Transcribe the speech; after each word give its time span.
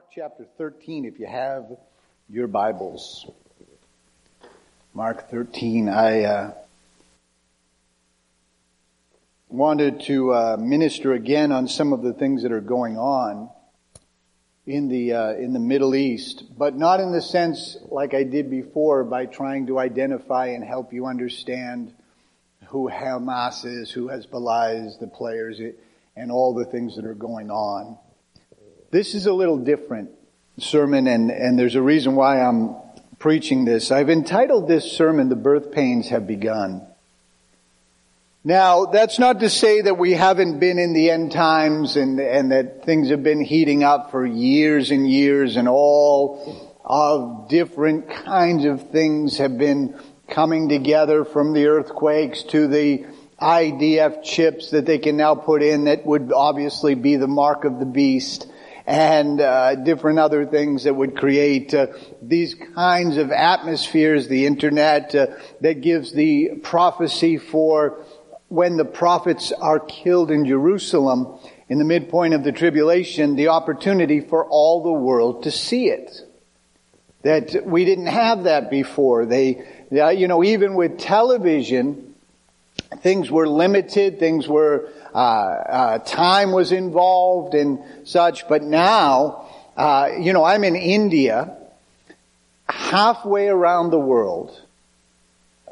Mark 0.00 0.12
chapter 0.14 0.46
13, 0.56 1.04
if 1.04 1.18
you 1.20 1.26
have 1.26 1.76
your 2.30 2.46
Bibles. 2.46 3.30
Mark 4.94 5.30
13, 5.30 5.90
I 5.90 6.22
uh, 6.22 6.54
wanted 9.50 10.00
to 10.04 10.32
uh, 10.32 10.56
minister 10.58 11.12
again 11.12 11.52
on 11.52 11.68
some 11.68 11.92
of 11.92 12.00
the 12.00 12.14
things 12.14 12.44
that 12.44 12.50
are 12.50 12.62
going 12.62 12.96
on 12.96 13.50
in 14.64 14.88
the 14.88 15.12
uh, 15.12 15.32
in 15.34 15.52
the 15.52 15.58
Middle 15.58 15.94
East, 15.94 16.44
but 16.56 16.74
not 16.74 17.00
in 17.00 17.12
the 17.12 17.20
sense 17.20 17.76
like 17.90 18.14
I 18.14 18.22
did 18.22 18.48
before 18.48 19.04
by 19.04 19.26
trying 19.26 19.66
to 19.66 19.78
identify 19.78 20.46
and 20.46 20.64
help 20.64 20.94
you 20.94 21.08
understand 21.08 21.92
who 22.68 22.88
Hamas 22.88 23.66
is, 23.66 23.90
who 23.90 24.08
Hezbollah 24.08 24.86
is, 24.86 24.96
the 24.96 25.08
players, 25.08 25.60
and 26.16 26.32
all 26.32 26.54
the 26.54 26.64
things 26.64 26.96
that 26.96 27.04
are 27.04 27.12
going 27.12 27.50
on. 27.50 27.98
This 28.90 29.14
is 29.14 29.26
a 29.26 29.32
little 29.32 29.58
different 29.58 30.10
sermon 30.58 31.06
and, 31.06 31.30
and 31.30 31.56
there's 31.56 31.76
a 31.76 31.82
reason 31.82 32.16
why 32.16 32.40
I'm 32.40 32.74
preaching 33.20 33.64
this. 33.64 33.92
I've 33.92 34.10
entitled 34.10 34.66
this 34.66 34.90
sermon, 34.90 35.28
The 35.28 35.36
Birth 35.36 35.70
Pains 35.70 36.08
Have 36.08 36.26
Begun. 36.26 36.82
Now, 38.42 38.86
that's 38.86 39.20
not 39.20 39.40
to 39.40 39.50
say 39.50 39.82
that 39.82 39.96
we 39.96 40.12
haven't 40.12 40.58
been 40.58 40.78
in 40.80 40.92
the 40.92 41.10
end 41.10 41.30
times 41.30 41.96
and, 41.96 42.18
and 42.18 42.50
that 42.50 42.84
things 42.84 43.10
have 43.10 43.22
been 43.22 43.44
heating 43.44 43.84
up 43.84 44.10
for 44.10 44.26
years 44.26 44.90
and 44.90 45.08
years 45.08 45.56
and 45.56 45.68
all 45.68 46.72
of 46.84 47.48
different 47.48 48.10
kinds 48.10 48.64
of 48.64 48.90
things 48.90 49.38
have 49.38 49.56
been 49.56 50.00
coming 50.28 50.68
together 50.68 51.24
from 51.24 51.52
the 51.52 51.66
earthquakes 51.66 52.42
to 52.44 52.66
the 52.66 53.06
IDF 53.40 54.24
chips 54.24 54.70
that 54.70 54.84
they 54.84 54.98
can 54.98 55.16
now 55.16 55.36
put 55.36 55.62
in 55.62 55.84
that 55.84 56.04
would 56.04 56.32
obviously 56.32 56.94
be 56.96 57.14
the 57.14 57.28
mark 57.28 57.64
of 57.64 57.78
the 57.78 57.86
beast 57.86 58.49
and 58.90 59.40
uh, 59.40 59.76
different 59.76 60.18
other 60.18 60.44
things 60.44 60.82
that 60.82 60.92
would 60.92 61.16
create 61.16 61.72
uh, 61.72 61.86
these 62.20 62.56
kinds 62.74 63.18
of 63.18 63.30
atmospheres, 63.30 64.26
the 64.26 64.46
internet 64.46 65.14
uh, 65.14 65.28
that 65.60 65.80
gives 65.80 66.12
the 66.12 66.56
prophecy 66.64 67.38
for 67.38 68.04
when 68.48 68.76
the 68.76 68.84
prophets 68.84 69.52
are 69.52 69.78
killed 69.78 70.32
in 70.32 70.44
Jerusalem 70.44 71.38
in 71.68 71.78
the 71.78 71.84
midpoint 71.84 72.34
of 72.34 72.42
the 72.42 72.50
tribulation, 72.50 73.36
the 73.36 73.46
opportunity 73.46 74.20
for 74.20 74.44
all 74.44 74.82
the 74.82 74.92
world 74.92 75.44
to 75.44 75.52
see 75.52 75.86
it. 75.86 76.10
That 77.22 77.64
we 77.64 77.84
didn't 77.84 78.06
have 78.06 78.42
that 78.42 78.70
before. 78.70 79.24
They, 79.24 79.68
you 79.92 80.26
know, 80.26 80.42
even 80.42 80.74
with 80.74 80.98
television, 80.98 82.16
things 83.02 83.30
were 83.30 83.46
limited, 83.46 84.18
things 84.18 84.48
were 84.48 84.88
uh, 85.14 85.18
uh, 85.18 85.98
time 85.98 86.52
was 86.52 86.72
involved 86.72 87.54
and 87.54 87.80
such. 88.04 88.48
But 88.48 88.62
now, 88.62 89.48
uh, 89.76 90.10
you 90.18 90.32
know, 90.32 90.44
I'm 90.44 90.64
in 90.64 90.76
India, 90.76 91.56
halfway 92.68 93.48
around 93.48 93.90
the 93.90 93.98
world, 93.98 94.58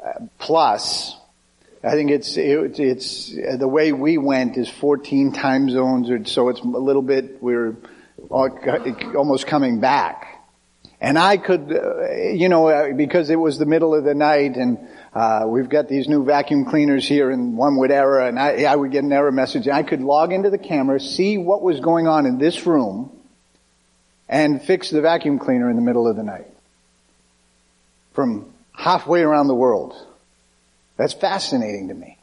uh, 0.03 0.25
plus. 0.37 1.15
I 1.81 1.91
think 1.91 2.11
it's 2.11 2.35
it, 2.35 2.79
it's 2.79 3.33
the 3.33 3.67
way 3.67 3.93
we 3.93 4.17
went 4.17 4.57
is 4.57 4.67
14 4.67 5.31
time 5.31 5.69
zones, 5.69 6.09
or 6.09 6.25
so 6.25 6.49
it's 6.49 6.59
a 6.59 6.65
little 6.65 7.01
bit 7.01 7.41
we're 7.41 7.77
almost 8.29 9.47
coming 9.47 9.79
back. 9.79 10.39
And 11.01 11.17
I 11.17 11.37
could, 11.37 11.71
uh, 11.71 12.11
you 12.11 12.49
know, 12.49 12.67
uh, 12.67 12.93
because 12.93 13.29
it 13.29 13.37
was 13.37 13.57
the 13.57 13.65
middle 13.65 13.95
of 13.95 14.03
the 14.03 14.13
night 14.13 14.57
and 14.57 14.77
uh, 15.13 15.45
we've 15.47 15.69
got 15.69 15.87
these 15.87 16.07
new 16.07 16.23
vacuum 16.23 16.65
cleaners 16.65 17.07
here 17.07 17.31
and 17.31 17.57
one 17.57 17.77
would 17.77 17.91
error 17.91 18.19
and 18.19 18.39
I, 18.39 18.63
I 18.63 18.75
would 18.75 18.91
get 18.91 19.03
an 19.03 19.11
error 19.11 19.31
message. 19.31 19.67
I 19.67 19.83
could 19.83 20.01
log 20.01 20.31
into 20.31 20.49
the 20.49 20.57
camera, 20.57 20.99
see 20.99 21.37
what 21.37 21.61
was 21.61 21.79
going 21.79 22.07
on 22.07 22.25
in 22.25 22.37
this 22.37 22.65
room 22.65 23.11
and 24.27 24.61
fix 24.61 24.91
the 24.91 25.01
vacuum 25.01 25.39
cleaner 25.39 25.69
in 25.69 25.75
the 25.75 25.81
middle 25.81 26.07
of 26.07 26.15
the 26.15 26.23
night. 26.23 26.47
From 28.13 28.53
halfway 28.73 29.21
around 29.21 29.47
the 29.47 29.55
world. 29.55 29.95
That's 30.95 31.13
fascinating 31.13 31.87
to 31.87 31.93
me. 31.93 32.17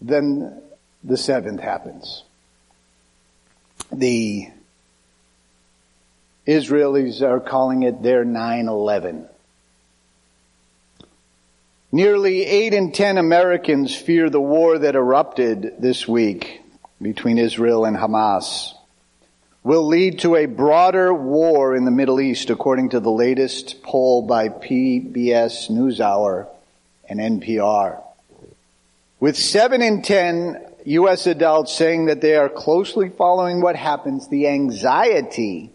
Then 0.00 0.60
the 1.04 1.16
seventh 1.16 1.60
happens. 1.60 2.24
The 3.92 4.48
Israelis 6.46 7.22
are 7.22 7.38
calling 7.38 7.84
it 7.84 8.02
their 8.02 8.24
9-11. 8.24 9.28
Nearly 11.94 12.46
8 12.46 12.72
in 12.72 12.92
10 12.92 13.18
Americans 13.18 13.94
fear 13.94 14.30
the 14.30 14.40
war 14.40 14.78
that 14.78 14.94
erupted 14.94 15.74
this 15.78 16.08
week 16.08 16.62
between 17.02 17.36
Israel 17.36 17.84
and 17.84 17.94
Hamas 17.94 18.72
will 19.62 19.86
lead 19.86 20.20
to 20.20 20.36
a 20.36 20.46
broader 20.46 21.12
war 21.12 21.76
in 21.76 21.84
the 21.84 21.90
Middle 21.90 22.18
East 22.18 22.48
according 22.48 22.88
to 22.90 23.00
the 23.00 23.10
latest 23.10 23.82
poll 23.82 24.22
by 24.22 24.48
PBS 24.48 25.70
NewsHour 25.70 26.48
and 27.10 27.20
NPR. 27.20 28.02
With 29.20 29.36
7 29.36 29.82
in 29.82 30.00
10 30.00 30.64
U.S. 30.86 31.26
adults 31.26 31.74
saying 31.74 32.06
that 32.06 32.22
they 32.22 32.36
are 32.36 32.48
closely 32.48 33.10
following 33.10 33.60
what 33.60 33.76
happens, 33.76 34.28
the 34.28 34.48
anxiety 34.48 35.70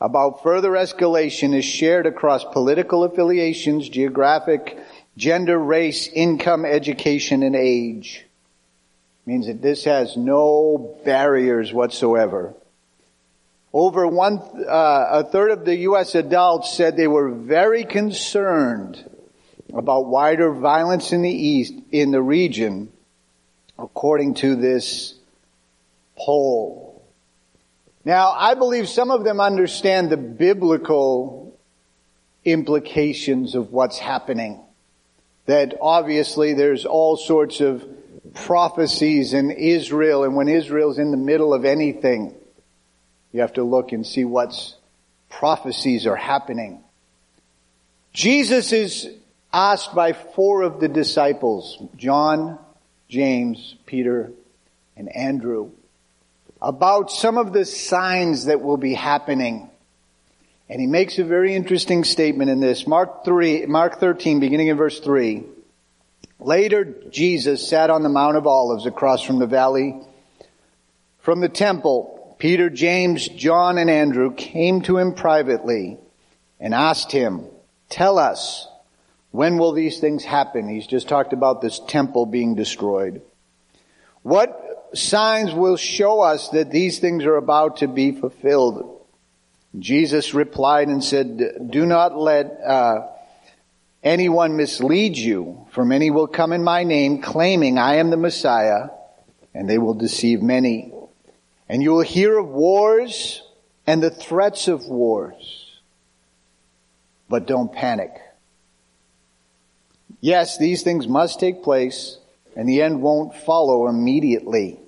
about 0.00 0.42
further 0.42 0.70
escalation 0.70 1.54
is 1.54 1.66
shared 1.66 2.06
across 2.06 2.42
political 2.42 3.04
affiliations, 3.04 3.86
geographic 3.86 4.81
gender, 5.16 5.58
race, 5.58 6.08
income, 6.08 6.64
education, 6.64 7.42
and 7.42 7.56
age. 7.56 8.24
Means 9.26 9.46
that 9.46 9.62
this 9.62 9.84
has 9.84 10.16
no 10.16 10.96
barriers 11.04 11.72
whatsoever. 11.72 12.54
Over 13.72 14.06
one, 14.06 14.38
uh, 14.68 15.06
a 15.10 15.24
third 15.24 15.50
of 15.50 15.64
the 15.64 15.76
U.S. 15.76 16.14
adults 16.14 16.74
said 16.74 16.96
they 16.96 17.06
were 17.06 17.30
very 17.30 17.84
concerned 17.84 19.08
about 19.72 20.06
wider 20.06 20.52
violence 20.52 21.12
in 21.12 21.22
the 21.22 21.30
East, 21.30 21.74
in 21.90 22.10
the 22.10 22.20
region, 22.20 22.92
according 23.78 24.34
to 24.34 24.56
this 24.56 25.14
poll. 26.18 27.02
Now, 28.04 28.32
I 28.32 28.54
believe 28.54 28.88
some 28.88 29.10
of 29.10 29.24
them 29.24 29.40
understand 29.40 30.10
the 30.10 30.16
biblical 30.16 31.56
implications 32.44 33.54
of 33.54 33.72
what's 33.72 33.98
happening 33.98 34.60
that 35.46 35.74
obviously 35.80 36.54
there's 36.54 36.84
all 36.84 37.16
sorts 37.16 37.60
of 37.60 37.84
prophecies 38.34 39.34
in 39.34 39.50
Israel, 39.50 40.24
and 40.24 40.36
when 40.36 40.48
Israel's 40.48 40.98
in 40.98 41.10
the 41.10 41.16
middle 41.16 41.52
of 41.52 41.64
anything, 41.64 42.34
you 43.32 43.40
have 43.40 43.54
to 43.54 43.64
look 43.64 43.92
and 43.92 44.06
see 44.06 44.24
what's 44.24 44.76
prophecies 45.28 46.06
are 46.06 46.16
happening. 46.16 46.82
Jesus 48.12 48.72
is 48.72 49.08
asked 49.52 49.94
by 49.94 50.12
four 50.12 50.62
of 50.62 50.80
the 50.80 50.88
disciples, 50.88 51.82
John, 51.96 52.58
James, 53.08 53.76
Peter, 53.86 54.32
and 54.96 55.14
Andrew, 55.14 55.70
about 56.60 57.10
some 57.10 57.38
of 57.38 57.52
the 57.52 57.64
signs 57.64 58.44
that 58.44 58.60
will 58.60 58.76
be 58.76 58.94
happening 58.94 59.70
and 60.68 60.80
he 60.80 60.86
makes 60.86 61.18
a 61.18 61.24
very 61.24 61.54
interesting 61.54 62.04
statement 62.04 62.50
in 62.50 62.60
this. 62.60 62.86
Mark 62.86 63.24
3, 63.24 63.66
Mark 63.66 64.00
13, 64.00 64.40
beginning 64.40 64.68
in 64.68 64.76
verse 64.76 65.00
3. 65.00 65.44
Later, 66.38 66.84
Jesus 67.10 67.68
sat 67.68 67.90
on 67.90 68.02
the 68.02 68.08
Mount 68.08 68.36
of 68.36 68.46
Olives 68.46 68.86
across 68.86 69.22
from 69.22 69.38
the 69.38 69.46
valley. 69.46 70.00
From 71.18 71.40
the 71.40 71.48
temple, 71.48 72.36
Peter, 72.38 72.68
James, 72.68 73.28
John, 73.28 73.78
and 73.78 73.88
Andrew 73.88 74.34
came 74.34 74.82
to 74.82 74.98
him 74.98 75.14
privately 75.14 75.98
and 76.58 76.74
asked 76.74 77.12
him, 77.12 77.46
tell 77.88 78.18
us, 78.18 78.66
when 79.30 79.58
will 79.58 79.72
these 79.72 80.00
things 80.00 80.24
happen? 80.24 80.68
He's 80.68 80.86
just 80.86 81.08
talked 81.08 81.32
about 81.32 81.60
this 81.60 81.80
temple 81.86 82.26
being 82.26 82.54
destroyed. 82.54 83.22
What 84.22 84.90
signs 84.94 85.54
will 85.54 85.76
show 85.76 86.20
us 86.20 86.48
that 86.50 86.70
these 86.70 86.98
things 86.98 87.24
are 87.24 87.36
about 87.36 87.78
to 87.78 87.88
be 87.88 88.12
fulfilled? 88.12 88.91
Jesus 89.78 90.34
replied 90.34 90.88
and 90.88 91.02
said, 91.02 91.70
do 91.70 91.86
not 91.86 92.16
let 92.16 92.60
uh, 92.64 93.08
anyone 94.02 94.56
mislead 94.56 95.16
you, 95.16 95.66
for 95.70 95.84
many 95.84 96.10
will 96.10 96.26
come 96.26 96.52
in 96.52 96.62
my 96.62 96.84
name 96.84 97.22
claiming 97.22 97.78
I 97.78 97.96
am 97.96 98.10
the 98.10 98.16
Messiah, 98.16 98.88
and 99.54 99.68
they 99.68 99.78
will 99.78 99.94
deceive 99.94 100.42
many. 100.42 100.92
And 101.68 101.82
you 101.82 101.92
will 101.92 102.02
hear 102.02 102.38
of 102.38 102.48
wars 102.48 103.42
and 103.86 104.02
the 104.02 104.10
threats 104.10 104.68
of 104.68 104.86
wars. 104.86 105.80
But 107.30 107.46
don't 107.46 107.72
panic. 107.72 108.12
Yes, 110.20 110.58
these 110.58 110.82
things 110.82 111.08
must 111.08 111.40
take 111.40 111.62
place, 111.62 112.18
and 112.54 112.68
the 112.68 112.82
end 112.82 113.00
won't 113.00 113.34
follow 113.34 113.88
immediately. 113.88 114.78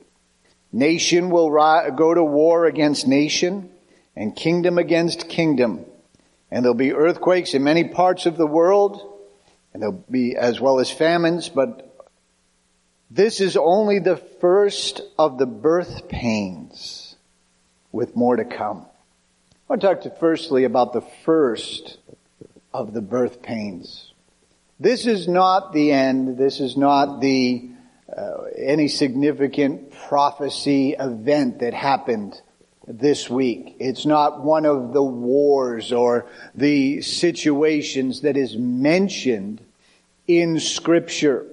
Nation 0.72 1.30
will 1.30 1.50
go 1.96 2.12
to 2.12 2.22
war 2.22 2.66
against 2.66 3.08
nation, 3.08 3.70
and 4.16 4.34
kingdom 4.36 4.78
against 4.78 5.28
kingdom. 5.28 5.84
And 6.50 6.64
there'll 6.64 6.74
be 6.74 6.92
earthquakes 6.92 7.54
in 7.54 7.64
many 7.64 7.84
parts 7.84 8.26
of 8.26 8.36
the 8.36 8.46
world, 8.46 9.00
and 9.72 9.82
there'll 9.82 10.04
be 10.10 10.36
as 10.36 10.60
well 10.60 10.78
as 10.78 10.90
famines, 10.90 11.48
but 11.48 11.90
this 13.10 13.40
is 13.40 13.56
only 13.56 13.98
the 13.98 14.16
first 14.16 15.00
of 15.18 15.38
the 15.38 15.46
birth 15.46 16.08
pains. 16.08 17.16
with 17.92 18.16
more 18.16 18.34
to 18.34 18.44
come. 18.44 18.78
I 18.80 19.56
want 19.68 19.80
to 19.80 19.86
talk 19.86 20.00
to 20.02 20.10
firstly 20.18 20.64
about 20.64 20.92
the 20.92 21.04
first 21.24 21.98
of 22.72 22.92
the 22.92 23.00
birth 23.00 23.40
pains. 23.40 24.12
This 24.80 25.06
is 25.06 25.28
not 25.28 25.72
the 25.72 25.92
end. 25.92 26.36
This 26.36 26.58
is 26.58 26.76
not 26.76 27.20
the 27.20 27.70
uh, 28.14 28.42
any 28.58 28.88
significant 28.88 29.92
prophecy 30.08 30.96
event 30.98 31.60
that 31.60 31.72
happened 31.72 32.40
this 32.86 33.30
week. 33.30 33.76
It's 33.78 34.06
not 34.06 34.42
one 34.42 34.66
of 34.66 34.92
the 34.92 35.02
wars 35.02 35.92
or 35.92 36.26
the 36.54 37.02
situations 37.02 38.22
that 38.22 38.36
is 38.36 38.56
mentioned 38.56 39.60
in 40.26 40.60
scripture. 40.60 41.46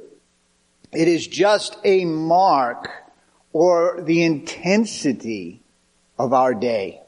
It 0.91 1.07
is 1.07 1.25
just 1.27 1.77
a 1.83 2.05
mark 2.05 2.89
or 3.53 4.01
the 4.01 4.23
intensity 4.23 5.61
of 6.17 6.33
our 6.33 6.53
day. 6.53 7.01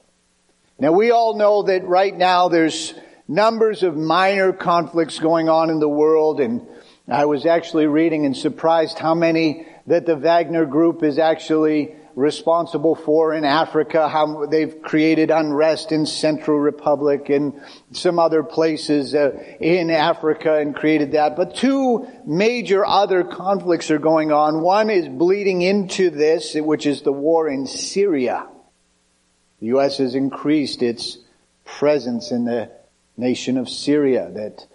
Now 0.79 0.91
we 0.91 1.11
all 1.11 1.37
know 1.37 1.63
that 1.63 1.85
right 1.85 2.15
now 2.15 2.49
there's 2.49 2.93
numbers 3.27 3.83
of 3.83 3.95
minor 3.95 4.51
conflicts 4.51 5.19
going 5.19 5.49
on 5.49 5.69
in 5.69 5.79
the 5.79 5.89
world 5.89 6.39
and 6.39 6.65
I 7.07 7.25
was 7.25 7.45
actually 7.45 7.87
reading 7.87 8.25
and 8.25 8.35
surprised 8.35 8.97
how 8.97 9.13
many 9.13 9.67
that 9.87 10.05
the 10.05 10.15
Wagner 10.15 10.65
group 10.65 11.03
is 11.03 11.19
actually 11.19 11.95
responsible 12.15 12.95
for 12.95 13.33
in 13.33 13.44
Africa, 13.44 14.07
how 14.07 14.45
they've 14.45 14.81
created 14.81 15.31
unrest 15.31 15.92
in 15.92 16.06
Central 16.06 16.60
Republic 16.60 17.30
and 17.30 17.60
some 17.92 18.19
other 18.19 18.44
places 18.44 19.15
uh, 19.15 19.31
in 19.60 19.89
Africa 19.89 20.56
and 20.56 20.75
created 20.75 21.13
that. 21.13 21.36
But 21.36 21.56
two 21.56 22.07
major 22.25 22.86
other 22.86 23.24
conflicts 23.24 23.89
are 23.89 24.00
going 24.00 24.31
on. 24.31 24.62
One 24.62 24.89
is 24.89 25.07
bleeding 25.07 25.62
into 25.62 26.10
this, 26.10 26.54
which 26.56 26.86
is 26.86 27.01
the 27.01 27.12
war 27.12 27.50
in 27.50 27.65
Syria. 27.65 28.48
The 29.60 29.68
U.S. 29.68 29.98
has 29.98 30.13
increased 30.13 30.83
its 30.83 31.18
presence 31.65 32.31
in 32.31 32.45
the 32.45 32.69
nation 33.18 33.57
of 33.57 33.69
Syria 33.69 34.30
that 34.33 34.65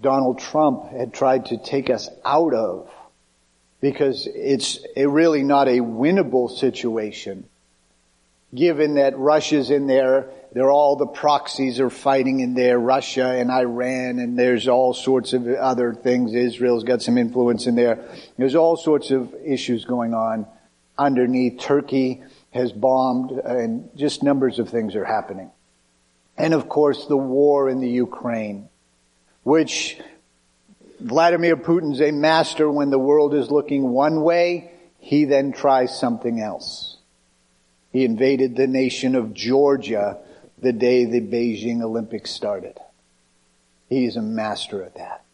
Donald 0.00 0.38
Trump 0.38 0.90
had 0.90 1.12
tried 1.12 1.46
to 1.46 1.58
take 1.58 1.90
us 1.90 2.08
out 2.24 2.54
of 2.54 2.90
because 3.80 4.26
it's 4.34 4.80
really 4.96 5.42
not 5.42 5.68
a 5.68 5.80
winnable 5.80 6.50
situation. 6.50 7.48
Given 8.54 8.94
that 8.94 9.18
Russia's 9.18 9.70
in 9.70 9.86
there, 9.86 10.30
there 10.52 10.64
are 10.64 10.70
all 10.70 10.96
the 10.96 11.06
proxies 11.06 11.80
are 11.80 11.90
fighting 11.90 12.40
in 12.40 12.54
there, 12.54 12.78
Russia 12.78 13.26
and 13.26 13.50
Iran, 13.50 14.18
and 14.18 14.38
there's 14.38 14.68
all 14.68 14.94
sorts 14.94 15.32
of 15.32 15.46
other 15.48 15.92
things. 15.92 16.32
Israel's 16.32 16.84
got 16.84 17.02
some 17.02 17.18
influence 17.18 17.66
in 17.66 17.74
there. 17.74 18.08
There's 18.38 18.54
all 18.54 18.76
sorts 18.76 19.10
of 19.10 19.34
issues 19.44 19.84
going 19.84 20.14
on 20.14 20.46
underneath. 20.96 21.58
Turkey 21.60 22.22
has 22.52 22.72
bombed, 22.72 23.32
and 23.32 23.90
just 23.96 24.22
numbers 24.22 24.58
of 24.58 24.70
things 24.70 24.94
are 24.94 25.04
happening. 25.04 25.50
And 26.38 26.54
of 26.54 26.68
course, 26.68 27.06
the 27.06 27.16
war 27.16 27.68
in 27.68 27.80
the 27.80 27.90
Ukraine, 27.90 28.68
which 29.42 30.00
Vladimir 31.00 31.56
Putin's 31.56 32.00
a 32.00 32.10
master 32.10 32.70
when 32.70 32.90
the 32.90 32.98
world 32.98 33.34
is 33.34 33.50
looking 33.50 33.90
one 33.90 34.22
way, 34.22 34.70
he 34.98 35.24
then 35.24 35.52
tries 35.52 35.98
something 35.98 36.40
else. 36.40 36.96
He 37.92 38.04
invaded 38.04 38.56
the 38.56 38.66
nation 38.66 39.14
of 39.14 39.34
Georgia 39.34 40.18
the 40.58 40.72
day 40.72 41.04
the 41.04 41.20
Beijing 41.20 41.82
Olympics 41.82 42.30
started. 42.30 42.78
He's 43.88 44.16
a 44.16 44.22
master 44.22 44.82
at 44.82 44.96
that. 44.96 45.24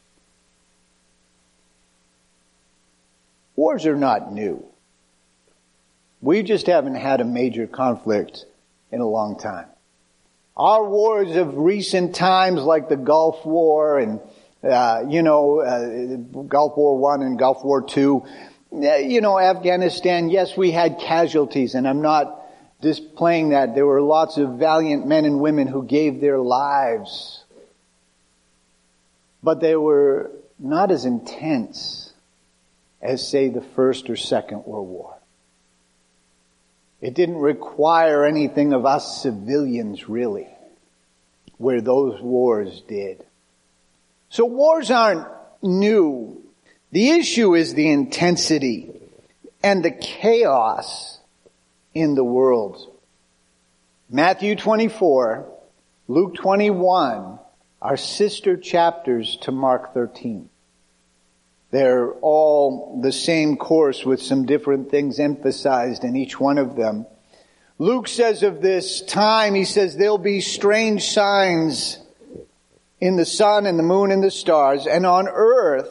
Wars 3.57 3.87
are 3.87 3.97
not 3.97 4.33
new. 4.33 4.65
We 6.21 6.43
just 6.43 6.67
haven't 6.67 6.95
had 6.97 7.21
a 7.21 7.25
major 7.25 7.67
conflict 7.67 8.45
in 8.91 9.01
a 9.01 9.09
long 9.09 9.39
time. 9.39 9.67
Our 10.57 10.89
wars 10.89 11.35
of 11.37 11.57
recent 11.57 12.15
times 12.15 12.63
like 12.63 12.89
the 12.89 12.97
Gulf 12.97 13.45
War 13.47 13.99
and 13.99 14.21
uh, 14.63 15.05
you 15.09 15.23
know, 15.23 15.61
uh, 15.61 16.17
Gulf 16.45 16.77
War 16.77 16.99
One 16.99 17.23
and 17.23 17.39
Gulf 17.39 17.65
War 17.65 17.83
Two. 17.83 18.25
Uh, 18.73 18.97
you 18.97 19.21
know, 19.21 19.39
Afghanistan. 19.39 20.31
Yes, 20.31 20.57
we 20.57 20.71
had 20.71 20.99
casualties, 20.99 21.75
and 21.75 21.87
I'm 21.87 22.01
not 22.01 22.43
displaying 22.81 23.51
that. 23.51 23.75
There 23.75 23.87
were 23.87 24.01
lots 24.01 24.39
of 24.39 24.59
valiant 24.59 25.07
men 25.07 25.25
and 25.25 25.41
women 25.41 25.67
who 25.67 25.85
gave 25.85 26.21
their 26.21 26.39
lives, 26.39 27.45
but 29.43 29.61
they 29.61 29.77
were 29.77 30.31
not 30.59 30.91
as 30.91 31.05
intense 31.05 32.13
as, 33.01 33.27
say, 33.27 33.49
the 33.49 33.61
First 33.61 34.09
or 34.09 34.17
Second 34.17 34.65
World 34.65 34.89
War. 34.89 35.19
It 37.01 37.15
didn't 37.15 37.39
require 37.39 38.25
anything 38.25 38.73
of 38.73 38.87
us 38.87 39.23
civilians, 39.23 40.09
really, 40.09 40.47
where 41.59 41.81
those 41.81 42.21
wars 42.23 42.81
did. 42.87 43.25
So 44.33 44.47
wars 44.47 44.91
aren't 44.91 45.29
new. 45.61 46.43
The 46.91 47.11
issue 47.11 47.55
is 47.55 47.75
the 47.75 47.91
intensity 47.91 48.91
and 49.63 49.85
the 49.85 49.91
chaos 49.91 51.19
in 51.93 52.15
the 52.15 52.25
world. 52.25 52.91
Matthew 54.09 54.57
24, 54.57 55.53
Luke 56.09 56.35
21 56.37 57.41
are 57.83 57.97
sister 57.99 58.57
chapters 58.57 59.37
to 59.43 59.53
Mark 59.53 59.93
13. 59.93 60.49
They're 61.71 62.13
all 62.13 63.03
the 63.03 63.13
same 63.13 63.59
course 63.59 64.07
with 64.07 64.23
some 64.23 64.47
different 64.47 64.91
things 64.91 65.21
emphasized 65.21 66.05
in 66.05 66.17
each 66.17 66.41
one 66.41 66.57
of 66.57 66.75
them. 66.75 67.05
Luke 67.77 68.09
says 68.09 68.43
of 68.43 68.63
this 68.63 69.03
time, 69.03 69.55
he 69.55 69.67
says, 69.67 69.95
there'll 69.95 70.17
be 70.17 70.41
strange 70.41 71.05
signs 71.05 71.99
in 73.03 73.17
the 73.17 73.27
sun 73.27 73.67
and 73.67 73.77
the 73.81 73.83
moon 73.83 74.13
and 74.13 74.23
the 74.23 74.31
stars, 74.31 74.87
and 74.87 75.05
on 75.05 75.27
earth 75.27 75.91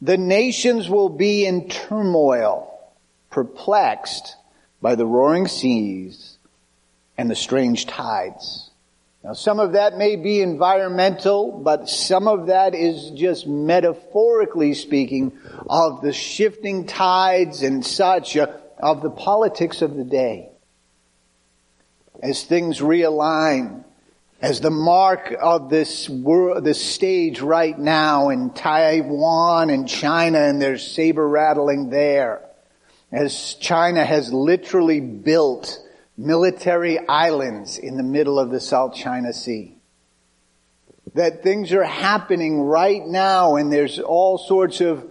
the 0.00 0.16
nations 0.16 0.88
will 0.88 1.08
be 1.08 1.44
in 1.44 1.68
turmoil, 1.68 2.72
perplexed 3.28 4.36
by 4.80 4.94
the 4.94 5.04
roaring 5.04 5.48
seas 5.48 6.38
and 7.18 7.28
the 7.28 7.34
strange 7.34 7.86
tides. 7.86 8.70
Now 9.24 9.32
some 9.32 9.58
of 9.58 9.72
that 9.72 9.98
may 9.98 10.14
be 10.14 10.40
environmental, 10.40 11.50
but 11.50 11.88
some 11.88 12.28
of 12.28 12.46
that 12.46 12.76
is 12.76 13.10
just 13.10 13.48
metaphorically 13.48 14.74
speaking 14.74 15.32
of 15.68 16.02
the 16.02 16.12
shifting 16.12 16.86
tides 16.86 17.64
and 17.64 17.84
such 17.84 18.36
uh, 18.36 18.46
of 18.78 19.02
the 19.02 19.10
politics 19.10 19.82
of 19.82 19.96
the 19.96 20.04
day. 20.04 20.50
As 22.22 22.44
things 22.44 22.78
realign, 22.78 23.82
as 24.42 24.60
the 24.60 24.70
mark 24.70 25.32
of 25.40 25.70
this 25.70 26.10
world, 26.10 26.64
this 26.64 26.84
stage 26.84 27.40
right 27.40 27.78
now 27.78 28.30
in 28.30 28.50
Taiwan 28.50 29.70
and 29.70 29.88
China 29.88 30.40
and 30.40 30.60
there's 30.60 30.84
saber 30.84 31.26
rattling 31.26 31.90
there. 31.90 32.42
As 33.12 33.54
China 33.54 34.04
has 34.04 34.32
literally 34.32 35.00
built 35.00 35.78
military 36.18 36.98
islands 37.06 37.78
in 37.78 37.96
the 37.96 38.02
middle 38.02 38.38
of 38.38 38.50
the 38.50 38.58
South 38.58 38.96
China 38.96 39.32
Sea. 39.32 39.76
That 41.14 41.44
things 41.44 41.72
are 41.72 41.84
happening 41.84 42.60
right 42.62 43.06
now 43.06 43.54
and 43.54 43.72
there's 43.72 44.00
all 44.00 44.38
sorts 44.38 44.80
of 44.80 45.08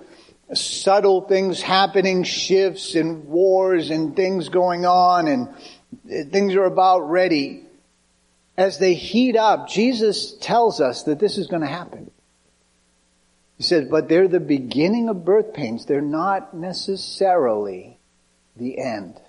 subtle 0.54 1.22
things 1.22 1.62
happening, 1.62 2.24
shifts 2.24 2.96
and 2.96 3.26
wars 3.28 3.92
and 3.92 4.14
things 4.14 4.50
going 4.50 4.86
on 4.86 5.28
and 5.30 6.32
things 6.34 6.54
are 6.56 6.66
about 6.66 7.10
ready 7.10 7.64
as 8.62 8.78
they 8.78 8.94
heat 8.94 9.36
up, 9.36 9.68
Jesus 9.68 10.34
tells 10.34 10.80
us 10.80 11.04
that 11.04 11.20
this 11.20 11.38
is 11.38 11.48
going 11.48 11.64
to 11.64 11.68
happen. 11.68 12.12
He 13.58 13.64
says, 13.64 13.88
but 13.90 14.08
they're 14.08 14.28
the 14.28 14.40
beginning 14.40 15.10
of 15.10 15.26
birth 15.26 15.54
pains. 15.54 15.86
They're 15.86 16.02
not 16.02 16.54
necessarily 16.54 17.98
the 18.56 18.80
end. 18.80 19.20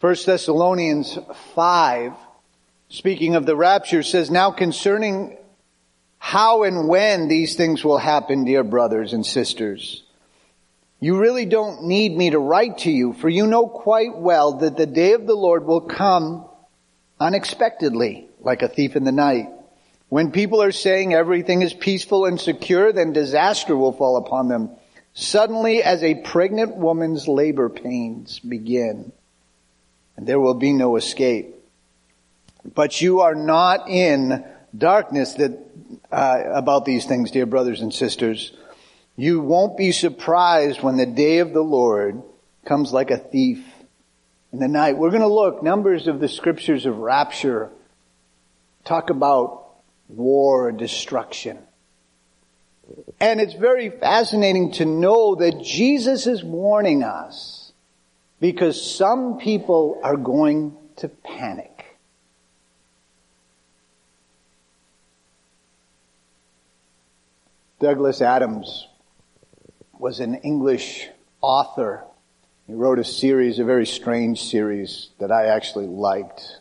1 0.00 0.16
Thessalonians 0.26 1.18
5, 1.54 2.12
speaking 2.88 3.34
of 3.34 3.46
the 3.46 3.56
rapture, 3.56 4.04
says, 4.04 4.30
Now 4.30 4.52
concerning 4.52 5.36
how 6.18 6.62
and 6.62 6.88
when 6.88 7.26
these 7.26 7.56
things 7.56 7.84
will 7.84 7.98
happen, 7.98 8.44
dear 8.44 8.62
brothers 8.62 9.12
and 9.12 9.26
sisters, 9.26 10.04
you 11.00 11.18
really 11.18 11.46
don't 11.46 11.84
need 11.84 12.16
me 12.16 12.30
to 12.30 12.38
write 12.38 12.78
to 12.78 12.92
you, 12.92 13.12
for 13.12 13.28
you 13.28 13.46
know 13.46 13.66
quite 13.66 14.16
well 14.16 14.58
that 14.58 14.76
the 14.76 14.86
day 14.86 15.14
of 15.14 15.26
the 15.26 15.34
Lord 15.34 15.64
will 15.64 15.80
come 15.80 16.47
unexpectedly, 17.20 18.28
like 18.40 18.62
a 18.62 18.68
thief 18.68 18.96
in 18.96 19.04
the 19.04 19.12
night. 19.12 19.48
When 20.08 20.30
people 20.30 20.62
are 20.62 20.72
saying 20.72 21.12
everything 21.12 21.62
is 21.62 21.74
peaceful 21.74 22.24
and 22.24 22.40
secure, 22.40 22.92
then 22.92 23.12
disaster 23.12 23.76
will 23.76 23.92
fall 23.92 24.16
upon 24.16 24.48
them. 24.48 24.70
Suddenly, 25.12 25.82
as 25.82 26.02
a 26.02 26.14
pregnant 26.14 26.76
woman's 26.76 27.28
labor 27.28 27.68
pains 27.68 28.38
begin, 28.38 29.12
and 30.16 30.26
there 30.26 30.40
will 30.40 30.54
be 30.54 30.72
no 30.72 30.96
escape. 30.96 31.54
But 32.74 33.00
you 33.00 33.20
are 33.20 33.34
not 33.34 33.88
in 33.88 34.44
darkness 34.76 35.34
that, 35.34 35.58
uh, 36.10 36.42
about 36.52 36.84
these 36.84 37.04
things, 37.04 37.30
dear 37.30 37.46
brothers 37.46 37.80
and 37.80 37.92
sisters. 37.92 38.52
You 39.16 39.40
won't 39.40 39.76
be 39.76 39.92
surprised 39.92 40.82
when 40.82 40.96
the 40.96 41.06
day 41.06 41.38
of 41.38 41.52
the 41.52 41.62
Lord 41.62 42.22
comes 42.64 42.92
like 42.92 43.10
a 43.10 43.18
thief. 43.18 43.64
In 44.52 44.58
the 44.58 44.68
night. 44.68 44.96
We're 44.96 45.10
going 45.10 45.22
to 45.22 45.28
look, 45.28 45.62
numbers 45.62 46.06
of 46.06 46.20
the 46.20 46.28
scriptures 46.28 46.86
of 46.86 46.98
rapture 46.98 47.70
talk 48.84 49.10
about 49.10 49.66
war 50.08 50.72
destruction. 50.72 51.58
And 53.20 53.40
it's 53.40 53.54
very 53.54 53.90
fascinating 53.90 54.72
to 54.72 54.86
know 54.86 55.34
that 55.36 55.62
Jesus 55.62 56.26
is 56.26 56.42
warning 56.42 57.02
us 57.02 57.72
because 58.40 58.80
some 58.80 59.38
people 59.38 60.00
are 60.02 60.16
going 60.16 60.74
to 60.96 61.08
panic. 61.08 61.98
Douglas 67.80 68.22
Adams 68.22 68.88
was 69.98 70.20
an 70.20 70.36
English 70.36 71.08
author. 71.40 72.04
He 72.68 72.74
wrote 72.74 72.98
a 72.98 73.04
series, 73.04 73.58
a 73.58 73.64
very 73.64 73.86
strange 73.86 74.42
series 74.42 75.08
that 75.18 75.32
I 75.32 75.46
actually 75.46 75.86
liked 75.86 76.60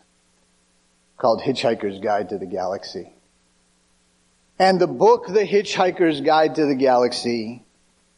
called 1.17 1.41
Hitchhiker's 1.41 1.99
Guide 1.99 2.29
to 2.29 2.37
the 2.37 2.45
Galaxy. 2.45 3.11
And 4.57 4.79
the 4.79 4.87
book, 4.87 5.27
The 5.27 5.45
Hitchhiker's 5.45 6.21
Guide 6.21 6.55
to 6.55 6.65
the 6.65 6.75
Galaxy, 6.75 7.65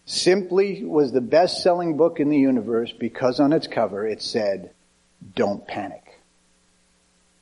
simply 0.06 0.84
was 0.84 1.12
the 1.12 1.20
best 1.20 1.64
selling 1.64 1.98
book 1.98 2.20
in 2.20 2.30
the 2.30 2.38
universe 2.38 2.92
because 2.92 3.40
on 3.40 3.54
its 3.54 3.66
cover 3.66 4.06
it 4.06 4.22
said, 4.22 4.70
don't 5.36 5.68
panic. 5.68 6.22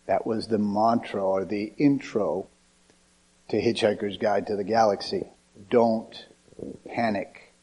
That 0.05 0.25
was 0.25 0.47
the 0.47 0.57
mantra 0.57 1.21
or 1.21 1.43
the 1.43 1.73
intro 1.77 2.47
to 3.49 3.61
Hitchhiker's 3.61 4.15
Guide 4.15 4.47
to 4.47 4.55
the 4.55 4.63
Galaxy. 4.63 5.27
Don't 5.69 6.25
panic. 6.85 7.53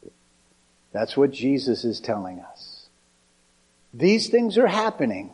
That's 0.93 1.17
what 1.17 1.31
Jesus 1.31 1.83
is 1.83 1.99
telling 1.99 2.39
us. 2.39 2.74
These 3.95 4.27
things 4.27 4.57
are 4.57 4.67
happening. 4.67 5.31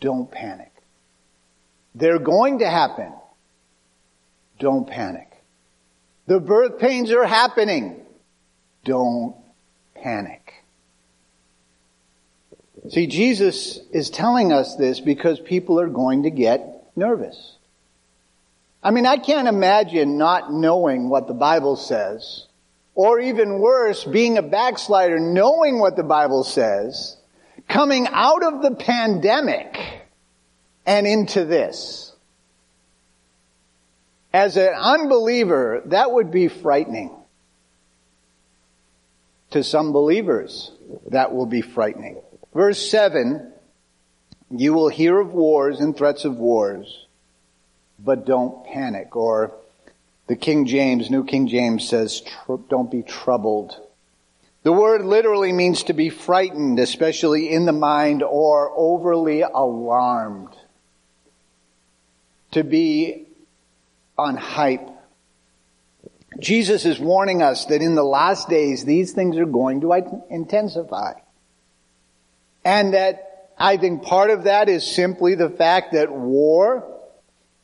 Don't 0.00 0.30
panic. 0.30 0.72
They're 1.94 2.18
going 2.18 2.60
to 2.60 2.68
happen. 2.68 3.12
Don't 4.58 4.88
panic. 4.88 5.28
The 6.26 6.40
birth 6.40 6.78
pains 6.78 7.12
are 7.12 7.26
happening. 7.26 8.00
Don't 8.84 9.36
panic. 9.94 10.54
See, 12.88 13.06
Jesus 13.06 13.78
is 13.92 14.08
telling 14.08 14.52
us 14.52 14.76
this 14.76 15.00
because 15.00 15.38
people 15.38 15.78
are 15.78 15.88
going 15.88 16.22
to 16.22 16.30
get 16.30 16.90
nervous. 16.96 17.56
I 18.82 18.92
mean, 18.92 19.04
I 19.04 19.18
can't 19.18 19.46
imagine 19.46 20.16
not 20.16 20.52
knowing 20.52 21.10
what 21.10 21.28
the 21.28 21.34
Bible 21.34 21.76
says, 21.76 22.46
or 22.94 23.20
even 23.20 23.60
worse, 23.60 24.04
being 24.04 24.38
a 24.38 24.42
backslider, 24.42 25.20
knowing 25.20 25.78
what 25.78 25.96
the 25.96 26.02
Bible 26.02 26.44
says, 26.44 27.18
coming 27.68 28.06
out 28.10 28.44
of 28.44 28.62
the 28.62 28.74
pandemic 28.74 29.78
and 30.86 31.06
into 31.06 31.44
this. 31.44 32.12
As 34.32 34.56
an 34.56 34.72
unbeliever, 34.74 35.82
that 35.86 36.10
would 36.10 36.30
be 36.30 36.48
frightening. 36.48 37.14
To 39.50 39.62
some 39.62 39.92
believers, 39.92 40.72
that 41.10 41.34
will 41.34 41.46
be 41.46 41.60
frightening. 41.60 42.22
Verse 42.54 42.90
7, 42.90 43.52
you 44.50 44.72
will 44.72 44.88
hear 44.88 45.18
of 45.18 45.34
wars 45.34 45.80
and 45.80 45.96
threats 45.96 46.24
of 46.24 46.36
wars, 46.36 47.06
but 47.98 48.24
don't 48.24 48.64
panic. 48.66 49.14
Or 49.14 49.52
the 50.26 50.36
King 50.36 50.64
James, 50.66 51.10
New 51.10 51.24
King 51.24 51.48
James 51.48 51.86
says, 51.86 52.22
don't 52.70 52.90
be 52.90 53.02
troubled. 53.02 53.78
The 54.62 54.72
word 54.72 55.04
literally 55.04 55.52
means 55.52 55.84
to 55.84 55.92
be 55.92 56.08
frightened, 56.08 56.78
especially 56.78 57.50
in 57.50 57.64
the 57.64 57.72
mind, 57.72 58.22
or 58.22 58.72
overly 58.76 59.42
alarmed. 59.42 60.54
To 62.52 62.62
be 62.62 63.26
on 64.16 64.36
hype. 64.36 64.88
Jesus 66.38 66.84
is 66.86 66.98
warning 66.98 67.42
us 67.42 67.66
that 67.66 67.82
in 67.82 67.94
the 67.94 68.04
last 68.04 68.48
days, 68.48 68.84
these 68.84 69.12
things 69.12 69.36
are 69.36 69.46
going 69.46 69.80
to 69.80 70.22
intensify. 70.30 71.14
And 72.64 72.94
that 72.94 73.50
I 73.58 73.76
think 73.76 74.02
part 74.02 74.30
of 74.30 74.44
that 74.44 74.68
is 74.68 74.88
simply 74.88 75.34
the 75.34 75.50
fact 75.50 75.92
that 75.92 76.10
war 76.10 76.86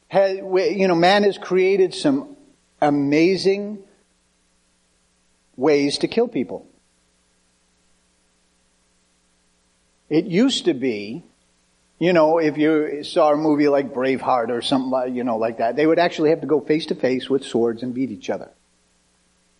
has, 0.08 0.36
you 0.36 0.88
know, 0.88 0.94
man 0.94 1.22
has 1.22 1.38
created 1.38 1.94
some 1.94 2.36
amazing 2.80 3.78
ways 5.56 5.98
to 5.98 6.08
kill 6.08 6.28
people. 6.28 6.67
It 10.08 10.24
used 10.26 10.64
to 10.66 10.74
be 10.74 11.24
you 11.98 12.12
know, 12.12 12.38
if 12.38 12.56
you 12.56 13.02
saw 13.02 13.32
a 13.32 13.36
movie 13.36 13.68
like 13.68 13.92
Braveheart 13.92 14.50
or 14.50 14.62
something, 14.62 15.14
you 15.14 15.24
know, 15.24 15.36
like 15.36 15.58
that, 15.58 15.74
they 15.74 15.86
would 15.86 15.98
actually 15.98 16.30
have 16.30 16.42
to 16.42 16.46
go 16.46 16.60
face 16.60 16.86
to 16.86 16.94
face 16.94 17.28
with 17.28 17.44
swords 17.44 17.82
and 17.82 17.92
beat 17.92 18.10
each 18.10 18.30
other. 18.30 18.50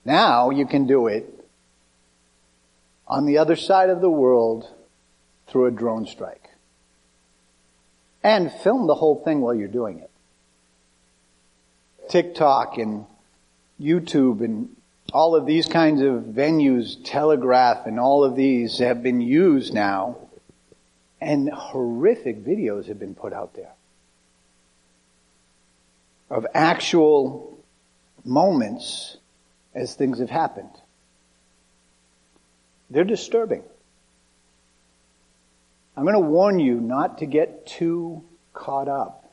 Now 0.05 0.51
you 0.51 0.65
can 0.65 0.87
do 0.87 1.09
it 1.09 1.35
on 3.09 3.27
the 3.27 3.39
other 3.39 3.57
side 3.57 3.91
of 3.91 4.01
the 4.01 4.11
world 4.11 4.73
through 5.49 5.67
a 5.67 5.71
drone 5.73 6.07
strike. 6.07 6.49
And 8.23 8.53
film 8.53 8.87
the 8.87 8.95
whole 8.95 9.23
thing 9.25 9.41
while 9.41 9.55
you're 9.55 9.69
doing 9.69 9.99
it. 9.99 10.11
TikTok 12.09 12.79
and 12.79 13.05
YouTube 13.81 14.45
and 14.45 14.77
all 15.13 15.35
of 15.35 15.45
these 15.45 15.67
kinds 15.67 16.03
of 16.03 16.35
venues, 16.35 16.97
Telegram 17.05 17.79
and 17.87 17.99
all 17.99 18.23
of 18.23 18.37
these 18.37 18.79
have 18.79 19.03
been 19.03 19.21
used 19.21 19.75
now 19.75 20.28
and 21.21 21.49
horrific 21.51 22.45
videos 22.45 22.87
have 22.87 22.99
been 22.99 23.15
put 23.15 23.33
out 23.33 23.55
there 23.55 23.73
of 26.31 26.47
actual 26.55 27.59
moments 28.25 29.17
as 29.75 29.95
things 29.95 30.19
have 30.19 30.31
happened. 30.31 30.71
They're 32.91 33.05
disturbing. 33.05 33.63
I'm 35.97 36.05
going 36.05 36.15
to 36.15 36.21
warn 36.21 36.59
you 36.59 36.81
not 36.81 37.19
to 37.19 37.27
get 37.27 37.67
too 37.67 38.23
caught 38.53 38.89
up 38.89 39.33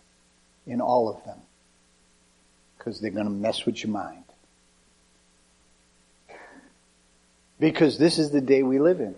in 0.66 0.82
all 0.82 1.10
of 1.10 1.24
them 1.26 1.40
because 2.78 3.00
they're 3.00 3.12
going 3.12 3.26
to 3.26 3.32
mess 3.32 3.66
with 3.66 3.84
your 3.84 3.92
mind. 3.92 4.24
Because 7.60 7.98
this 7.98 8.20
is 8.20 8.32
the 8.32 8.42
day 8.42 8.64
we 8.64 8.80
live 8.80 9.00
in. 9.00 9.16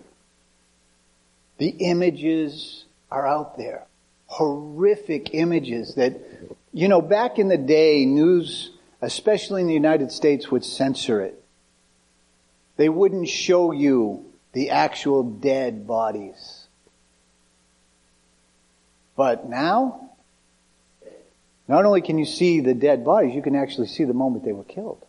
The 1.58 1.70
images 1.70 2.86
are 3.10 3.26
out 3.26 3.58
there. 3.58 3.86
Horrific 4.28 5.34
images 5.34 5.96
that, 5.96 6.20
you 6.74 6.88
know, 6.88 7.02
back 7.02 7.40
in 7.40 7.48
the 7.48 7.58
day, 7.58 8.06
news, 8.06 8.72
especially 9.02 9.62
in 9.62 9.68
the 9.68 9.74
United 9.74 10.12
States, 10.12 10.52
would 10.52 10.64
censor 10.64 11.22
it. 11.22 11.44
They 12.76 12.90
wouldn't 12.90 13.28
show 13.28 13.72
you 13.72 14.26
the 14.54 14.70
actual 14.70 15.24
dead 15.24 15.88
bodies. 15.88 16.68
But 19.16 19.50
now, 19.50 20.12
not 21.68 21.86
only 21.86 22.02
can 22.02 22.20
you 22.20 22.26
see 22.26 22.60
the 22.60 22.76
dead 22.76 23.04
bodies, 23.04 23.34
you 23.34 23.42
can 23.42 23.56
actually 23.56 23.88
see 23.88 24.04
the 24.04 24.14
moment 24.14 24.46
they 24.46 24.54
were 24.54 24.64
killed. 24.64 25.04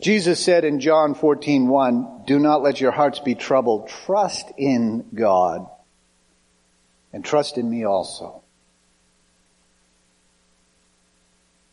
Jesus 0.00 0.40
said 0.40 0.64
in 0.64 0.80
John 0.80 1.14
14:1, 1.14 2.24
"Do 2.26 2.38
not 2.38 2.62
let 2.62 2.80
your 2.80 2.90
hearts 2.90 3.20
be 3.20 3.34
troubled. 3.34 3.88
Trust 3.88 4.52
in 4.56 5.04
God 5.14 5.66
and 7.12 7.24
trust 7.24 7.58
in 7.58 7.70
me 7.70 7.84
also." 7.84 8.42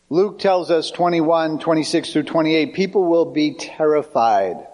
Luke 0.08 0.38
tells 0.38 0.70
us 0.70 0.90
21, 0.90 1.58
26 1.58 2.12
through 2.12 2.24
28, 2.24 2.74
people 2.74 3.04
will 3.04 3.24
be 3.24 3.54
terrified 3.54 4.66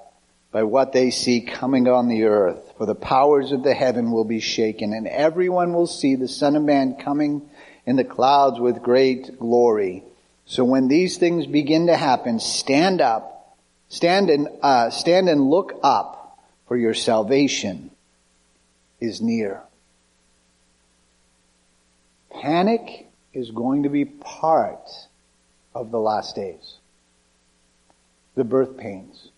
by 0.50 0.64
what 0.64 0.92
they 0.92 1.10
see 1.10 1.40
coming 1.40 1.86
on 1.86 2.08
the 2.08 2.24
earth, 2.24 2.72
for 2.76 2.86
the 2.86 2.94
powers 2.94 3.52
of 3.52 3.62
the 3.62 3.74
heaven 3.74 4.10
will 4.10 4.24
be 4.24 4.40
shaken, 4.40 4.92
and 4.92 5.06
everyone 5.06 5.72
will 5.72 5.86
see 5.86 6.16
the 6.16 6.26
Son 6.26 6.56
of 6.56 6.62
Man 6.62 6.94
coming 6.94 7.42
in 7.86 7.96
the 7.96 8.04
clouds 8.04 8.58
with 8.58 8.82
great 8.82 9.38
glory. 9.38 10.02
So 10.44 10.64
when 10.64 10.88
these 10.88 11.18
things 11.18 11.46
begin 11.46 11.86
to 11.86 11.96
happen, 11.96 12.40
stand 12.40 13.00
up 13.00 13.37
Stand 13.88 14.30
and, 14.30 14.48
uh, 14.62 14.90
stand 14.90 15.28
and 15.28 15.48
look 15.48 15.78
up, 15.82 16.18
for 16.68 16.76
your 16.76 16.94
salvation 16.94 17.90
is 19.00 19.22
near. 19.22 19.62
Panic 22.30 23.08
is 23.32 23.50
going 23.50 23.84
to 23.84 23.88
be 23.88 24.04
part 24.04 24.88
of 25.74 25.90
the 25.90 25.98
last 25.98 26.36
days. 26.36 26.76
The 28.34 28.44
birth 28.44 28.76
pains. 28.76 29.30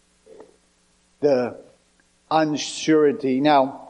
The 1.21 1.57
unsurety. 2.31 3.41
Now, 3.41 3.89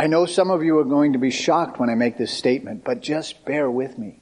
I 0.00 0.06
know 0.06 0.26
some 0.26 0.50
of 0.50 0.64
you 0.64 0.78
are 0.78 0.84
going 0.84 1.12
to 1.12 1.18
be 1.18 1.30
shocked 1.30 1.78
when 1.78 1.90
I 1.90 1.94
make 1.94 2.16
this 2.16 2.32
statement, 2.32 2.84
but 2.84 3.02
just 3.02 3.44
bear 3.44 3.70
with 3.70 3.98
me. 3.98 4.20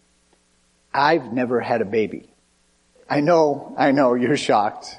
I've 0.93 1.33
never 1.33 1.61
had 1.61 1.81
a 1.81 1.87
baby. 1.87 2.29
I 3.09 3.21
know, 3.21 3.75
I 3.79 3.93
know, 3.93 4.15
you're 4.15 4.37
shocked. 4.37 4.97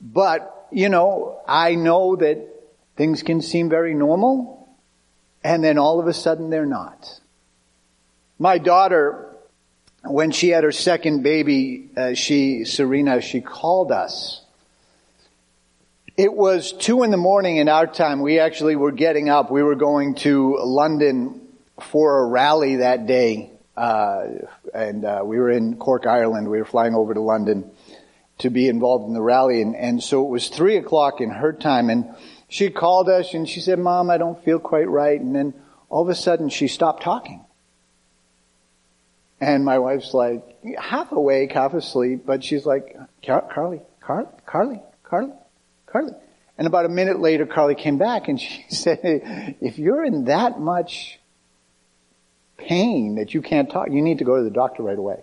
But, 0.00 0.68
you 0.70 0.88
know, 0.88 1.40
I 1.46 1.74
know 1.74 2.16
that 2.16 2.48
things 2.96 3.22
can 3.22 3.42
seem 3.42 3.68
very 3.68 3.94
normal 3.94 4.60
and 5.42 5.64
then 5.64 5.78
all 5.78 6.00
of 6.00 6.06
a 6.06 6.12
sudden 6.12 6.50
they're 6.50 6.66
not. 6.66 7.20
My 8.38 8.58
daughter, 8.58 9.34
when 10.04 10.30
she 10.30 10.48
had 10.48 10.64
her 10.64 10.72
second 10.72 11.22
baby, 11.22 11.90
uh, 11.96 12.14
she, 12.14 12.64
Serena, 12.64 13.20
she 13.20 13.40
called 13.40 13.92
us. 13.92 14.42
It 16.16 16.32
was 16.32 16.72
two 16.72 17.02
in 17.02 17.10
the 17.10 17.16
morning 17.16 17.56
in 17.56 17.68
our 17.68 17.86
time. 17.86 18.20
We 18.20 18.38
actually 18.38 18.76
were 18.76 18.92
getting 18.92 19.28
up. 19.28 19.50
We 19.50 19.62
were 19.62 19.74
going 19.74 20.14
to 20.16 20.58
London 20.58 21.40
for 21.80 22.24
a 22.24 22.26
rally 22.26 22.76
that 22.76 23.06
day. 23.06 23.50
Uh, 23.76 24.24
and 24.74 25.04
uh, 25.04 25.22
we 25.24 25.38
were 25.38 25.50
in 25.50 25.76
Cork, 25.76 26.06
Ireland. 26.06 26.48
We 26.48 26.58
were 26.58 26.66
flying 26.66 26.94
over 26.94 27.14
to 27.14 27.20
London 27.20 27.70
to 28.40 28.50
be 28.50 28.68
involved 28.68 29.06
in 29.06 29.14
the 29.14 29.22
rally. 29.22 29.62
And, 29.62 29.74
and 29.76 30.02
so 30.02 30.24
it 30.24 30.30
was 30.30 30.48
three 30.48 30.76
o'clock 30.76 31.20
in 31.20 31.30
her 31.30 31.52
time. 31.52 31.90
And 31.90 32.14
she 32.48 32.70
called 32.70 33.08
us 33.08 33.32
and 33.34 33.48
she 33.48 33.60
said, 33.60 33.78
Mom, 33.78 34.10
I 34.10 34.18
don't 34.18 34.42
feel 34.44 34.58
quite 34.58 34.88
right. 34.88 35.20
And 35.20 35.34
then 35.34 35.54
all 35.88 36.02
of 36.02 36.08
a 36.08 36.14
sudden 36.14 36.48
she 36.48 36.68
stopped 36.68 37.02
talking. 37.02 37.44
And 39.40 39.64
my 39.64 39.78
wife's 39.78 40.12
like, 40.12 40.42
half 40.78 41.12
awake, 41.12 41.52
half 41.52 41.72
asleep, 41.72 42.24
but 42.26 42.44
she's 42.44 42.66
like, 42.66 42.94
Carly, 43.24 43.80
Carly, 44.00 44.28
Carly, 44.44 44.82
Carly, 45.02 45.32
Carly. 45.86 46.12
And 46.58 46.66
about 46.66 46.84
a 46.84 46.90
minute 46.90 47.20
later, 47.20 47.46
Carly 47.46 47.74
came 47.74 47.96
back 47.96 48.28
and 48.28 48.38
she 48.40 48.64
said, 48.68 49.56
if 49.60 49.78
you're 49.78 50.04
in 50.04 50.24
that 50.24 50.60
much 50.60 51.18
pain 52.58 53.14
that 53.14 53.32
you 53.32 53.40
can't 53.40 53.70
talk, 53.70 53.88
you 53.90 54.02
need 54.02 54.18
to 54.18 54.24
go 54.24 54.36
to 54.36 54.44
the 54.44 54.50
doctor 54.50 54.82
right 54.82 54.98
away. 54.98 55.20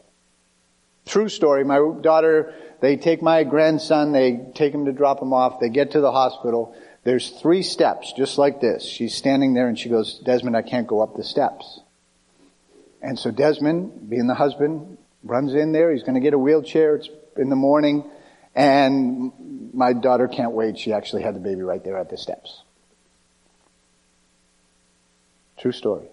True 1.05 1.29
story. 1.29 1.63
My 1.63 1.77
daughter, 2.01 2.53
they 2.79 2.95
take 2.97 3.21
my 3.21 3.43
grandson, 3.43 4.11
they 4.11 4.39
take 4.53 4.73
him 4.73 4.85
to 4.85 4.91
drop 4.91 5.21
him 5.21 5.33
off, 5.33 5.59
they 5.59 5.69
get 5.69 5.91
to 5.91 6.01
the 6.01 6.11
hospital. 6.11 6.75
There's 7.03 7.29
three 7.29 7.63
steps, 7.63 8.13
just 8.13 8.37
like 8.37 8.59
this. 8.59 8.83
She's 8.83 9.15
standing 9.15 9.53
there 9.53 9.67
and 9.67 9.79
she 9.79 9.89
goes, 9.89 10.19
Desmond, 10.19 10.57
I 10.57 10.61
can't 10.61 10.87
go 10.87 11.01
up 11.01 11.15
the 11.15 11.23
steps. 11.23 11.79
And 13.01 13.17
so 13.17 13.31
Desmond, 13.31 14.09
being 14.09 14.27
the 14.27 14.33
husband, 14.33 14.97
runs 15.23 15.53
in 15.53 15.71
there. 15.71 15.91
He's 15.91 16.03
going 16.03 16.15
to 16.15 16.19
get 16.19 16.33
a 16.33 16.37
wheelchair. 16.37 16.95
It's 16.95 17.09
in 17.37 17.49
the 17.49 17.55
morning. 17.55 18.09
And 18.55 19.31
my 19.73 19.93
daughter 19.93 20.27
can't 20.27 20.51
wait. 20.51 20.79
She 20.79 20.91
actually 20.91 21.21
had 21.21 21.35
the 21.35 21.39
baby 21.39 21.61
right 21.61 21.83
there 21.83 21.97
at 21.97 22.09
the 22.09 22.17
steps. 22.17 22.63
True 25.59 25.71
story. 25.71 26.07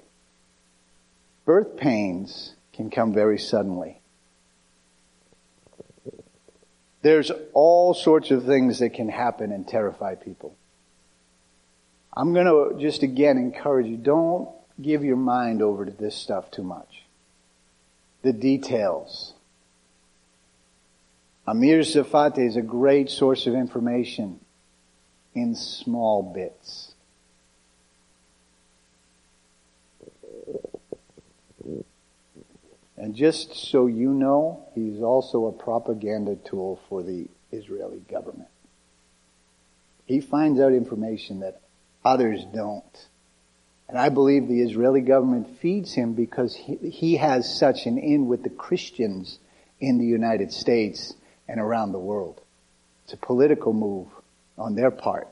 Birth 1.45 1.77
pains 1.77 2.55
can 2.73 2.91
come 2.91 3.13
very 3.13 3.39
suddenly. 3.39 4.01
There's 7.05 7.31
all 7.53 7.93
sorts 7.93 8.31
of 8.31 8.47
things 8.47 8.79
that 8.79 8.95
can 8.95 9.11
happen 9.11 9.53
and 9.53 9.69
terrify 9.69 10.15
people. 10.15 10.57
I'm 12.17 12.33
going 12.33 12.47
to 12.47 12.81
just 12.81 13.03
again 13.03 13.37
encourage 13.37 13.89
you, 13.89 13.99
don't 13.99 14.49
give 14.81 15.05
your 15.05 15.19
mind 15.19 15.61
over 15.61 15.85
to 15.85 15.91
this 15.91 16.17
stuff 16.17 16.51
too 16.51 16.63
much. 16.63 17.05
The 18.23 18.33
details. 18.33 19.35
Amir 21.47 21.81
Tsarfati 21.81 22.49
is 22.49 22.57
a 22.57 22.63
great 22.63 23.11
source 23.11 23.47
of 23.47 23.53
information 23.53 24.41
in 25.35 25.55
small 25.57 26.23
bits. 26.23 26.94
And 32.97 33.15
just 33.15 33.55
so 33.55 33.87
you 33.87 34.11
know, 34.11 34.67
he's 34.75 35.03
also 35.03 35.47
a 35.47 35.53
propaganda 35.53 36.37
tool 36.37 36.81
for 36.89 37.03
the 37.03 37.29
Israeli 37.51 38.01
government. 38.11 38.49
He 40.07 40.21
finds 40.21 40.61
out 40.61 40.73
information 40.73 41.41
that 41.41 41.61
others 42.05 42.45
don't. 42.55 43.07
And 43.89 43.99
I 43.99 44.09
believe 44.09 44.49
the 44.49 44.63
Israeli 44.63 45.01
government 45.01 45.59
feeds 45.61 45.93
him 45.93 46.15
because 46.15 46.55
he, 46.55 46.77
he 46.77 47.17
has 47.17 47.59
such 47.59 47.87
an 47.87 47.99
in 47.99 48.27
with 48.27 48.43
the 48.43 48.51
Christians 48.51 49.39
in 49.81 49.99
the 49.99 50.07
United 50.07 50.53
States 50.53 51.15
and 51.49 51.61
around 51.61 51.93
the 51.93 51.99
world. 51.99 52.41
It's 53.05 53.13
a 53.13 53.19
political 53.19 53.73
move 53.73 54.09
on 54.57 54.75
their 54.75 54.91
part. 54.91 55.29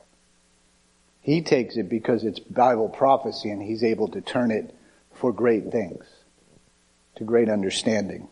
He 1.22 1.40
takes 1.40 1.76
it 1.76 1.88
because 1.88 2.24
it's 2.24 2.40
Bible 2.40 2.88
prophecy 2.88 3.50
and 3.50 3.62
he's 3.62 3.84
able 3.84 4.08
to 4.08 4.20
turn 4.20 4.50
it 4.50 4.74
for 5.14 5.32
great 5.32 5.70
things, 5.70 6.04
to 7.16 7.24
great 7.24 7.48
understanding. 7.48 8.28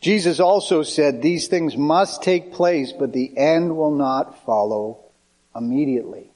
Jesus 0.00 0.40
also 0.40 0.82
said 0.82 1.22
these 1.22 1.46
things 1.46 1.76
must 1.76 2.22
take 2.22 2.52
place, 2.52 2.92
but 2.92 3.12
the 3.12 3.36
end 3.38 3.76
will 3.76 3.94
not 3.94 4.44
follow 4.44 4.98
immediately. 5.54 6.30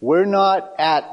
We're 0.00 0.24
not 0.24 0.72
at 0.78 1.08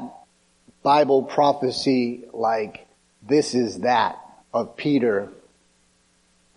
Bible 0.82 1.22
prophecy 1.22 2.24
like 2.32 2.86
this 3.22 3.54
is 3.54 3.80
that 3.80 4.18
of 4.52 4.76
Peter 4.76 5.28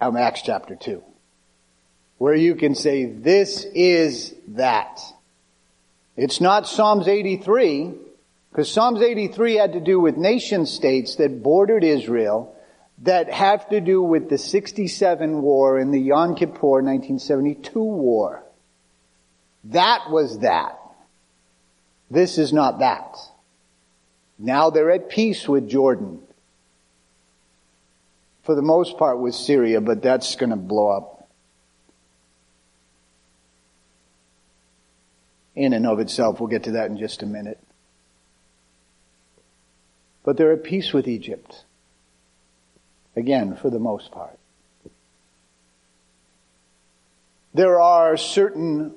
of 0.02 0.16
Acts 0.16 0.42
chapter 0.42 0.76
2. 0.76 1.04
Where 2.18 2.34
you 2.34 2.56
can 2.56 2.74
say 2.74 3.06
this 3.06 3.66
is 3.66 4.34
that. 4.50 5.00
It's 6.16 6.42
not 6.42 6.68
Psalms 6.68 7.08
83, 7.08 7.94
because 8.54 8.72
Psalms 8.72 9.02
83 9.02 9.56
had 9.56 9.74
to 9.74 9.80
do 9.80 10.00
with 10.00 10.16
nation 10.16 10.68
states 10.68 11.16
that 11.16 11.42
bordered 11.42 11.84
Israel 11.84 12.56
that 13.00 13.34
have 13.34 13.68
to 13.70 13.82
do 13.82 14.00
with 14.00 14.30
the 14.30 14.38
67 14.38 15.42
war 15.42 15.80
and 15.80 15.92
the 15.92 16.00
Yom 16.00 16.36
Kippur 16.36 16.84
1972 16.84 17.80
war. 17.80 18.44
That 19.64 20.12
was 20.12 20.42
that. 20.42 20.78
This 22.12 22.38
is 22.38 22.54
not 22.54 22.78
that. 22.78 23.18
Now 24.38 24.70
they're 24.70 24.92
at 24.92 25.10
peace 25.10 25.50
with 25.50 25.68
Jordan. 25.68 26.22
For 28.44 28.54
the 28.54 28.62
most 28.62 29.00
part 29.00 29.20
with 29.20 29.34
Syria, 29.34 29.82
but 29.82 30.04
that's 30.04 30.36
to 30.52 30.58
blow 30.58 30.90
up. 30.90 31.28
In 35.56 35.74
and 35.74 35.88
of 35.88 36.00
itself. 36.00 36.40
We'll 36.40 36.50
get 36.50 36.66
to 36.66 36.74
that 36.74 36.92
in 36.92 37.00
just 37.00 37.24
a 37.24 37.26
minute. 37.26 37.58
But 40.24 40.38
they're 40.38 40.54
at 40.54 40.64
peace 40.64 40.94
with 40.94 41.08
Egypt. 41.08 41.66
Again, 43.16 43.56
for 43.56 43.70
the 43.70 43.80
most 43.80 44.12
part. 44.12 44.40
There 47.54 47.80
are 47.80 48.18
certain 48.18 48.96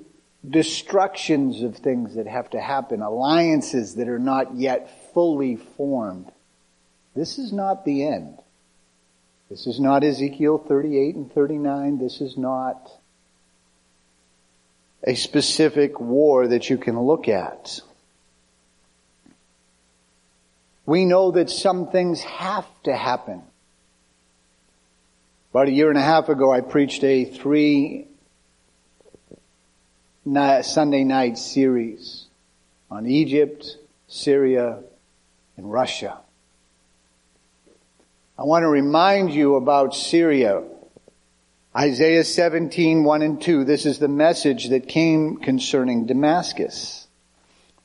destructions 0.49 1.63
of 1.63 1.77
things 1.77 2.15
that 2.15 2.27
have 2.27 2.51
to 2.51 2.61
happen, 2.61 3.03
alliances 3.03 3.97
that 3.97 4.09
are 4.09 4.19
not 4.19 4.55
yet 4.55 5.13
fully 5.13 5.57
formed. 5.57 6.31
This 7.15 7.39
is 7.39 7.53
not 7.53 7.85
the 7.85 8.07
end. 8.07 8.39
This 9.51 9.67
is 9.67 9.79
not 9.79 10.05
Ezekiel 10.05 10.59
38 10.59 11.15
and 11.15 11.33
39. 11.33 11.99
This 11.99 12.21
is 12.21 12.37
not 12.37 12.91
a 15.05 15.15
specific 15.15 16.01
war 16.01 16.49
that 16.49 16.69
you 16.69 16.79
can 16.79 16.99
look 16.99 17.29
at. 17.29 17.81
We 20.87 21.05
know 21.05 21.33
that 21.33 21.51
some 21.51 21.89
things 21.89 22.23
have 22.23 22.67
to 22.85 22.95
happen. 22.95 23.43
About 25.51 25.67
a 25.67 25.73
year 25.73 25.89
and 25.89 25.99
a 25.99 26.03
half 26.03 26.29
ago, 26.29 26.53
I 26.53 26.61
preached 26.61 27.03
a 27.03 27.25
three 27.25 28.07
Sunday 30.25 31.03
night 31.03 31.39
series 31.39 32.27
on 32.89 33.07
Egypt, 33.07 33.79
Syria, 34.07 34.81
and 35.57 35.71
Russia. 35.71 36.19
I 38.39 38.45
want 38.45 38.63
to 38.63 38.69
remind 38.69 39.33
you 39.33 39.57
about 39.57 39.95
Syria. 39.95 40.63
Isaiah 41.75 42.25
17, 42.25 43.03
1 43.03 43.23
and 43.23 43.41
2. 43.41 43.65
This 43.65 43.87
is 43.87 43.99
the 43.99 44.09
message 44.09 44.69
that 44.69 44.89
came 44.89 45.39
concerning 45.39 46.07
Damascus. 46.07 47.07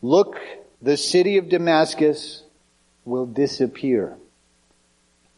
Look, 0.02 0.36
the 0.82 0.98
city 0.98 1.38
of 1.38 1.50
Damascus 1.50 2.41
will 3.06 3.26
disappear. 3.26 4.18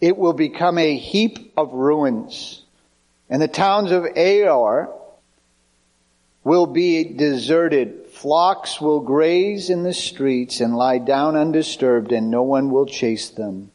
It 0.01 0.17
will 0.17 0.33
become 0.33 0.77
a 0.77 0.97
heap 0.97 1.53
of 1.55 1.73
ruins. 1.73 2.63
And 3.29 3.41
the 3.41 3.47
towns 3.47 3.91
of 3.91 4.03
Aroer 4.03 4.93
will 6.43 6.65
be 6.65 7.03
deserted. 7.03 8.07
Flocks 8.11 8.81
will 8.81 8.99
graze 8.99 9.69
in 9.69 9.83
the 9.83 9.93
streets 9.93 10.59
and 10.59 10.75
lie 10.75 10.97
down 10.97 11.35
undisturbed 11.35 12.11
and 12.11 12.29
no 12.29 12.43
one 12.43 12.69
will 12.69 12.85
chase 12.85 13.29
them 13.29 13.71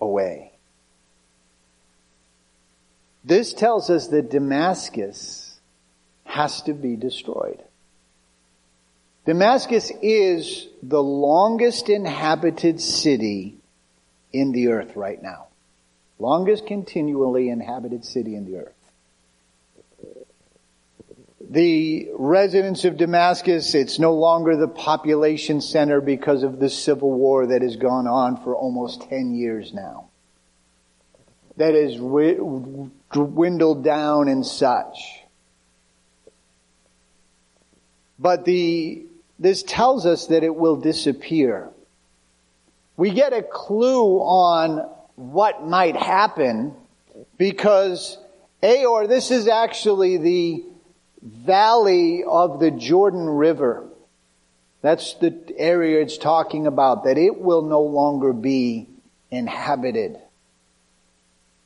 away. 0.00 0.52
This 3.24 3.52
tells 3.52 3.90
us 3.90 4.08
that 4.08 4.30
Damascus 4.30 5.58
has 6.24 6.62
to 6.62 6.72
be 6.72 6.96
destroyed. 6.96 7.62
Damascus 9.26 9.90
is 10.02 10.68
the 10.82 11.02
longest 11.02 11.88
inhabited 11.88 12.80
city 12.80 13.58
in 14.32 14.52
the 14.52 14.68
earth 14.68 14.96
right 14.96 15.20
now. 15.22 15.48
Longest 16.18 16.66
continually 16.66 17.48
inhabited 17.48 18.04
city 18.04 18.36
in 18.36 18.44
the 18.44 18.58
earth. 18.58 18.76
the 21.50 22.08
residents 22.14 22.84
of 22.84 22.96
Damascus, 22.96 23.74
it's 23.74 23.98
no 23.98 24.14
longer 24.14 24.56
the 24.56 24.68
population 24.68 25.60
center 25.60 26.00
because 26.00 26.42
of 26.42 26.58
the 26.58 26.68
civil 26.68 27.12
war 27.12 27.46
that 27.46 27.62
has 27.62 27.76
gone 27.76 28.06
on 28.06 28.42
for 28.42 28.56
almost 28.56 29.08
10 29.08 29.34
years 29.34 29.72
now. 29.72 30.08
That 31.56 31.74
has 31.74 31.96
dwindled 33.12 33.84
down 33.84 34.28
and 34.28 34.44
such. 34.44 35.22
But 38.18 38.44
the, 38.44 39.05
this 39.38 39.62
tells 39.62 40.06
us 40.06 40.26
that 40.28 40.42
it 40.42 40.54
will 40.54 40.76
disappear. 40.76 41.70
We 42.96 43.10
get 43.10 43.32
a 43.32 43.42
clue 43.42 44.18
on 44.18 44.88
what 45.16 45.66
might 45.66 45.96
happen 45.96 46.74
because 47.36 48.18
Aroer, 48.62 49.08
this 49.08 49.30
is 49.30 49.48
actually 49.48 50.16
the 50.16 50.64
valley 51.22 52.24
of 52.24 52.60
the 52.60 52.70
Jordan 52.70 53.28
River. 53.28 53.86
That's 54.80 55.14
the 55.14 55.34
area 55.56 56.00
it's 56.00 56.16
talking 56.16 56.66
about, 56.66 57.04
that 57.04 57.18
it 57.18 57.40
will 57.40 57.62
no 57.62 57.82
longer 57.82 58.32
be 58.32 58.88
inhabited. 59.30 60.18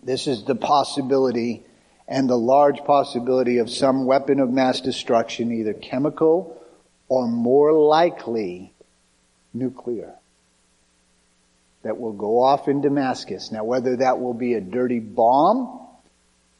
This 0.02 0.26
is 0.26 0.44
the 0.44 0.54
possibility 0.54 1.64
and 2.08 2.28
the 2.28 2.38
large 2.38 2.78
possibility 2.84 3.58
of 3.58 3.70
some 3.70 4.06
weapon 4.06 4.40
of 4.40 4.50
mass 4.50 4.80
destruction, 4.80 5.52
either 5.52 5.74
chemical 5.74 6.59
or 7.10 7.26
more 7.26 7.72
likely 7.72 8.72
nuclear, 9.52 10.14
that 11.82 11.98
will 11.98 12.12
go 12.12 12.40
off 12.40 12.68
in 12.68 12.80
Damascus. 12.80 13.50
Now, 13.50 13.64
whether 13.64 13.96
that 13.96 14.20
will 14.20 14.32
be 14.32 14.54
a 14.54 14.60
dirty 14.60 15.00
bomb 15.00 15.80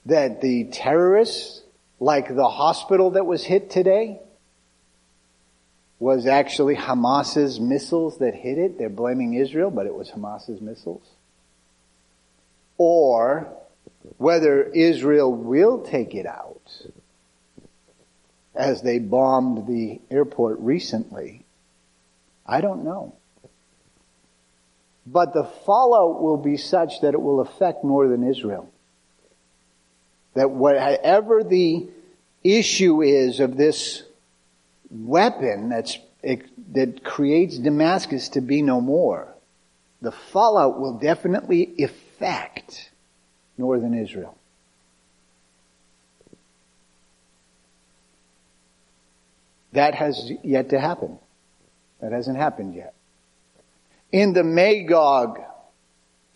that 0.07 0.41
the 0.41 0.65
terrorists 0.65 1.63
like 2.01 2.35
the 2.35 2.49
hospital 2.49 3.13
that 3.13 3.27
was 3.27 3.45
hit 3.45 3.71
today 3.71 4.19
was 6.01 6.27
actually 6.27 6.75
Hamas's 6.75 7.61
missiles 7.61 8.19
that 8.19 8.35
hit 8.35 8.59
it. 8.59 8.77
They're 8.77 8.89
blaming 8.89 9.35
Israel, 9.35 9.71
but 9.71 9.87
it 9.87 9.95
was 9.95 10.11
Hamas's 10.11 10.61
missiles. 10.61 11.07
Or 12.77 13.53
whether 14.17 14.65
Israel 14.65 15.33
will 15.33 15.83
take 15.83 16.15
it 16.15 16.27
out 16.27 16.61
as 18.55 18.83
they 18.83 18.99
bombed 18.99 19.67
the 19.67 20.01
airport 20.11 20.59
recently, 20.61 21.45
I 22.47 22.61
don't 22.61 22.85
know. 22.85 23.15
But 25.07 25.33
the 25.33 25.45
fallout 25.45 26.23
will 26.23 26.37
be 26.37 26.57
such 26.57 27.01
that 27.01 27.15
it 27.15 27.21
will 27.21 27.41
affect 27.41 27.85
northern 27.85 28.29
Israel. 28.29 28.71
That 30.35 30.51
whatever 30.51 31.43
the 31.43 31.89
issue 32.45 33.03
is 33.03 33.41
of 33.41 33.57
this 33.57 34.05
weapon 34.91 35.69
that's, 35.69 35.99
that 36.73 37.03
creates 37.05 37.59
Damascus 37.59 38.29
to 38.31 38.41
be 38.41 38.63
no 38.63 38.81
more, 38.81 39.35
the 40.03 40.13
fallout 40.13 40.81
will 40.81 40.99
definitely 40.99 41.75
affect 41.83 42.91
northern 43.59 43.95
Israel. 43.95 44.37
That 49.73 49.95
has 49.95 50.31
yet 50.43 50.71
to 50.71 50.81
happen. 50.81 51.19
That 52.01 52.13
hasn't 52.13 52.37
happened 52.37 52.75
yet. 52.75 52.95
In 54.11 54.33
the 54.33 54.43
Magog, 54.43 55.41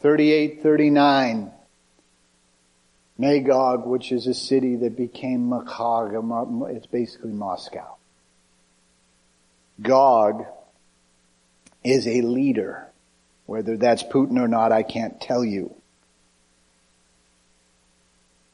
38, 0.01 0.62
39, 0.62 1.51
Magog, 3.18 3.87
which 3.87 4.12
is 4.12 4.27
a 4.27 4.35
city 4.35 4.77
that 4.77 4.97
became 4.97 5.49
Magog, 5.49 6.12
it's 6.70 6.87
basically 6.87 7.33
Moscow. 7.33 7.97
Gog 9.81 10.47
is 11.83 12.07
a 12.07 12.23
leader. 12.23 12.88
Whether 13.47 13.77
that's 13.77 14.03
Putin 14.03 14.38
or 14.38 14.49
not, 14.49 14.73
I 14.73 14.83
can't 14.83 15.20
tell 15.20 15.44
you. 15.44 15.75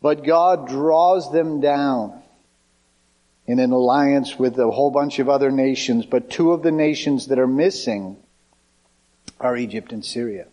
But 0.02 0.24
God 0.24 0.66
draws 0.66 1.30
them 1.30 1.60
down 1.60 2.19
in 3.50 3.58
an 3.58 3.72
alliance 3.72 4.38
with 4.38 4.56
a 4.60 4.70
whole 4.70 4.92
bunch 4.92 5.18
of 5.18 5.28
other 5.28 5.50
nations, 5.50 6.06
but 6.06 6.30
two 6.30 6.52
of 6.52 6.62
the 6.62 6.70
nations 6.70 7.26
that 7.26 7.38
are 7.40 7.48
missing 7.48 8.16
are 9.40 9.56
Egypt 9.56 9.90
and 9.90 10.04
Syria. 10.04 10.46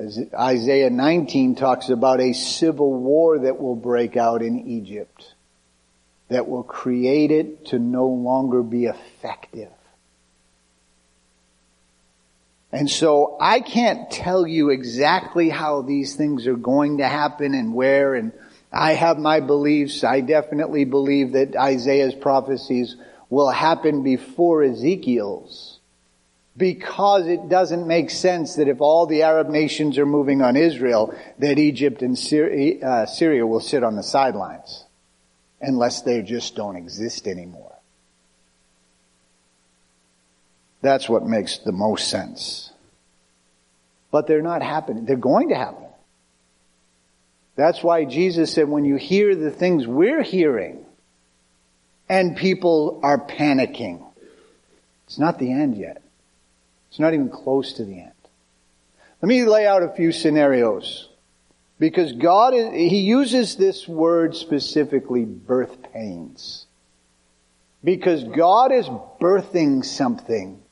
As 0.00 0.18
Isaiah 0.36 0.90
19 0.90 1.54
talks 1.54 1.90
about 1.90 2.20
a 2.20 2.32
civil 2.32 2.92
war 2.92 3.38
that 3.38 3.60
will 3.60 3.76
break 3.76 4.16
out 4.16 4.42
in 4.42 4.66
Egypt 4.66 5.32
that 6.28 6.48
will 6.48 6.64
create 6.64 7.30
it 7.30 7.66
to 7.66 7.78
no 7.78 8.08
longer 8.08 8.64
be 8.64 8.86
effective. 8.86 9.70
And 12.72 12.90
so 12.90 13.36
I 13.40 13.60
can't 13.60 14.10
tell 14.10 14.44
you 14.44 14.70
exactly 14.70 15.50
how 15.50 15.82
these 15.82 16.16
things 16.16 16.48
are 16.48 16.56
going 16.56 16.98
to 16.98 17.06
happen 17.06 17.54
and 17.54 17.74
where 17.74 18.16
and 18.16 18.32
I 18.72 18.94
have 18.94 19.18
my 19.18 19.40
beliefs. 19.40 20.04
I 20.04 20.20
definitely 20.20 20.84
believe 20.84 21.32
that 21.32 21.56
Isaiah's 21.56 22.14
prophecies 22.14 22.96
will 23.28 23.50
happen 23.50 24.02
before 24.02 24.62
Ezekiel's 24.62 25.80
because 26.56 27.26
it 27.26 27.48
doesn't 27.48 27.86
make 27.86 28.10
sense 28.10 28.56
that 28.56 28.68
if 28.68 28.80
all 28.80 29.06
the 29.06 29.22
Arab 29.22 29.48
nations 29.48 29.98
are 29.98 30.06
moving 30.06 30.42
on 30.42 30.56
Israel, 30.56 31.14
that 31.38 31.58
Egypt 31.58 32.02
and 32.02 32.18
Syria, 32.18 32.84
uh, 32.86 33.06
Syria 33.06 33.46
will 33.46 33.60
sit 33.60 33.82
on 33.82 33.96
the 33.96 34.02
sidelines 34.02 34.84
unless 35.60 36.02
they 36.02 36.22
just 36.22 36.56
don't 36.56 36.76
exist 36.76 37.26
anymore. 37.26 37.72
That's 40.82 41.08
what 41.08 41.24
makes 41.24 41.58
the 41.58 41.72
most 41.72 42.08
sense. 42.08 42.72
But 44.10 44.26
they're 44.26 44.42
not 44.42 44.62
happening. 44.62 45.04
They're 45.04 45.16
going 45.16 45.50
to 45.50 45.54
happen. 45.54 45.89
That's 47.60 47.82
why 47.82 48.06
Jesus 48.06 48.54
said 48.54 48.70
when 48.70 48.86
you 48.86 48.96
hear 48.96 49.36
the 49.36 49.50
things 49.50 49.86
we're 49.86 50.22
hearing 50.22 50.82
and 52.08 52.34
people 52.34 53.00
are 53.02 53.18
panicking, 53.18 54.02
it's 55.04 55.18
not 55.18 55.38
the 55.38 55.52
end 55.52 55.76
yet. 55.76 56.02
It's 56.88 56.98
not 56.98 57.12
even 57.12 57.28
close 57.28 57.74
to 57.74 57.84
the 57.84 58.00
end. 58.00 58.12
Let 59.20 59.28
me 59.28 59.44
lay 59.44 59.66
out 59.66 59.82
a 59.82 59.90
few 59.90 60.10
scenarios. 60.10 61.10
Because 61.78 62.14
God, 62.14 62.54
is, 62.54 62.72
He 62.72 63.00
uses 63.00 63.56
this 63.56 63.86
word 63.86 64.34
specifically, 64.36 65.26
birth 65.26 65.92
pains. 65.92 66.64
Because 67.84 68.24
God 68.24 68.72
is 68.72 68.86
birthing 69.20 69.84
something 69.84 70.62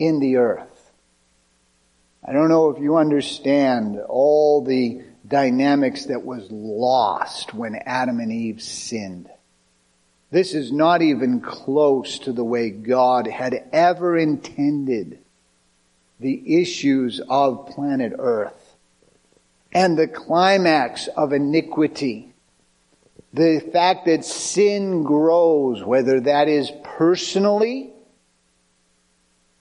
in 0.00 0.18
the 0.18 0.38
earth. 0.38 0.90
I 2.26 2.32
don't 2.32 2.48
know 2.48 2.70
if 2.70 2.82
you 2.82 2.96
understand 2.96 4.00
all 4.08 4.64
the 4.64 5.04
dynamics 5.30 6.06
that 6.06 6.24
was 6.24 6.50
lost 6.50 7.54
when 7.54 7.76
Adam 7.86 8.18
and 8.18 8.32
Eve 8.32 8.60
sinned. 8.60 9.30
This 10.30 10.54
is 10.54 10.70
not 10.70 11.00
even 11.00 11.40
close 11.40 12.18
to 12.20 12.32
the 12.32 12.44
way 12.44 12.70
God 12.70 13.26
had 13.26 13.68
ever 13.72 14.18
intended 14.18 15.20
the 16.18 16.60
issues 16.60 17.20
of 17.28 17.68
planet 17.68 18.12
Earth 18.18 18.76
and 19.72 19.96
the 19.96 20.08
climax 20.08 21.06
of 21.08 21.32
iniquity. 21.32 22.32
The 23.32 23.60
fact 23.72 24.06
that 24.06 24.24
sin 24.24 25.04
grows, 25.04 25.82
whether 25.82 26.20
that 26.20 26.48
is 26.48 26.70
personally, 26.82 27.92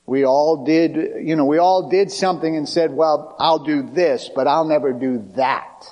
we 0.10 0.26
all 0.26 0.66
did, 0.66 0.96
you 1.24 1.36
know, 1.36 1.46
we 1.46 1.60
all 1.60 1.88
did 1.88 2.12
something 2.12 2.56
and 2.56 2.68
said, 2.68 2.92
well, 2.92 3.36
I'll 3.38 3.64
do 3.64 3.84
this, 3.84 4.28
but 4.34 4.48
I'll 4.48 4.68
never 4.68 4.92
do 4.92 5.24
that. 5.36 5.86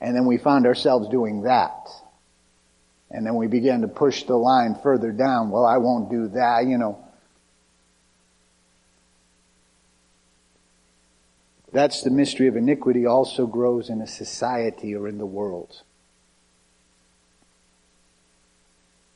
And 0.00 0.16
then 0.16 0.24
we 0.24 0.38
found 0.38 0.66
ourselves 0.66 1.08
doing 1.10 1.42
that. 1.42 1.88
And 3.10 3.26
then 3.26 3.36
we 3.36 3.46
began 3.46 3.82
to 3.82 3.88
push 3.88 4.24
the 4.24 4.36
line 4.36 4.74
further 4.82 5.12
down. 5.12 5.50
Well, 5.50 5.66
I 5.66 5.76
won't 5.76 6.10
do 6.10 6.28
that, 6.28 6.64
you 6.66 6.78
know. 6.78 7.04
That's 11.72 12.02
the 12.02 12.10
mystery 12.10 12.48
of 12.48 12.56
iniquity 12.56 13.04
also 13.04 13.46
grows 13.46 13.90
in 13.90 14.00
a 14.00 14.06
society 14.06 14.94
or 14.94 15.08
in 15.08 15.18
the 15.18 15.26
world. 15.26 15.82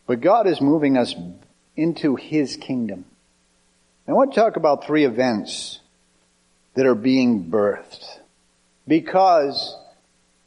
But 0.07 0.21
God 0.21 0.47
is 0.47 0.61
moving 0.61 0.99
us 0.99 1.15
into 1.75 2.17
His 2.17 2.57
kingdom. 2.57 3.07
I 4.11 4.12
want 4.12 4.33
to 4.33 4.40
talk 4.40 4.57
about 4.57 4.85
three 4.85 5.05
events 5.05 5.79
that 6.75 6.85
are 6.85 6.96
being 6.96 7.49
birthed. 7.49 8.05
Because 8.88 9.77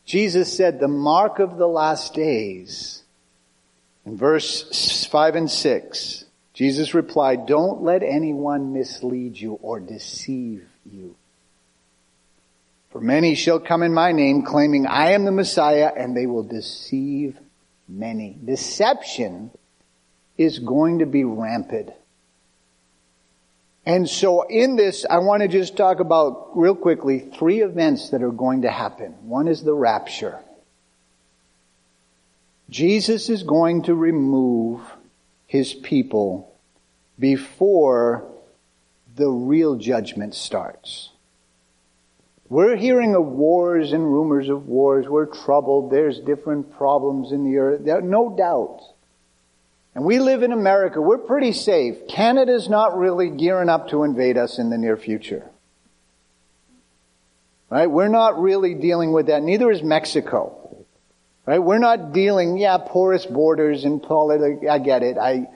Jesus 0.06 0.56
said 0.56 0.80
the 0.80 0.90
mark 0.90 1.40
of 1.40 1.56
the 1.56 1.68
last 1.68 2.14
days, 2.14 3.04
in 4.06 4.18
verse 4.18 5.06
5 5.06 5.36
and 5.36 5.50
6, 5.50 6.26
Jesus 6.54 6.94
replied, 6.94 7.46
don't 7.46 7.84
let 7.84 8.04
anyone 8.04 8.74
mislead 8.74 9.38
you 9.38 9.54
or 9.54 9.80
deceive 9.80 10.68
you. 10.86 11.16
For 12.90 13.00
many 13.00 13.34
shall 13.34 13.62
come 13.62 13.82
in 13.82 13.94
my 13.94 14.12
name 14.12 14.44
claiming 14.44 14.88
I 14.88 15.12
am 15.12 15.24
the 15.24 15.32
Messiah 15.32 15.90
and 15.96 16.18
they 16.18 16.26
will 16.26 16.44
deceive 16.44 17.40
many. 17.88 18.38
Deception 18.44 19.52
is 20.38 20.60
going 20.60 21.00
to 21.00 21.06
be 21.06 21.24
rampant. 21.24 21.92
And 23.86 24.10
so 24.10 24.44
in 24.44 24.76
this, 24.78 25.06
I 25.10 25.18
want 25.18 25.42
to 25.42 25.50
just 25.50 25.76
talk 25.76 26.00
about 26.00 26.58
real 26.58 26.76
quickly 26.76 27.20
three 27.20 27.62
events 27.62 28.12
that 28.12 28.24
are 28.24 28.32
going 28.32 28.62
to 28.62 28.72
happen. 28.72 29.12
One 29.24 29.48
is 29.48 29.64
the 29.64 29.74
rapture. 29.74 30.40
Jesus 32.70 33.30
is 33.30 33.44
going 33.44 33.84
to 33.84 33.96
remove 33.96 34.82
his 35.48 35.74
people 35.74 36.56
before 37.20 38.26
the 39.16 39.30
real 39.30 39.76
judgment 39.76 40.34
starts. 40.34 41.10
We're 42.50 42.76
hearing 42.76 43.16
of 43.16 43.26
wars 43.26 43.94
and 43.94 44.04
rumors 44.04 44.48
of 44.48 44.68
wars. 44.68 45.08
We're 45.10 45.26
troubled. 45.26 45.92
There's 45.92 46.20
different 46.20 46.72
problems 46.78 47.32
in 47.32 47.44
the 47.44 47.58
earth. 47.58 47.82
No 48.04 48.36
doubt. 48.36 48.82
And 49.96 50.06
we 50.06 50.20
live 50.20 50.42
in 50.42 50.52
America. 50.52 51.00
We're 51.02 51.20
pretty 51.20 51.54
safe. 51.54 52.08
Canada's 52.08 52.68
not 52.68 52.98
really 52.98 53.30
gearing 53.30 53.70
up 53.70 53.90
to 53.90 54.04
invade 54.04 54.38
us 54.38 54.58
in 54.58 54.70
the 54.70 54.78
near 54.78 54.98
future. 54.98 55.48
Right? 57.70 57.90
We're 57.90 58.08
not 58.08 58.40
really 58.40 58.74
dealing 58.74 59.14
with 59.14 59.28
that. 59.28 59.44
Neither 59.44 59.72
is 59.72 59.84
Mexico. 59.84 60.86
Right? 61.46 61.60
We're 61.60 61.80
not 61.80 62.14
dealing, 62.14 62.58
yeah, 62.58 62.78
porous 62.78 63.26
borders 63.26 63.84
and 63.84 64.02
politics. 64.02 64.66
I 64.70 64.80
get 64.80 65.04
it. 65.04 65.18
I, 65.18 65.48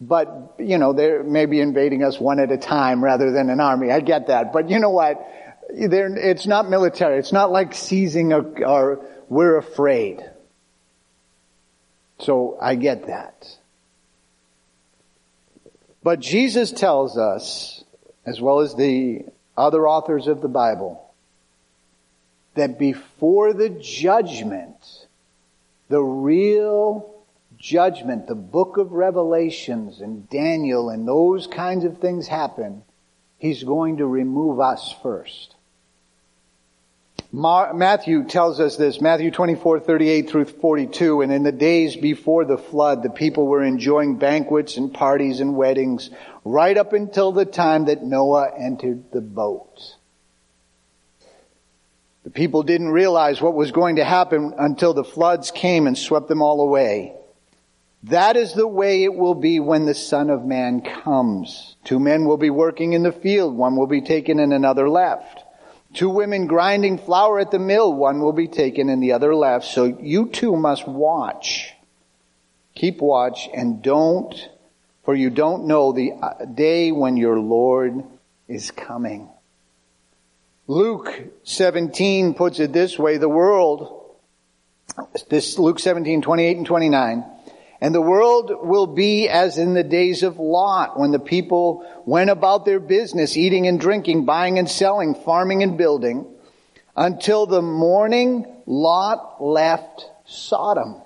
but, 0.00 0.54
you 0.58 0.78
know, 0.78 0.92
they're 0.92 1.22
maybe 1.22 1.60
invading 1.60 2.02
us 2.02 2.18
one 2.18 2.40
at 2.40 2.50
a 2.50 2.58
time 2.58 3.02
rather 3.02 3.30
than 3.30 3.50
an 3.50 3.60
army. 3.60 3.90
I 3.90 4.00
get 4.00 4.28
that. 4.28 4.52
But 4.52 4.70
you 4.70 4.78
know 4.78 4.90
what? 4.90 5.26
They're, 5.74 6.14
it's 6.16 6.46
not 6.46 6.68
military. 6.68 7.18
It's 7.18 7.32
not 7.32 7.50
like 7.50 7.74
seizing 7.74 8.32
a, 8.32 8.40
or 8.40 9.04
we're 9.28 9.56
afraid. 9.56 10.22
So 12.20 12.56
I 12.60 12.74
get 12.74 13.06
that. 13.06 13.46
But 16.02 16.20
Jesus 16.20 16.72
tells 16.72 17.16
us, 17.16 17.84
as 18.26 18.40
well 18.40 18.60
as 18.60 18.74
the 18.74 19.24
other 19.56 19.88
authors 19.88 20.26
of 20.26 20.40
the 20.40 20.48
Bible, 20.48 21.12
that 22.54 22.78
before 22.78 23.52
the 23.52 23.70
judgment, 23.70 25.06
the 25.88 26.02
real 26.02 27.14
judgment, 27.56 28.26
the 28.26 28.34
book 28.34 28.76
of 28.76 28.92
Revelations 28.92 30.00
and 30.00 30.28
Daniel 30.28 30.90
and 30.90 31.06
those 31.06 31.46
kinds 31.46 31.84
of 31.84 31.98
things 31.98 32.26
happen, 32.26 32.82
he's 33.38 33.62
going 33.62 33.98
to 33.98 34.06
remove 34.06 34.58
us 34.58 34.94
first. 35.02 35.54
Matthew 37.34 38.24
tells 38.24 38.60
us 38.60 38.76
this, 38.76 39.00
Matthew 39.00 39.30
24, 39.30 39.80
38 39.80 40.28
through 40.28 40.44
42, 40.44 41.22
and 41.22 41.32
in 41.32 41.42
the 41.42 41.50
days 41.52 41.96
before 41.96 42.44
the 42.44 42.58
flood, 42.58 43.02
the 43.02 43.08
people 43.08 43.46
were 43.46 43.62
enjoying 43.62 44.18
banquets 44.18 44.76
and 44.76 44.92
parties 44.92 45.40
and 45.40 45.56
weddings 45.56 46.10
right 46.44 46.76
up 46.76 46.92
until 46.92 47.32
the 47.32 47.46
time 47.46 47.86
that 47.86 48.04
Noah 48.04 48.50
entered 48.58 49.10
the 49.12 49.22
boat. 49.22 49.96
The 52.24 52.30
people 52.30 52.64
didn't 52.64 52.90
realize 52.90 53.40
what 53.40 53.54
was 53.54 53.72
going 53.72 53.96
to 53.96 54.04
happen 54.04 54.52
until 54.58 54.92
the 54.92 55.02
floods 55.02 55.50
came 55.50 55.86
and 55.86 55.96
swept 55.96 56.28
them 56.28 56.42
all 56.42 56.60
away. 56.60 57.14
That 58.04 58.36
is 58.36 58.52
the 58.52 58.68
way 58.68 59.04
it 59.04 59.14
will 59.14 59.34
be 59.34 59.58
when 59.58 59.86
the 59.86 59.94
Son 59.94 60.28
of 60.28 60.44
Man 60.44 60.82
comes. 60.82 61.76
Two 61.84 61.98
men 61.98 62.26
will 62.26 62.36
be 62.36 62.50
working 62.50 62.92
in 62.92 63.02
the 63.02 63.10
field, 63.10 63.56
one 63.56 63.76
will 63.76 63.86
be 63.86 64.02
taken 64.02 64.38
and 64.38 64.52
another 64.52 64.88
left. 64.88 65.44
Two 65.94 66.08
women 66.08 66.46
grinding 66.46 66.98
flour 66.98 67.38
at 67.38 67.50
the 67.50 67.58
mill, 67.58 67.92
one 67.92 68.20
will 68.20 68.32
be 68.32 68.48
taken 68.48 68.88
and 68.88 69.02
the 69.02 69.12
other 69.12 69.34
left. 69.34 69.66
So 69.66 69.84
you 69.84 70.28
too 70.28 70.56
must 70.56 70.88
watch. 70.88 71.74
Keep 72.74 73.00
watch 73.00 73.48
and 73.54 73.82
don't, 73.82 74.34
for 75.04 75.14
you 75.14 75.28
don't 75.28 75.66
know 75.66 75.92
the 75.92 76.12
uh, 76.12 76.44
day 76.46 76.92
when 76.92 77.16
your 77.16 77.38
Lord 77.38 78.04
is 78.48 78.70
coming. 78.70 79.28
Luke 80.66 81.12
17 81.42 82.34
puts 82.34 82.58
it 82.60 82.72
this 82.72 82.98
way, 82.98 83.18
the 83.18 83.28
world, 83.28 84.16
this 85.28 85.58
Luke 85.58 85.78
17, 85.78 86.22
28 86.22 86.56
and 86.56 86.66
29, 86.66 87.24
and 87.82 87.92
the 87.92 88.00
world 88.00 88.52
will 88.62 88.86
be 88.86 89.28
as 89.28 89.58
in 89.58 89.74
the 89.74 89.82
days 89.82 90.22
of 90.22 90.38
Lot, 90.38 91.00
when 91.00 91.10
the 91.10 91.18
people 91.18 91.84
went 92.06 92.30
about 92.30 92.64
their 92.64 92.78
business, 92.78 93.36
eating 93.36 93.66
and 93.66 93.80
drinking, 93.80 94.24
buying 94.24 94.56
and 94.60 94.70
selling, 94.70 95.16
farming 95.16 95.64
and 95.64 95.76
building, 95.76 96.24
until 96.94 97.44
the 97.44 97.60
morning 97.60 98.46
Lot 98.66 99.42
left 99.42 100.08
Sodom. 100.24 101.02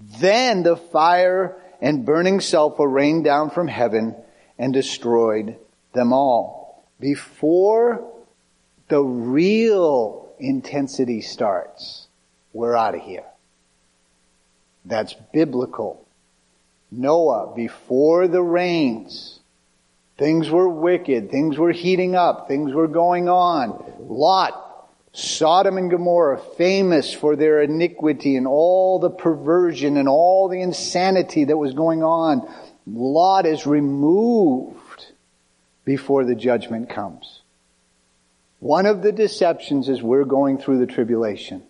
Then 0.00 0.64
the 0.64 0.76
fire 0.76 1.56
and 1.80 2.04
burning 2.04 2.40
sulfur 2.40 2.88
rained 2.88 3.22
down 3.22 3.50
from 3.50 3.68
heaven 3.68 4.16
and 4.58 4.72
destroyed 4.72 5.56
them 5.94 6.12
all. 6.12 6.84
Before 6.98 8.04
the 8.88 9.00
real 9.00 10.28
intensity 10.40 11.20
starts, 11.20 12.08
we're 12.52 12.74
out 12.74 12.96
of 12.96 13.02
here. 13.02 13.22
That's 14.84 15.14
biblical. 15.32 16.06
Noah, 16.90 17.54
before 17.54 18.26
the 18.26 18.42
rains, 18.42 19.38
things 20.18 20.50
were 20.50 20.68
wicked, 20.68 21.30
things 21.30 21.56
were 21.56 21.72
heating 21.72 22.14
up, 22.14 22.48
things 22.48 22.72
were 22.72 22.88
going 22.88 23.28
on. 23.28 23.84
Lot, 24.00 24.88
Sodom 25.12 25.76
and 25.76 25.90
Gomorrah, 25.90 26.40
famous 26.56 27.12
for 27.12 27.36
their 27.36 27.62
iniquity 27.62 28.36
and 28.36 28.46
all 28.46 28.98
the 28.98 29.10
perversion 29.10 29.96
and 29.96 30.08
all 30.08 30.48
the 30.48 30.60
insanity 30.60 31.44
that 31.44 31.56
was 31.56 31.74
going 31.74 32.02
on. 32.02 32.48
Lot 32.86 33.46
is 33.46 33.66
removed 33.66 35.06
before 35.84 36.24
the 36.24 36.34
judgment 36.34 36.90
comes. 36.90 37.42
One 38.60 38.86
of 38.86 39.02
the 39.02 39.12
deceptions 39.12 39.88
is 39.88 40.02
we're 40.02 40.24
going 40.24 40.58
through 40.58 40.78
the 40.78 40.92
tribulation. 40.92 41.62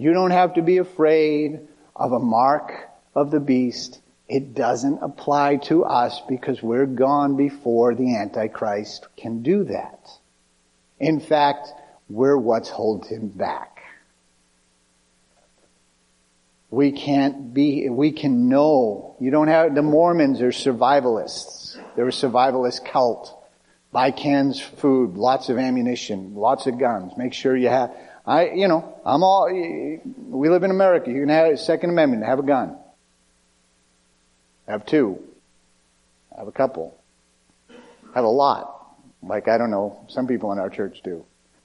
You 0.00 0.14
don't 0.14 0.30
have 0.30 0.54
to 0.54 0.62
be 0.62 0.78
afraid 0.78 1.60
of 1.94 2.12
a 2.12 2.18
mark 2.18 2.88
of 3.14 3.30
the 3.30 3.38
beast. 3.38 4.00
It 4.28 4.54
doesn't 4.54 5.02
apply 5.02 5.56
to 5.64 5.84
us 5.84 6.22
because 6.26 6.62
we're 6.62 6.86
gone 6.86 7.36
before 7.36 7.94
the 7.94 8.16
Antichrist 8.16 9.08
can 9.18 9.42
do 9.42 9.64
that. 9.64 10.08
In 10.98 11.20
fact, 11.20 11.68
we're 12.08 12.38
what's 12.38 12.70
holds 12.70 13.08
him 13.08 13.28
back. 13.28 13.82
We 16.70 16.92
can't 16.92 17.52
be, 17.52 17.90
we 17.90 18.12
can 18.12 18.48
know. 18.48 19.16
You 19.20 19.30
don't 19.30 19.48
have, 19.48 19.74
the 19.74 19.82
Mormons 19.82 20.40
are 20.40 20.50
survivalists. 20.50 21.78
They're 21.94 22.08
a 22.08 22.10
survivalist 22.10 22.86
cult. 22.86 23.36
Buy 23.92 24.12
cans 24.12 24.60
food, 24.60 25.18
lots 25.18 25.50
of 25.50 25.58
ammunition, 25.58 26.36
lots 26.36 26.66
of 26.66 26.78
guns. 26.78 27.12
Make 27.18 27.34
sure 27.34 27.54
you 27.54 27.68
have, 27.68 27.94
I, 28.26 28.50
you 28.50 28.68
know, 28.68 29.00
I'm 29.04 29.22
all, 29.22 29.48
we 29.50 30.48
live 30.48 30.62
in 30.62 30.70
America. 30.70 31.10
You 31.10 31.20
can 31.20 31.28
have 31.30 31.52
a 31.52 31.56
Second 31.56 31.90
Amendment, 31.90 32.24
have 32.24 32.38
a 32.38 32.42
gun. 32.42 32.76
Have 34.68 34.86
two. 34.86 35.22
Have 36.36 36.46
a 36.46 36.52
couple. 36.52 36.96
Have 38.14 38.24
a 38.24 38.28
lot. 38.28 38.96
Like, 39.22 39.48
I 39.48 39.58
don't 39.58 39.70
know, 39.70 40.04
some 40.08 40.26
people 40.26 40.52
in 40.52 40.58
our 40.58 40.70
church 40.70 41.00
do. 41.02 41.24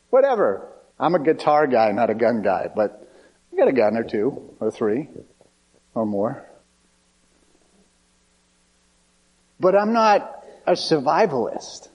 Whatever. 0.09 0.67
I'm 0.99 1.13
a 1.13 1.19
guitar 1.19 1.67
guy, 1.67 1.91
not 1.91 2.09
a 2.09 2.15
gun 2.15 2.41
guy, 2.41 2.69
but 2.73 3.07
I 3.51 3.57
got 3.57 3.67
a 3.67 3.73
gun 3.73 3.97
or 3.97 4.03
two, 4.03 4.55
or 4.59 4.71
three, 4.71 5.09
or 5.93 6.05
more. 6.05 6.45
But 9.59 9.75
I'm 9.75 9.93
not 9.93 10.43
a 10.65 10.73
survivalist. 10.73 11.89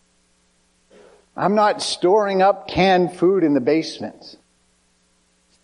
I'm 1.36 1.54
not 1.54 1.82
storing 1.82 2.42
up 2.42 2.68
canned 2.68 3.16
food 3.16 3.42
in 3.42 3.54
the 3.54 3.60
basement. 3.60 4.36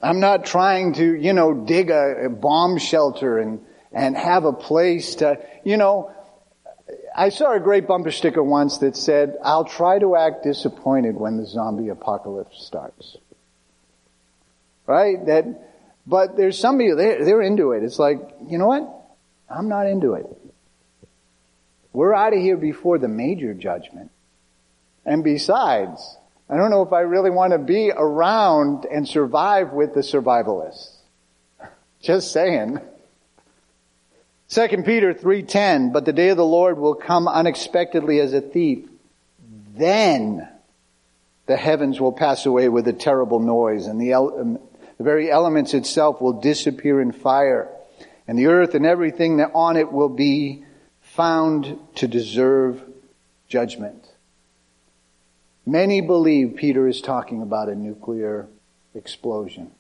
I'm 0.07 0.21
not 0.21 0.45
trying 0.47 0.92
to, 0.95 1.14
you 1.14 1.33
know, 1.33 1.53
dig 1.53 1.90
a, 1.90 2.27
a 2.27 2.29
bomb 2.29 2.79
shelter 2.79 3.38
and, 3.38 3.61
and 3.90 4.16
have 4.16 4.45
a 4.45 4.53
place 4.53 5.16
to, 5.16 5.45
you 5.64 5.77
know, 5.77 6.12
I 7.16 7.31
saw 7.31 7.53
a 7.53 7.59
great 7.59 7.88
bumper 7.88 8.12
sticker 8.12 8.42
once 8.42 8.79
that 8.79 8.95
said, 8.97 9.37
I'll 9.42 9.64
try 9.64 9.99
to 9.99 10.14
act 10.14 10.45
disappointed 10.45 11.16
when 11.16 11.38
the 11.38 11.45
zombie 11.45 11.88
apocalypse 11.88 12.64
starts. 12.64 13.16
Right? 14.87 15.27
That, 15.27 15.47
but 16.07 16.37
there's 16.37 16.57
somebody, 16.57 16.92
they're, 16.95 17.25
they're 17.25 17.42
into 17.42 17.73
it. 17.73 17.83
It's 17.83 17.99
like, 17.99 18.19
you 18.49 18.59
know 18.59 18.69
what? 18.69 18.88
I'm 19.51 19.69
not 19.69 19.88
into 19.88 20.14
it. 20.14 20.27
We're 21.92 22.14
out 22.14 22.33
of 22.33 22.38
here 22.38 22.57
before 22.57 22.99
the 22.99 23.09
major 23.09 23.55
judgment. 23.55 24.12
And 25.05 25.25
besides, 25.25 26.16
I 26.48 26.56
don't 26.56 26.70
know 26.70 26.82
if 26.82 26.92
I 26.92 27.00
really 27.00 27.30
want 27.30 27.52
to 27.52 27.59
be 27.59 27.90
around 27.90 28.87
and 28.87 29.09
survive 29.09 29.72
with 29.72 29.94
the 29.94 30.00
survivalists. 30.00 30.96
Just 32.00 32.32
saying. 32.32 32.80
2 34.48 34.68
Peter 34.85 35.12
3:10 35.12 35.92
but 35.92 36.04
the 36.04 36.12
day 36.12 36.28
of 36.28 36.37
the 36.37 36.44
Lord 36.44 36.78
will 36.78 36.94
come 36.94 37.26
unexpectedly 37.26 38.20
as 38.20 38.32
a 38.32 38.40
thief 38.40 38.88
then 39.76 40.48
the 41.46 41.56
heavens 41.56 42.00
will 42.00 42.12
pass 42.12 42.46
away 42.46 42.68
with 42.68 42.88
a 42.88 42.92
terrible 42.92 43.38
noise, 43.38 43.87
and 43.87 44.00
the, 44.00 44.14
um, 44.14 44.59
the 44.98 45.04
very 45.04 45.30
elements 45.30 45.74
itself 45.74 46.20
will 46.20 46.40
disappear 46.40 47.00
in 47.00 47.12
fire, 47.12 47.68
and 48.26 48.38
the 48.38 48.46
earth 48.46 48.74
and 48.74 48.85
everything 48.85 49.37
that 49.37 49.52
on 49.54 49.76
it 49.76 49.92
will 49.92 50.09
be 50.09 50.64
found 51.00 51.78
to 51.96 52.09
deserve 52.09 52.82
judgment. 53.48 54.06
Many 55.66 56.00
believe 56.00 56.55
Peter 56.57 56.87
is 56.87 57.00
talking 57.00 57.42
about 57.42 57.68
a 57.68 57.74
nuclear 57.74 58.46
explosion. 58.94 59.72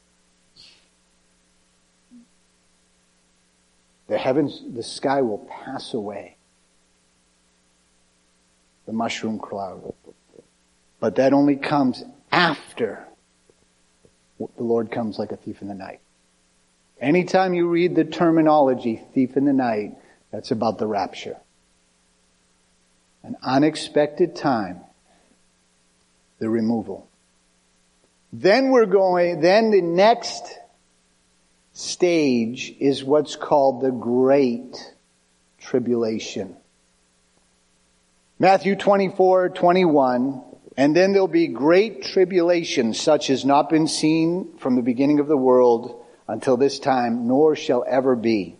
The 4.08 4.18
heavens, 4.18 4.62
the 4.68 4.82
sky 4.82 5.22
will 5.22 5.48
pass 5.48 5.94
away. 5.94 6.36
The 8.86 8.92
mushroom 8.92 9.38
cloud. 9.38 9.94
But 11.00 11.16
that 11.16 11.32
only 11.32 11.56
comes 11.56 12.04
after 12.32 13.06
the 14.38 14.62
Lord 14.62 14.90
comes 14.90 15.18
like 15.18 15.32
a 15.32 15.36
thief 15.36 15.62
in 15.62 15.68
the 15.68 15.74
night. 15.74 16.00
Anytime 17.00 17.54
you 17.54 17.68
read 17.68 17.94
the 17.94 18.04
terminology 18.04 19.02
thief 19.14 19.36
in 19.36 19.44
the 19.44 19.52
night, 19.52 19.96
that's 20.30 20.50
about 20.50 20.78
the 20.78 20.86
rapture. 20.86 21.36
An 23.22 23.36
unexpected 23.42 24.36
time, 24.36 24.80
the 26.38 26.48
removal. 26.48 27.08
Then 28.32 28.70
we're 28.70 28.86
going, 28.86 29.40
then 29.40 29.70
the 29.70 29.82
next 29.82 30.58
stage 31.72 32.74
is 32.80 33.04
what's 33.04 33.36
called 33.36 33.80
the 33.80 33.90
Great 33.90 34.76
Tribulation. 35.58 36.56
Matthew 38.38 38.76
24, 38.76 39.50
21, 39.50 40.42
and 40.76 40.94
then 40.94 41.12
there'll 41.12 41.28
be 41.28 41.46
great 41.46 42.02
tribulation 42.02 42.92
such 42.92 43.30
as 43.30 43.46
not 43.46 43.70
been 43.70 43.88
seen 43.88 44.58
from 44.58 44.76
the 44.76 44.82
beginning 44.82 45.20
of 45.20 45.26
the 45.26 45.36
world 45.36 46.04
until 46.28 46.56
this 46.56 46.78
time, 46.78 47.26
nor 47.26 47.56
shall 47.56 47.84
ever 47.88 48.14
be. 48.14 48.56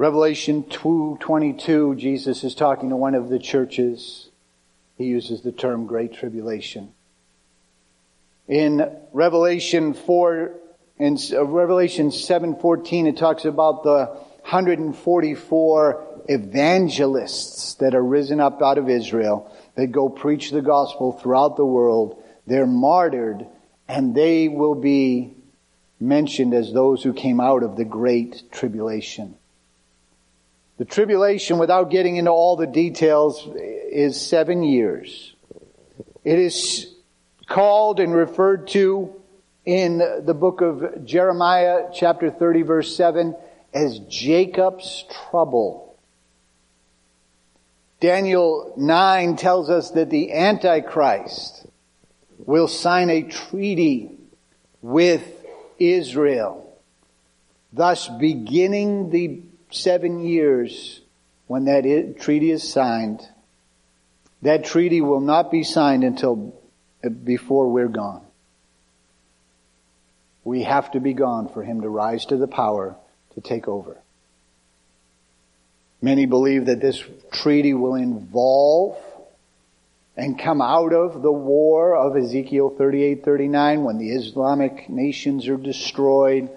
Revelation 0.00 0.62
2:22 0.62 1.94
Jesus 1.94 2.42
is 2.42 2.54
talking 2.54 2.88
to 2.88 2.96
one 2.96 3.14
of 3.14 3.28
the 3.28 3.38
churches. 3.38 4.30
He 4.96 5.04
uses 5.04 5.42
the 5.42 5.52
term 5.52 5.84
great 5.84 6.14
tribulation. 6.14 6.94
In 8.48 8.90
Revelation 9.12 9.92
4 9.92 10.52
in 10.96 11.18
uh, 11.34 11.44
Revelation 11.44 12.08
7:14 12.08 13.08
it 13.08 13.18
talks 13.18 13.44
about 13.44 13.82
the 13.82 14.06
144 14.48 16.22
evangelists 16.30 17.74
that 17.74 17.94
are 17.94 18.02
risen 18.02 18.40
up 18.40 18.62
out 18.62 18.78
of 18.78 18.88
Israel 18.88 19.54
that 19.74 19.88
go 19.88 20.08
preach 20.08 20.50
the 20.50 20.62
gospel 20.62 21.12
throughout 21.12 21.58
the 21.58 21.66
world. 21.66 22.22
They're 22.46 22.66
martyred 22.66 23.46
and 23.86 24.14
they 24.14 24.48
will 24.48 24.76
be 24.76 25.34
mentioned 26.00 26.54
as 26.54 26.72
those 26.72 27.02
who 27.02 27.12
came 27.12 27.38
out 27.38 27.62
of 27.62 27.76
the 27.76 27.84
great 27.84 28.50
tribulation. 28.50 29.34
The 30.80 30.86
tribulation, 30.86 31.58
without 31.58 31.90
getting 31.90 32.16
into 32.16 32.30
all 32.30 32.56
the 32.56 32.66
details, 32.66 33.46
is 33.54 34.18
seven 34.18 34.62
years. 34.62 35.34
It 36.24 36.38
is 36.38 36.94
called 37.46 38.00
and 38.00 38.14
referred 38.14 38.68
to 38.68 39.14
in 39.66 39.98
the 39.98 40.32
book 40.32 40.62
of 40.62 41.04
Jeremiah, 41.04 41.90
chapter 41.92 42.30
30, 42.30 42.62
verse 42.62 42.96
7, 42.96 43.36
as 43.74 43.98
Jacob's 44.08 45.04
trouble. 45.28 45.98
Daniel 48.00 48.72
9 48.78 49.36
tells 49.36 49.68
us 49.68 49.90
that 49.90 50.08
the 50.08 50.32
Antichrist 50.32 51.66
will 52.38 52.68
sign 52.68 53.10
a 53.10 53.20
treaty 53.20 54.12
with 54.80 55.44
Israel, 55.78 56.74
thus 57.70 58.08
beginning 58.08 59.10
the 59.10 59.42
seven 59.70 60.20
years 60.20 61.00
when 61.46 61.64
that 61.64 62.16
treaty 62.20 62.50
is 62.50 62.68
signed. 62.70 63.20
That 64.42 64.64
treaty 64.64 65.00
will 65.00 65.20
not 65.20 65.50
be 65.50 65.64
signed 65.64 66.04
until 66.04 66.54
before 67.24 67.68
we're 67.70 67.88
gone. 67.88 68.24
We 70.44 70.62
have 70.62 70.92
to 70.92 71.00
be 71.00 71.12
gone 71.12 71.48
for 71.48 71.62
him 71.62 71.82
to 71.82 71.88
rise 71.88 72.26
to 72.26 72.36
the 72.36 72.48
power 72.48 72.96
to 73.34 73.40
take 73.40 73.68
over. 73.68 73.98
Many 76.02 76.26
believe 76.26 76.66
that 76.66 76.80
this 76.80 77.02
treaty 77.30 77.74
will 77.74 77.94
involve 77.94 78.96
and 80.16 80.38
come 80.38 80.62
out 80.62 80.92
of 80.92 81.22
the 81.22 81.32
war 81.32 81.94
of 81.94 82.16
Ezekiel 82.16 82.74
38-39 82.78 83.82
when 83.82 83.98
the 83.98 84.10
Islamic 84.10 84.88
nations 84.88 85.46
are 85.48 85.56
destroyed. 85.56 86.50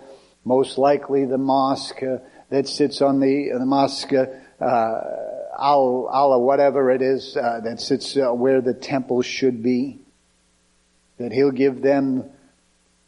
Most 0.45 0.77
likely 0.77 1.25
the 1.25 1.37
mosque 1.37 2.01
uh, 2.03 2.17
that 2.53 2.67
sits 2.67 3.01
on 3.01 3.19
the, 3.19 3.49
the 3.57 3.65
mosque, 3.65 4.13
uh, 4.13 4.25
Al, 4.61 6.07
Allah, 6.07 6.37
whatever 6.37 6.91
it 6.91 7.01
is, 7.01 7.35
uh, 7.35 7.61
that 7.63 7.81
sits 7.81 8.15
uh, 8.15 8.31
where 8.31 8.61
the 8.61 8.75
temple 8.75 9.23
should 9.23 9.63
be 9.63 9.97
that 11.17 11.31
he'll 11.31 11.49
give 11.49 11.81
them 11.81 12.29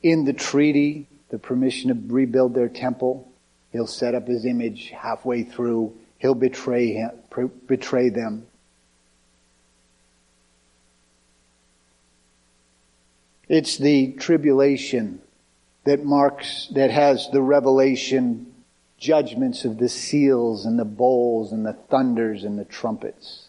in 0.01 0.25
the 0.25 0.33
treaty 0.33 1.05
the 1.29 1.37
permission 1.37 1.89
to 1.89 2.13
rebuild 2.13 2.55
their 2.55 2.69
temple. 2.69 3.31
He'll 3.71 3.85
set 3.85 4.15
up 4.15 4.27
his 4.27 4.45
image 4.45 4.89
halfway 4.89 5.43
through. 5.43 5.95
He'll 6.17 6.33
betray 6.33 6.93
him, 6.93 7.11
betray 7.67 8.09
them. 8.09 8.47
It's 13.47 13.77
the 13.77 14.13
tribulation 14.13 15.21
that 15.83 16.03
marks, 16.03 16.67
that 16.73 16.89
has 16.89 17.29
the 17.29 17.43
revelation 17.43 18.54
judgments 18.97 19.65
of 19.65 19.77
the 19.77 19.89
seals 19.89 20.65
and 20.65 20.79
the 20.79 20.85
bowls 20.85 21.51
and 21.51 21.65
the 21.65 21.73
thunders 21.73 22.43
and 22.43 22.57
the 22.57 22.65
trumpets 22.65 23.45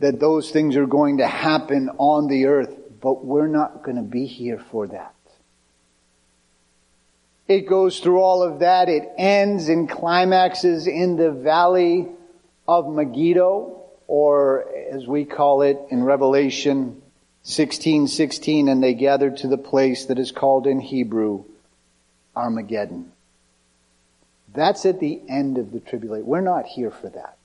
that 0.00 0.20
those 0.20 0.50
things 0.50 0.76
are 0.76 0.86
going 0.86 1.18
to 1.18 1.26
happen 1.26 1.90
on 1.98 2.28
the 2.28 2.46
earth, 2.46 2.74
but 3.00 3.24
we're 3.24 3.48
not 3.48 3.82
going 3.82 3.96
to 3.96 4.02
be 4.02 4.26
here 4.26 4.62
for 4.70 4.86
that. 4.86 5.14
It 7.48 7.66
goes 7.66 8.00
through 8.00 8.20
all 8.20 8.42
of 8.42 8.60
that. 8.60 8.88
It 8.88 9.08
ends 9.16 9.68
and 9.68 9.88
climaxes 9.88 10.86
in 10.86 11.16
the 11.16 11.30
valley 11.30 12.08
of 12.66 12.88
Megiddo, 12.88 13.82
or 14.06 14.66
as 14.92 15.06
we 15.06 15.24
call 15.24 15.62
it 15.62 15.78
in 15.90 16.04
Revelation 16.04 17.00
16, 17.42 18.08
16, 18.08 18.68
and 18.68 18.82
they 18.82 18.94
gathered 18.94 19.38
to 19.38 19.48
the 19.48 19.58
place 19.58 20.04
that 20.06 20.18
is 20.18 20.30
called 20.30 20.66
in 20.66 20.78
Hebrew 20.78 21.44
Armageddon. 22.38 23.12
That's 24.54 24.86
at 24.86 25.00
the 25.00 25.20
end 25.28 25.58
of 25.58 25.72
the 25.72 25.80
tribulation. 25.80 26.26
We're 26.26 26.40
not 26.40 26.66
here 26.66 26.90
for 26.90 27.08
that. 27.10 27.36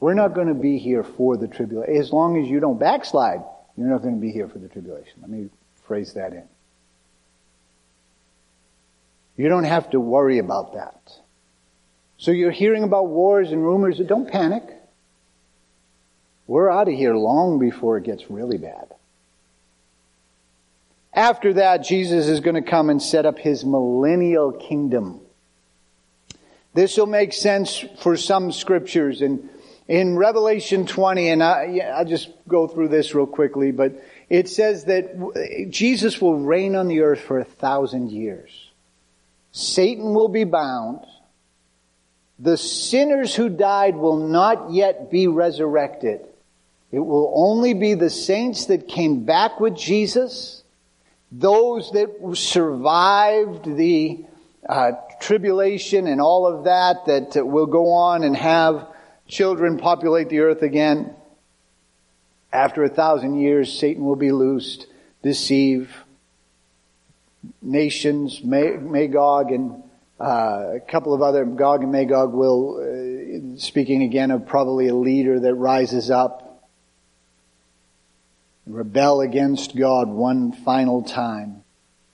We're 0.00 0.14
not 0.14 0.34
going 0.34 0.48
to 0.48 0.54
be 0.54 0.78
here 0.78 1.04
for 1.04 1.36
the 1.36 1.46
tribulation. 1.46 1.96
As 1.96 2.12
long 2.12 2.42
as 2.42 2.48
you 2.48 2.58
don't 2.58 2.80
backslide, 2.80 3.42
you're 3.76 3.88
not 3.88 4.02
going 4.02 4.14
to 4.14 4.20
be 4.20 4.32
here 4.32 4.48
for 4.48 4.58
the 4.58 4.68
tribulation. 4.68 5.12
Let 5.20 5.30
me 5.30 5.50
phrase 5.86 6.14
that 6.14 6.32
in. 6.32 6.48
You 9.36 9.48
don't 9.48 9.64
have 9.64 9.90
to 9.90 10.00
worry 10.00 10.38
about 10.38 10.74
that. 10.74 11.12
So 12.16 12.30
you're 12.30 12.50
hearing 12.50 12.82
about 12.82 13.08
wars 13.08 13.52
and 13.52 13.62
rumors. 13.62 13.98
Don't 13.98 14.30
panic. 14.30 14.64
We're 16.46 16.70
out 16.70 16.88
of 16.88 16.94
here 16.94 17.14
long 17.14 17.58
before 17.58 17.96
it 17.98 18.04
gets 18.04 18.30
really 18.30 18.58
bad. 18.58 18.94
After 21.12 21.54
that, 21.54 21.84
Jesus 21.84 22.28
is 22.28 22.40
going 22.40 22.54
to 22.54 22.68
come 22.68 22.90
and 22.90 23.02
set 23.02 23.26
up 23.26 23.38
his 23.38 23.64
millennial 23.64 24.52
kingdom. 24.52 25.20
This 26.72 26.96
will 26.96 27.06
make 27.06 27.32
sense 27.32 27.84
for 27.98 28.16
some 28.16 28.52
scriptures 28.52 29.22
and 29.22 29.48
in 29.90 30.16
Revelation 30.16 30.86
20, 30.86 31.30
and 31.30 31.42
I, 31.42 31.80
I'll 31.92 32.04
just 32.04 32.30
go 32.46 32.68
through 32.68 32.90
this 32.90 33.12
real 33.12 33.26
quickly, 33.26 33.72
but 33.72 34.00
it 34.28 34.48
says 34.48 34.84
that 34.84 35.66
Jesus 35.68 36.20
will 36.20 36.38
reign 36.38 36.76
on 36.76 36.86
the 36.86 37.00
earth 37.00 37.18
for 37.18 37.40
a 37.40 37.44
thousand 37.44 38.12
years. 38.12 38.70
Satan 39.50 40.14
will 40.14 40.28
be 40.28 40.44
bound. 40.44 41.04
The 42.38 42.56
sinners 42.56 43.34
who 43.34 43.48
died 43.48 43.96
will 43.96 44.28
not 44.28 44.72
yet 44.72 45.10
be 45.10 45.26
resurrected. 45.26 46.20
It 46.92 47.00
will 47.00 47.32
only 47.34 47.74
be 47.74 47.94
the 47.94 48.10
saints 48.10 48.66
that 48.66 48.86
came 48.86 49.24
back 49.24 49.58
with 49.58 49.74
Jesus, 49.74 50.59
those 51.32 51.90
that 51.92 52.10
survived 52.34 53.64
the 53.64 54.24
uh, 54.68 54.92
tribulation 55.20 56.06
and 56.06 56.20
all 56.20 56.46
of 56.46 56.64
that, 56.64 57.06
that 57.06 57.46
will 57.46 57.66
go 57.66 57.92
on 57.92 58.24
and 58.24 58.36
have 58.36 58.86
children 59.28 59.78
populate 59.78 60.28
the 60.28 60.40
earth 60.40 60.62
again. 60.62 61.14
After 62.52 62.82
a 62.82 62.88
thousand 62.88 63.38
years, 63.38 63.72
Satan 63.72 64.04
will 64.04 64.16
be 64.16 64.32
loosed, 64.32 64.86
deceive 65.22 65.94
nations, 67.62 68.42
Magog 68.42 69.52
and 69.52 69.82
uh, 70.20 70.74
a 70.74 70.80
couple 70.80 71.14
of 71.14 71.22
other, 71.22 71.46
Gog 71.46 71.82
and 71.82 71.92
Magog 71.92 72.34
will, 72.34 72.76
uh, 72.76 73.58
speaking 73.58 74.02
again 74.02 74.30
of 74.30 74.46
probably 74.46 74.88
a 74.88 74.94
leader 74.94 75.40
that 75.40 75.54
rises 75.54 76.10
up, 76.10 76.49
rebel 78.72 79.20
against 79.20 79.76
God 79.76 80.08
one 80.08 80.52
final 80.52 81.02
time. 81.02 81.62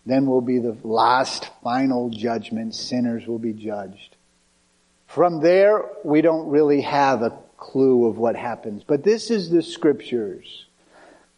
Then 0.04 0.26
will 0.26 0.40
be 0.40 0.58
the 0.58 0.76
last 0.84 1.50
final 1.62 2.10
judgment. 2.10 2.74
Sinners 2.74 3.26
will 3.26 3.40
be 3.40 3.52
judged. 3.52 4.16
From 5.06 5.40
there, 5.40 5.84
we 6.04 6.20
don't 6.20 6.48
really 6.48 6.82
have 6.82 7.22
a 7.22 7.36
clue 7.56 8.06
of 8.06 8.18
what 8.18 8.36
happens. 8.36 8.84
But 8.84 9.02
this 9.02 9.30
is 9.30 9.50
the 9.50 9.62
scriptures. 9.62 10.66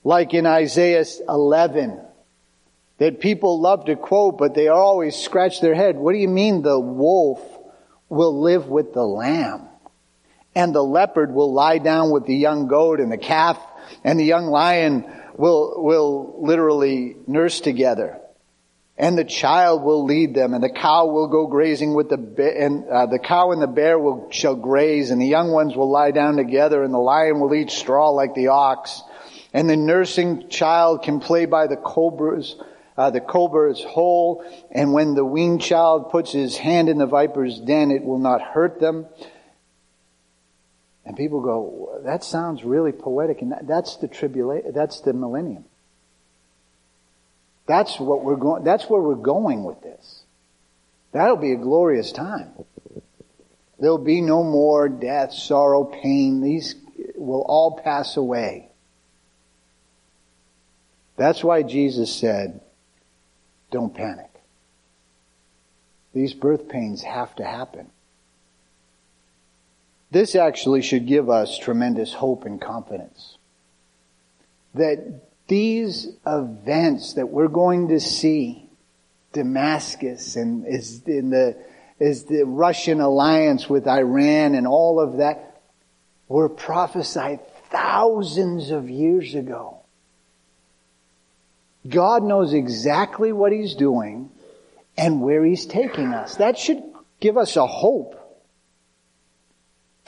Like 0.05 0.35
in 0.35 0.47
Isaiah 0.47 1.05
11, 1.29 2.01
that 2.99 3.21
people 3.21 3.61
love 3.61 3.87
to 3.87 3.97
quote, 3.97 4.39
but 4.39 4.55
they 4.55 4.69
always 4.69 5.17
scratch 5.17 5.61
their 5.61 5.75
head. 5.75 5.97
What 5.97 6.13
do 6.13 6.19
you 6.19 6.29
mean 6.29 6.63
the 6.63 6.79
wolf 6.79 7.41
will 8.09 8.41
live 8.41 8.69
with 8.69 8.93
the 8.93 9.05
lamb? 9.05 9.69
And 10.55 10.75
the 10.75 10.83
leopard 10.83 11.33
will 11.33 11.53
lie 11.53 11.79
down 11.79 12.11
with 12.11 12.27
the 12.27 12.35
young 12.35 12.67
goat 12.67 13.01
and 13.01 13.13
the 13.13 13.19
calf 13.19 13.59
and 14.05 14.19
the 14.19 14.25
young 14.25 14.47
lion 14.47 15.05
will, 15.37 15.83
will 15.83 16.37
literally 16.41 17.17
nurse 17.27 17.61
together. 17.61 18.21
And 18.97 19.17
the 19.17 19.25
child 19.25 19.85
will 19.85 20.05
lead 20.05 20.35
them, 20.35 20.55
and 20.55 20.63
the 20.63 20.71
cow 20.71 21.07
will 21.07 21.29
go 21.29 21.47
grazing 21.47 21.95
with 21.95 22.09
the 22.09 22.17
bear, 22.17 22.61
and 22.61 22.85
uh, 22.89 23.07
the 23.07 23.21
cow 23.21 23.53
and 23.53 23.63
the 23.63 23.69
bear 23.69 23.97
will 23.97 24.29
shall 24.31 24.57
graze, 24.57 25.11
and 25.11 25.21
the 25.21 25.27
young 25.27 25.53
ones 25.53 25.77
will 25.77 25.89
lie 25.89 26.11
down 26.11 26.37
together, 26.37 26.83
and 26.83 26.93
the 26.93 26.99
lion 26.99 27.39
will 27.39 27.55
eat 27.55 27.71
straw 27.71 28.11
like 28.11 28.35
the 28.35 28.49
ox, 28.49 29.03
and 29.53 29.71
the 29.71 29.77
nursing 29.77 30.49
child 30.49 31.05
can 31.05 31.21
play 31.21 31.47
by 31.47 31.69
the 31.69 31.77
cobra's 31.77 32.57
uh, 32.99 33.11
the 33.11 33.21
cobra's 33.21 33.83
hole, 33.85 34.45
and 34.73 34.93
when 34.93 35.15
the 35.15 35.25
weaned 35.25 35.63
child 35.63 36.11
puts 36.11 36.33
his 36.33 36.57
hand 36.57 36.89
in 36.89 36.99
the 36.99 37.07
viper's 37.07 37.61
den, 37.61 37.93
it 37.93 38.03
will 38.03 38.19
not 38.19 38.43
hurt 38.43 38.81
them. 38.81 39.07
And 41.09 41.17
people 41.17 41.41
go, 41.41 42.03
that 42.05 42.23
sounds 42.23 42.63
really 42.63 42.93
poetic, 42.93 43.41
and 43.41 43.53
that, 43.53 43.67
that's 43.67 43.97
the 43.97 44.09
tribulation, 44.09 44.73
that's 44.75 45.01
the 45.01 45.15
millennium. 45.15 45.65
That's 47.67 47.99
what 47.99 48.23
we're 48.23 48.37
going, 48.37 48.63
that's 48.63 48.91
where 48.91 49.01
we're 49.01 49.15
going 49.15 49.65
with 49.65 49.81
this. 49.81 50.23
That'll 51.13 51.39
be 51.39 51.53
a 51.53 51.57
glorious 51.57 52.13
time. 52.13 52.51
There'll 53.81 53.97
be 53.97 54.21
no 54.21 54.45
more 54.45 54.91
death, 54.91 55.33
sorrow, 55.33 55.85
pain. 55.85 56.43
These 56.43 56.75
will 57.17 57.41
all 57.49 57.81
pass 57.83 58.19
away. 58.19 58.69
That's 61.17 61.43
why 61.43 61.63
Jesus 61.63 62.15
said, 62.15 62.61
don't 63.71 63.95
panic. 63.95 64.31
These 66.13 66.35
birth 66.35 66.69
pains 66.69 67.03
have 67.03 67.35
to 67.37 67.45
happen. 67.45 67.89
This 70.11 70.35
actually 70.35 70.83
should 70.83 71.07
give 71.07 71.29
us 71.29 71.59
tremendous 71.59 72.15
hope 72.15 72.45
and 72.45 72.61
confidence. 72.61 73.37
That 74.75 75.23
these 75.49 76.09
events 76.27 77.15
that 77.15 77.29
we're 77.29 77.49
going 77.49 77.89
to 77.89 78.01
see, 78.01 78.69
Damascus 79.33 80.37
and 80.37 80.67
is 80.67 81.03
in 81.07 81.31
the, 81.31 81.57
is 81.99 82.25
the 82.25 82.45
Russian 82.45 83.01
alliance 83.01 83.69
with 83.69 83.87
Iran 83.87 84.55
and 84.55 84.67
all 84.67 85.01
of 85.01 85.19
that, 85.19 85.61
were 86.29 86.49
prophesied 86.49 87.41
thousands 87.71 88.71
of 88.71 88.89
years 88.89 89.35
ago. 89.35 89.81
God 91.87 92.23
knows 92.23 92.53
exactly 92.53 93.33
what 93.33 93.53
He's 93.53 93.75
doing 93.75 94.31
and 94.97 95.23
where 95.23 95.45
He's 95.45 95.67
taking 95.67 96.13
us. 96.13 96.37
That 96.37 96.59
should 96.59 96.83
give 97.21 97.37
us 97.37 97.57
a 97.57 97.67
hope. 97.67 98.18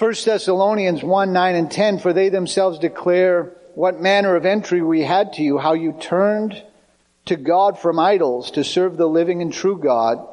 1 0.00 0.14
Thessalonians 0.24 1.02
1, 1.02 1.30
9 1.30 1.54
and 1.54 1.70
10, 1.70 1.98
for 1.98 2.14
they 2.14 2.30
themselves 2.30 2.78
declare 2.78 3.52
what 3.74 4.00
manner 4.00 4.34
of 4.34 4.46
entry 4.46 4.80
we 4.80 5.02
had 5.02 5.34
to 5.34 5.42
you, 5.42 5.58
how 5.58 5.74
you 5.74 5.92
turned 5.92 6.62
to 7.26 7.36
God 7.36 7.78
from 7.78 7.98
idols 7.98 8.52
to 8.52 8.64
serve 8.64 8.96
the 8.96 9.06
living 9.06 9.42
and 9.42 9.52
true 9.52 9.78
God, 9.78 10.26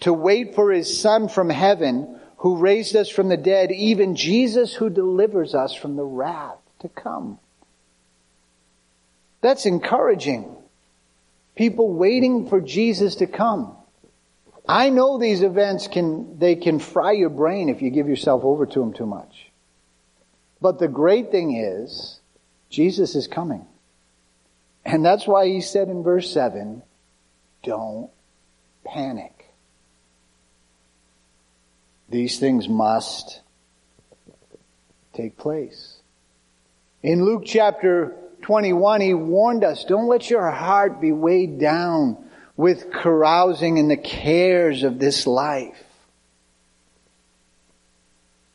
to 0.00 0.12
wait 0.12 0.54
for 0.54 0.70
his 0.70 1.00
son 1.00 1.30
from 1.30 1.48
heaven 1.48 2.20
who 2.36 2.58
raised 2.58 2.94
us 2.96 3.08
from 3.08 3.30
the 3.30 3.38
dead, 3.38 3.72
even 3.72 4.14
Jesus 4.14 4.74
who 4.74 4.90
delivers 4.90 5.54
us 5.54 5.72
from 5.72 5.96
the 5.96 6.04
wrath 6.04 6.58
to 6.80 6.90
come. 6.90 7.38
That's 9.40 9.64
encouraging. 9.64 10.54
People 11.56 11.94
waiting 11.94 12.50
for 12.50 12.60
Jesus 12.60 13.14
to 13.16 13.26
come. 13.26 13.74
I 14.66 14.88
know 14.90 15.18
these 15.18 15.42
events 15.42 15.88
can, 15.88 16.38
they 16.38 16.56
can 16.56 16.78
fry 16.78 17.12
your 17.12 17.30
brain 17.30 17.68
if 17.68 17.82
you 17.82 17.90
give 17.90 18.08
yourself 18.08 18.44
over 18.44 18.64
to 18.64 18.80
them 18.80 18.94
too 18.94 19.06
much. 19.06 19.50
But 20.60 20.78
the 20.78 20.88
great 20.88 21.30
thing 21.30 21.56
is, 21.56 22.20
Jesus 22.70 23.14
is 23.14 23.26
coming. 23.26 23.66
And 24.84 25.04
that's 25.04 25.26
why 25.26 25.46
he 25.46 25.60
said 25.60 25.88
in 25.88 26.02
verse 26.02 26.32
7, 26.32 26.82
don't 27.62 28.10
panic. 28.84 29.50
These 32.08 32.38
things 32.38 32.68
must 32.68 33.40
take 35.12 35.36
place. 35.36 35.96
In 37.02 37.24
Luke 37.24 37.42
chapter 37.44 38.16
21, 38.42 39.00
he 39.00 39.14
warned 39.14 39.64
us, 39.64 39.84
don't 39.84 40.06
let 40.06 40.30
your 40.30 40.50
heart 40.50 41.00
be 41.00 41.12
weighed 41.12 41.58
down 41.58 42.24
with 42.56 42.92
carousing 42.92 43.78
and 43.78 43.90
the 43.90 43.96
cares 43.96 44.82
of 44.82 44.98
this 44.98 45.26
life. 45.26 45.82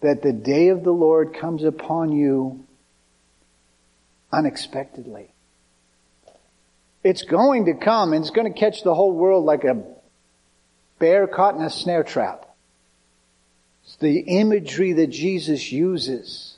That 0.02 0.22
the 0.22 0.32
day 0.32 0.70
of 0.70 0.84
the 0.84 0.94
Lord 0.94 1.34
comes 1.34 1.64
upon 1.64 2.14
you 2.14 2.66
unexpectedly. 4.32 5.34
It's 7.04 7.24
going 7.24 7.66
to 7.66 7.74
come 7.74 8.14
and 8.14 8.24
it's 8.24 8.32
going 8.32 8.52
to 8.52 8.58
catch 8.58 8.84
the 8.84 8.96
whole 8.96 9.12
world 9.12 9.46
like 9.46 9.64
a 9.64 9.84
bear 11.00 11.28
caught 11.28 11.56
in 11.56 11.62
a 11.62 11.70
snare 11.70 12.04
trap. 12.04 12.46
It's 13.84 13.98
the 13.98 14.20
imagery 14.20 14.94
that 14.94 15.08
Jesus 15.08 15.72
uses. 15.72 16.58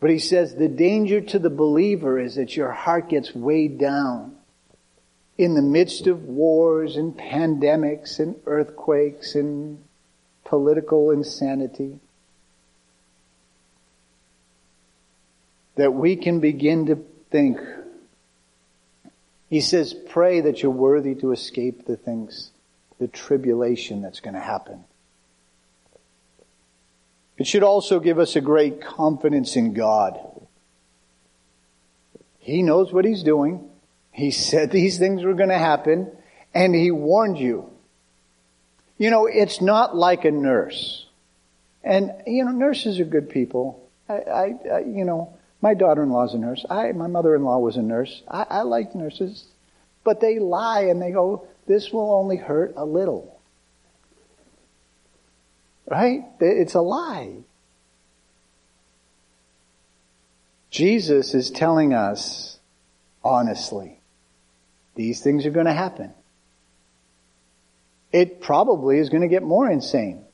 But 0.00 0.10
he 0.10 0.18
says 0.18 0.54
the 0.54 0.68
danger 0.68 1.20
to 1.20 1.38
the 1.38 1.50
believer 1.50 2.18
is 2.18 2.36
that 2.36 2.56
your 2.56 2.72
heart 2.72 3.08
gets 3.08 3.34
weighed 3.34 3.78
down 3.78 4.35
in 5.38 5.54
the 5.54 5.62
midst 5.62 6.06
of 6.06 6.24
wars 6.24 6.96
and 6.96 7.16
pandemics 7.16 8.18
and 8.18 8.36
earthquakes 8.46 9.34
and 9.34 9.82
political 10.44 11.10
insanity. 11.10 11.98
that 15.76 15.92
we 15.92 16.16
can 16.16 16.40
begin 16.40 16.86
to 16.86 16.96
think. 17.30 17.58
He 19.48 19.60
says, 19.60 19.94
pray 19.94 20.40
that 20.40 20.62
you're 20.62 20.72
worthy 20.72 21.14
to 21.16 21.32
escape 21.32 21.86
the 21.86 21.96
things, 21.96 22.50
the 22.98 23.06
tribulation 23.06 24.02
that's 24.02 24.20
going 24.20 24.34
to 24.34 24.40
happen. 24.40 24.84
It 27.38 27.46
should 27.46 27.62
also 27.62 28.00
give 28.00 28.18
us 28.18 28.34
a 28.34 28.40
great 28.40 28.80
confidence 28.80 29.56
in 29.56 29.74
God. 29.74 30.18
He 32.38 32.62
knows 32.62 32.92
what 32.92 33.04
He's 33.04 33.22
doing. 33.22 33.68
He 34.16 34.30
said 34.30 34.70
these 34.70 34.98
things 34.98 35.22
were 35.22 35.34
going 35.34 35.50
to 35.50 35.58
happen 35.58 36.10
and 36.54 36.74
He 36.74 36.90
warned 36.90 37.38
you. 37.38 37.70
You 38.96 39.10
know, 39.10 39.26
it's 39.26 39.60
not 39.60 39.94
like 39.94 40.24
a 40.24 40.30
nurse. 40.30 41.04
And, 41.84 42.12
you 42.26 42.42
know, 42.46 42.50
nurses 42.50 42.98
are 42.98 43.04
good 43.04 43.28
people. 43.28 43.86
I, 44.08 44.14
I, 44.14 44.54
I 44.72 44.78
you 44.86 45.04
know, 45.04 45.36
my 45.60 45.74
daughter-in-law 45.74 46.24
is 46.24 46.32
a 46.32 46.38
nurse. 46.38 46.64
I, 46.70 46.92
my 46.92 47.08
mother-in-law 47.08 47.58
was 47.58 47.76
a 47.76 47.82
nurse. 47.82 48.22
I, 48.26 48.46
I 48.48 48.62
like 48.62 48.94
nurses. 48.94 49.44
But 50.02 50.22
they 50.22 50.38
lie 50.38 50.84
and 50.84 51.00
they 51.02 51.10
go, 51.10 51.46
this 51.66 51.92
will 51.92 52.10
only 52.14 52.38
hurt 52.38 52.72
a 52.74 52.86
little. 52.86 53.38
Right? 55.86 56.20
It's 56.40 56.74
a 56.74 56.80
lie. 56.80 57.34
Jesus 60.70 61.34
is 61.34 61.50
telling 61.50 61.92
us 61.92 62.58
honestly, 63.22 64.00
these 64.96 65.22
things 65.22 65.46
are 65.46 65.50
going 65.50 65.66
to 65.66 65.72
happen. 65.72 66.12
It 68.12 68.40
probably 68.40 68.98
is 68.98 69.08
going 69.08 69.22
to 69.22 69.28
get 69.28 69.42
more 69.42 69.70
insane. 69.70 70.24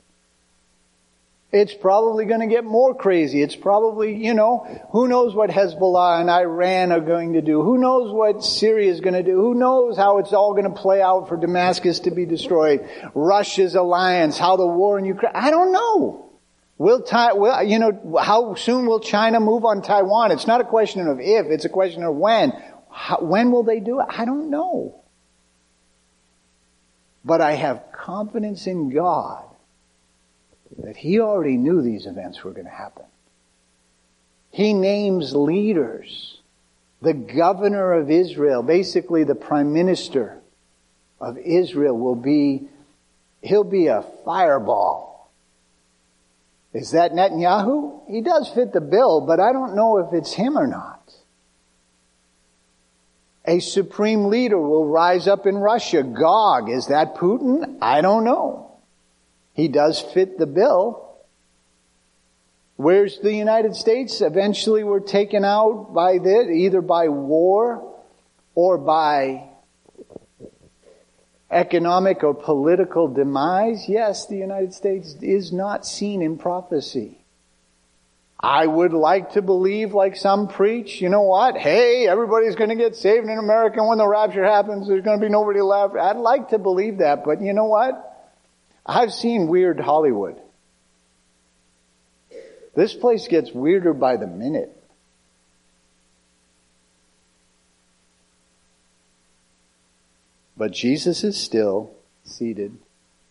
It's 1.52 1.74
probably 1.74 2.24
going 2.24 2.40
to 2.40 2.46
get 2.46 2.64
more 2.64 2.94
crazy. 2.94 3.42
It's 3.42 3.56
probably, 3.56 4.14
you 4.14 4.32
know, 4.32 4.66
who 4.92 5.06
knows 5.06 5.34
what 5.34 5.50
Hezbollah 5.50 6.22
and 6.22 6.30
Iran 6.30 6.92
are 6.92 7.00
going 7.00 7.34
to 7.34 7.42
do? 7.42 7.62
Who 7.62 7.76
knows 7.76 8.10
what 8.10 8.42
Syria 8.42 8.90
is 8.90 9.00
going 9.00 9.14
to 9.14 9.22
do? 9.22 9.36
Who 9.36 9.54
knows 9.54 9.98
how 9.98 10.16
it's 10.16 10.32
all 10.32 10.52
going 10.52 10.64
to 10.64 10.80
play 10.80 11.02
out 11.02 11.28
for 11.28 11.36
Damascus 11.36 12.00
to 12.00 12.10
be 12.10 12.24
destroyed? 12.24 12.88
Russia's 13.14 13.74
alliance, 13.74 14.38
how 14.38 14.56
the 14.56 14.66
war 14.66 14.98
in 14.98 15.04
Ukraine. 15.04 15.32
I 15.34 15.50
don't 15.50 15.72
know. 15.72 16.30
Will, 16.78 17.04
will 17.34 17.62
you 17.62 17.78
know, 17.78 18.16
how 18.20 18.54
soon 18.54 18.86
will 18.86 19.00
China 19.00 19.38
move 19.38 19.66
on 19.66 19.82
Taiwan? 19.82 20.32
It's 20.32 20.46
not 20.46 20.62
a 20.62 20.64
question 20.64 21.06
of 21.06 21.20
if, 21.20 21.46
it's 21.46 21.66
a 21.66 21.68
question 21.68 22.02
of 22.02 22.14
when. 22.14 22.54
How, 22.92 23.18
when 23.20 23.50
will 23.50 23.62
they 23.62 23.80
do 23.80 24.00
it? 24.00 24.06
I 24.08 24.24
don't 24.24 24.50
know. 24.50 25.00
But 27.24 27.40
I 27.40 27.52
have 27.52 27.84
confidence 27.92 28.66
in 28.66 28.90
God 28.90 29.44
that 30.78 30.96
he 30.96 31.20
already 31.20 31.56
knew 31.56 31.82
these 31.82 32.06
events 32.06 32.42
were 32.42 32.52
going 32.52 32.66
to 32.66 32.70
happen. 32.70 33.04
He 34.50 34.74
names 34.74 35.34
leaders. 35.34 36.38
The 37.00 37.14
governor 37.14 37.94
of 37.94 38.10
Israel, 38.10 38.62
basically 38.62 39.24
the 39.24 39.34
prime 39.34 39.72
minister 39.72 40.38
of 41.20 41.38
Israel 41.38 41.96
will 41.96 42.14
be, 42.14 42.68
he'll 43.42 43.64
be 43.64 43.86
a 43.86 44.04
fireball. 44.24 45.30
Is 46.72 46.92
that 46.92 47.12
Netanyahu? 47.12 48.08
He 48.08 48.20
does 48.20 48.48
fit 48.48 48.72
the 48.72 48.80
bill, 48.80 49.20
but 49.20 49.40
I 49.40 49.52
don't 49.52 49.74
know 49.74 49.98
if 49.98 50.12
it's 50.12 50.32
him 50.32 50.56
or 50.56 50.66
not. 50.66 51.12
A 53.44 53.58
supreme 53.58 54.26
leader 54.26 54.58
will 54.58 54.86
rise 54.86 55.26
up 55.26 55.46
in 55.46 55.56
Russia. 55.56 56.02
Gog, 56.02 56.70
is 56.70 56.86
that 56.86 57.16
Putin? 57.16 57.78
I 57.82 58.00
don't 58.00 58.24
know. 58.24 58.76
He 59.54 59.68
does 59.68 60.00
fit 60.00 60.38
the 60.38 60.46
bill. 60.46 61.08
Where's 62.76 63.18
the 63.18 63.34
United 63.34 63.74
States? 63.76 64.20
Eventually 64.20 64.84
we're 64.84 65.00
taken 65.00 65.44
out 65.44 65.92
by 65.92 66.18
this, 66.18 66.48
either 66.48 66.80
by 66.80 67.08
war 67.08 67.96
or 68.54 68.78
by 68.78 69.48
economic 71.50 72.24
or 72.24 72.34
political 72.34 73.08
demise. 73.08 73.88
Yes, 73.88 74.26
the 74.26 74.36
United 74.36 74.72
States 74.72 75.16
is 75.20 75.52
not 75.52 75.84
seen 75.84 76.22
in 76.22 76.38
prophecy. 76.38 77.21
I 78.42 78.66
would 78.66 78.92
like 78.92 79.34
to 79.34 79.42
believe, 79.42 79.94
like 79.94 80.16
some 80.16 80.48
preach, 80.48 81.00
you 81.00 81.08
know 81.08 81.22
what? 81.22 81.56
Hey, 81.56 82.08
everybody's 82.08 82.56
going 82.56 82.70
to 82.70 82.76
get 82.76 82.96
saved 82.96 83.26
in 83.26 83.38
America 83.38 83.84
when 83.84 83.98
the 83.98 84.08
rapture 84.08 84.44
happens, 84.44 84.88
there's 84.88 85.04
going 85.04 85.20
to 85.20 85.24
be 85.24 85.30
nobody 85.30 85.60
left. 85.60 85.94
I'd 85.94 86.16
like 86.16 86.48
to 86.48 86.58
believe 86.58 86.98
that, 86.98 87.24
but 87.24 87.40
you 87.40 87.52
know 87.52 87.66
what? 87.66 88.08
I've 88.84 89.12
seen 89.12 89.46
weird 89.46 89.78
Hollywood. 89.78 90.40
This 92.74 92.94
place 92.94 93.28
gets 93.28 93.52
weirder 93.52 93.92
by 93.92 94.16
the 94.16 94.26
minute. 94.26 94.76
But 100.56 100.72
Jesus 100.72 101.22
is 101.22 101.36
still 101.36 101.92
seated 102.24 102.76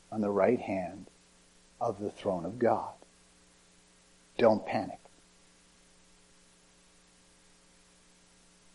on 0.10 0.22
the 0.22 0.30
right 0.30 0.60
hand 0.60 1.08
of 1.82 2.00
the 2.00 2.12
throne 2.12 2.46
of 2.46 2.60
God. 2.60 2.94
Don't 4.38 4.66
panic. 4.66 5.01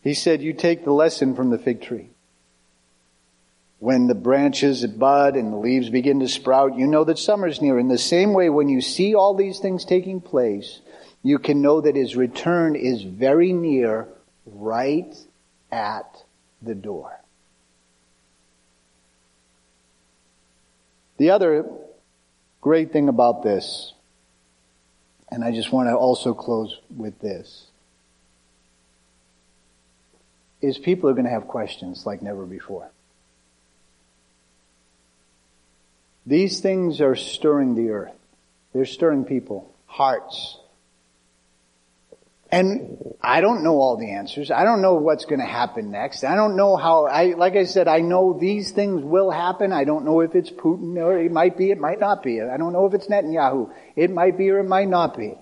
He 0.07 0.13
said, 0.13 0.41
you 0.41 0.53
take 0.53 0.85
the 0.85 0.93
lesson 0.93 1.35
from 1.35 1.49
the 1.49 1.57
fig 1.57 1.81
tree. 1.81 2.07
When 3.79 4.07
the 4.07 4.15
branches 4.15 4.87
bud 4.87 5.35
and 5.35 5.51
the 5.51 5.57
leaves 5.57 5.89
begin 5.89 6.21
to 6.21 6.29
sprout, 6.29 6.77
you 6.77 6.87
know 6.87 7.03
that 7.03 7.19
summer's 7.19 7.61
near. 7.61 7.77
In 7.77 7.89
the 7.89 7.97
same 7.97 8.31
way, 8.31 8.49
when 8.49 8.69
you 8.69 8.79
see 8.79 9.15
all 9.15 9.33
these 9.33 9.59
things 9.59 9.83
taking 9.83 10.21
place, 10.21 10.79
you 11.23 11.39
can 11.39 11.61
know 11.61 11.81
that 11.81 11.97
his 11.97 12.15
return 12.15 12.77
is 12.77 13.03
very 13.03 13.51
near, 13.51 14.07
right 14.45 15.13
at 15.73 16.23
the 16.61 16.73
door. 16.73 17.19
The 21.17 21.31
other 21.31 21.69
great 22.61 22.93
thing 22.93 23.09
about 23.09 23.43
this, 23.43 23.91
and 25.29 25.43
I 25.43 25.51
just 25.51 25.73
want 25.73 25.89
to 25.89 25.95
also 25.95 26.33
close 26.33 26.79
with 26.95 27.19
this, 27.19 27.66
is 30.61 30.77
people 30.77 31.09
are 31.09 31.13
going 31.13 31.25
to 31.25 31.31
have 31.31 31.47
questions 31.47 32.05
like 32.05 32.21
never 32.21 32.45
before. 32.45 32.89
These 36.25 36.59
things 36.59 36.99
are 36.99 37.15
stirring 37.15 37.75
the 37.75 37.91
earth. 37.91 38.13
They're 38.73 38.85
stirring 38.85 39.23
people, 39.23 39.73
hearts. 39.85 40.57
And 42.49 42.97
I 43.21 43.41
don't 43.41 43.63
know 43.63 43.79
all 43.79 43.97
the 43.97 44.11
answers. 44.11 44.51
I 44.51 44.63
don't 44.63 44.81
know 44.81 44.95
what's 44.95 45.25
going 45.25 45.39
to 45.39 45.45
happen 45.45 45.91
next. 45.91 46.23
I 46.23 46.35
don't 46.35 46.55
know 46.55 46.75
how, 46.75 47.05
I, 47.05 47.33
like 47.33 47.55
I 47.55 47.65
said, 47.65 47.87
I 47.87 47.99
know 47.99 48.37
these 48.39 48.71
things 48.71 49.03
will 49.03 49.31
happen. 49.31 49.73
I 49.73 49.83
don't 49.83 50.05
know 50.05 50.21
if 50.21 50.35
it's 50.35 50.49
Putin 50.49 50.97
or 50.97 51.17
it 51.17 51.31
might 51.31 51.57
be, 51.57 51.71
it 51.71 51.79
might 51.79 51.99
not 51.99 52.23
be. 52.23 52.41
I 52.41 52.57
don't 52.57 52.73
know 52.73 52.85
if 52.85 52.93
it's 52.93 53.07
Netanyahu. 53.07 53.73
It 53.95 54.11
might 54.11 54.37
be 54.37 54.49
or 54.49 54.59
it 54.59 54.67
might 54.67 54.87
not 54.87 55.17
be. 55.17 55.35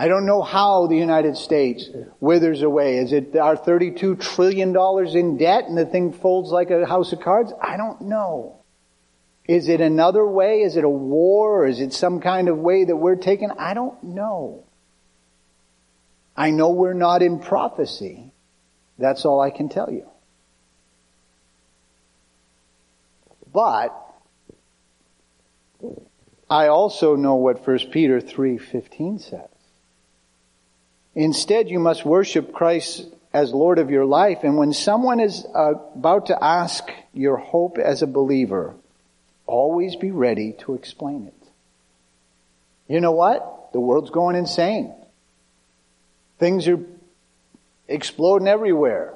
I 0.00 0.06
don't 0.06 0.26
know 0.26 0.42
how 0.42 0.86
the 0.86 0.96
United 0.96 1.36
States 1.36 1.90
withers 2.20 2.62
away. 2.62 2.98
Is 2.98 3.12
it 3.12 3.34
our 3.34 3.56
$32 3.56 4.20
trillion 4.20 4.68
in 5.16 5.36
debt 5.38 5.64
and 5.64 5.76
the 5.76 5.86
thing 5.86 6.12
folds 6.12 6.50
like 6.50 6.70
a 6.70 6.86
house 6.86 7.12
of 7.12 7.20
cards? 7.20 7.52
I 7.60 7.76
don't 7.76 8.02
know. 8.02 8.60
Is 9.48 9.68
it 9.68 9.80
another 9.80 10.24
way? 10.24 10.60
Is 10.60 10.76
it 10.76 10.84
a 10.84 10.88
war? 10.88 11.66
Is 11.66 11.80
it 11.80 11.92
some 11.92 12.20
kind 12.20 12.48
of 12.48 12.58
way 12.58 12.84
that 12.84 12.94
we're 12.94 13.16
taking? 13.16 13.50
I 13.50 13.74
don't 13.74 14.00
know. 14.04 14.62
I 16.36 16.50
know 16.50 16.70
we're 16.70 16.92
not 16.92 17.20
in 17.20 17.40
prophecy. 17.40 18.30
That's 18.98 19.24
all 19.24 19.40
I 19.40 19.50
can 19.50 19.68
tell 19.68 19.90
you. 19.90 20.08
But 23.52 23.96
I 26.48 26.68
also 26.68 27.16
know 27.16 27.34
what 27.34 27.66
1 27.66 27.90
Peter 27.90 28.20
3:15 28.20 29.18
says. 29.18 29.57
Instead, 31.18 31.68
you 31.68 31.78
must 31.78 32.04
worship 32.04 32.52
Christ 32.52 33.06
as 33.32 33.52
Lord 33.52 33.78
of 33.78 33.90
your 33.90 34.06
life, 34.06 34.38
and 34.42 34.56
when 34.56 34.72
someone 34.72 35.20
is 35.20 35.44
uh, 35.54 35.74
about 35.94 36.26
to 36.26 36.42
ask 36.42 36.88
your 37.12 37.36
hope 37.36 37.76
as 37.78 38.02
a 38.02 38.06
believer, 38.06 38.74
Always 39.48 39.96
be 39.96 40.10
ready 40.10 40.52
to 40.60 40.74
explain 40.74 41.26
it. 41.26 41.48
You 42.86 43.00
know 43.00 43.12
what? 43.12 43.70
The 43.72 43.80
world's 43.80 44.10
going 44.10 44.36
insane. 44.36 44.94
Things 46.38 46.68
are 46.68 46.78
exploding 47.88 48.46
everywhere. 48.46 49.14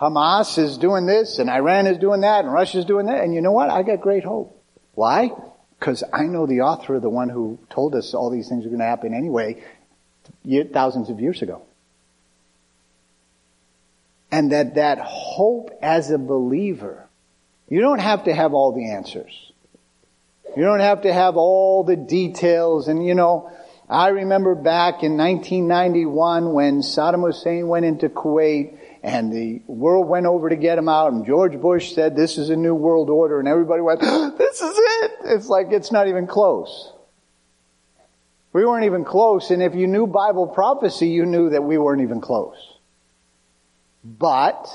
Hamas 0.00 0.58
is 0.58 0.76
doing 0.76 1.06
this 1.06 1.38
and 1.38 1.48
Iran 1.48 1.86
is 1.86 1.98
doing 1.98 2.22
that 2.22 2.44
and 2.44 2.52
Russia's 2.52 2.84
doing 2.84 3.06
that. 3.06 3.22
And 3.22 3.32
you 3.32 3.40
know 3.40 3.52
what? 3.52 3.70
I 3.70 3.84
got 3.84 4.00
great 4.00 4.24
hope. 4.24 4.60
Why? 4.94 5.30
Because 5.78 6.02
I 6.12 6.24
know 6.24 6.46
the 6.46 6.62
author, 6.62 6.98
the 6.98 7.08
one 7.08 7.28
who 7.28 7.60
told 7.70 7.94
us 7.94 8.12
all 8.12 8.28
these 8.28 8.48
things 8.48 8.66
are 8.66 8.70
going 8.70 8.80
to 8.80 8.86
happen 8.86 9.14
anyway, 9.14 9.62
thousands 10.72 11.10
of 11.10 11.20
years 11.20 11.42
ago. 11.42 11.62
And 14.32 14.52
that 14.52 14.76
that 14.76 14.98
hope 14.98 15.70
as 15.82 16.10
a 16.10 16.18
believer, 16.18 17.08
you 17.68 17.80
don't 17.80 17.98
have 17.98 18.24
to 18.24 18.34
have 18.34 18.54
all 18.54 18.72
the 18.72 18.92
answers. 18.92 19.52
You 20.56 20.64
don't 20.64 20.80
have 20.80 21.02
to 21.02 21.12
have 21.12 21.36
all 21.36 21.84
the 21.84 21.96
details 21.96 22.88
and 22.88 23.04
you 23.06 23.14
know, 23.14 23.50
I 23.88 24.08
remember 24.08 24.54
back 24.54 25.02
in 25.02 25.16
1991 25.16 26.52
when 26.52 26.80
Saddam 26.80 27.26
Hussein 27.26 27.66
went 27.66 27.84
into 27.84 28.08
Kuwait 28.08 28.78
and 29.02 29.32
the 29.32 29.62
world 29.66 30.08
went 30.08 30.26
over 30.26 30.48
to 30.48 30.56
get 30.56 30.78
him 30.78 30.88
out 30.88 31.12
and 31.12 31.26
George 31.26 31.60
Bush 31.60 31.94
said 31.94 32.14
this 32.14 32.38
is 32.38 32.50
a 32.50 32.56
new 32.56 32.74
world 32.74 33.10
order 33.10 33.40
and 33.40 33.48
everybody 33.48 33.82
went, 33.82 34.00
this 34.38 34.60
is 34.60 34.78
it! 34.78 35.12
It's 35.24 35.48
like 35.48 35.68
it's 35.70 35.90
not 35.90 36.06
even 36.06 36.26
close. 36.26 36.92
We 38.52 38.64
weren't 38.64 38.84
even 38.84 39.04
close 39.04 39.50
and 39.50 39.62
if 39.62 39.74
you 39.74 39.86
knew 39.86 40.06
Bible 40.06 40.46
prophecy 40.46 41.08
you 41.08 41.24
knew 41.24 41.50
that 41.50 41.62
we 41.62 41.78
weren't 41.78 42.02
even 42.02 42.20
close. 42.20 42.56
But 44.02 44.68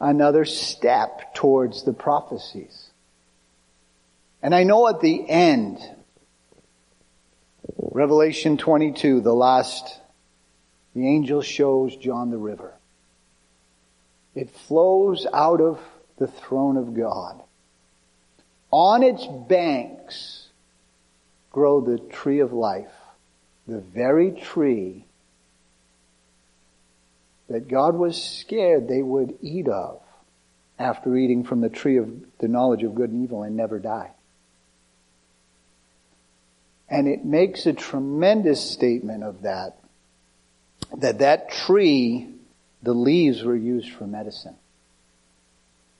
another 0.00 0.44
step 0.44 1.34
towards 1.34 1.84
the 1.84 1.92
prophecies. 1.92 2.90
And 4.42 4.54
I 4.54 4.64
know 4.64 4.88
at 4.88 5.00
the 5.00 5.28
end, 5.28 5.78
Revelation 7.76 8.56
22, 8.56 9.20
the 9.20 9.32
last, 9.32 10.00
the 10.94 11.06
angel 11.06 11.42
shows 11.42 11.96
John 11.96 12.30
the 12.30 12.38
river. 12.38 12.74
It 14.34 14.50
flows 14.50 15.26
out 15.32 15.60
of 15.60 15.78
the 16.18 16.26
throne 16.26 16.76
of 16.76 16.94
God. 16.94 17.40
On 18.70 19.02
its 19.02 19.26
banks 19.48 20.41
grow 21.52 21.80
the 21.80 21.98
tree 21.98 22.40
of 22.40 22.52
life, 22.52 22.92
the 23.68 23.80
very 23.80 24.32
tree 24.32 25.04
that 27.48 27.68
God 27.68 27.94
was 27.94 28.20
scared 28.20 28.88
they 28.88 29.02
would 29.02 29.36
eat 29.42 29.68
of 29.68 30.00
after 30.78 31.14
eating 31.14 31.44
from 31.44 31.60
the 31.60 31.68
tree 31.68 31.98
of 31.98 32.10
the 32.38 32.48
knowledge 32.48 32.82
of 32.82 32.94
good 32.94 33.10
and 33.10 33.22
evil 33.22 33.42
and 33.42 33.54
never 33.54 33.78
die. 33.78 34.10
And 36.88 37.06
it 37.06 37.24
makes 37.24 37.66
a 37.66 37.72
tremendous 37.72 38.70
statement 38.70 39.22
of 39.22 39.42
that. 39.42 39.78
That 40.96 41.20
that 41.20 41.50
tree, 41.50 42.28
the 42.82 42.92
leaves 42.92 43.42
were 43.42 43.56
used 43.56 43.92
for 43.92 44.06
medicine. 44.06 44.56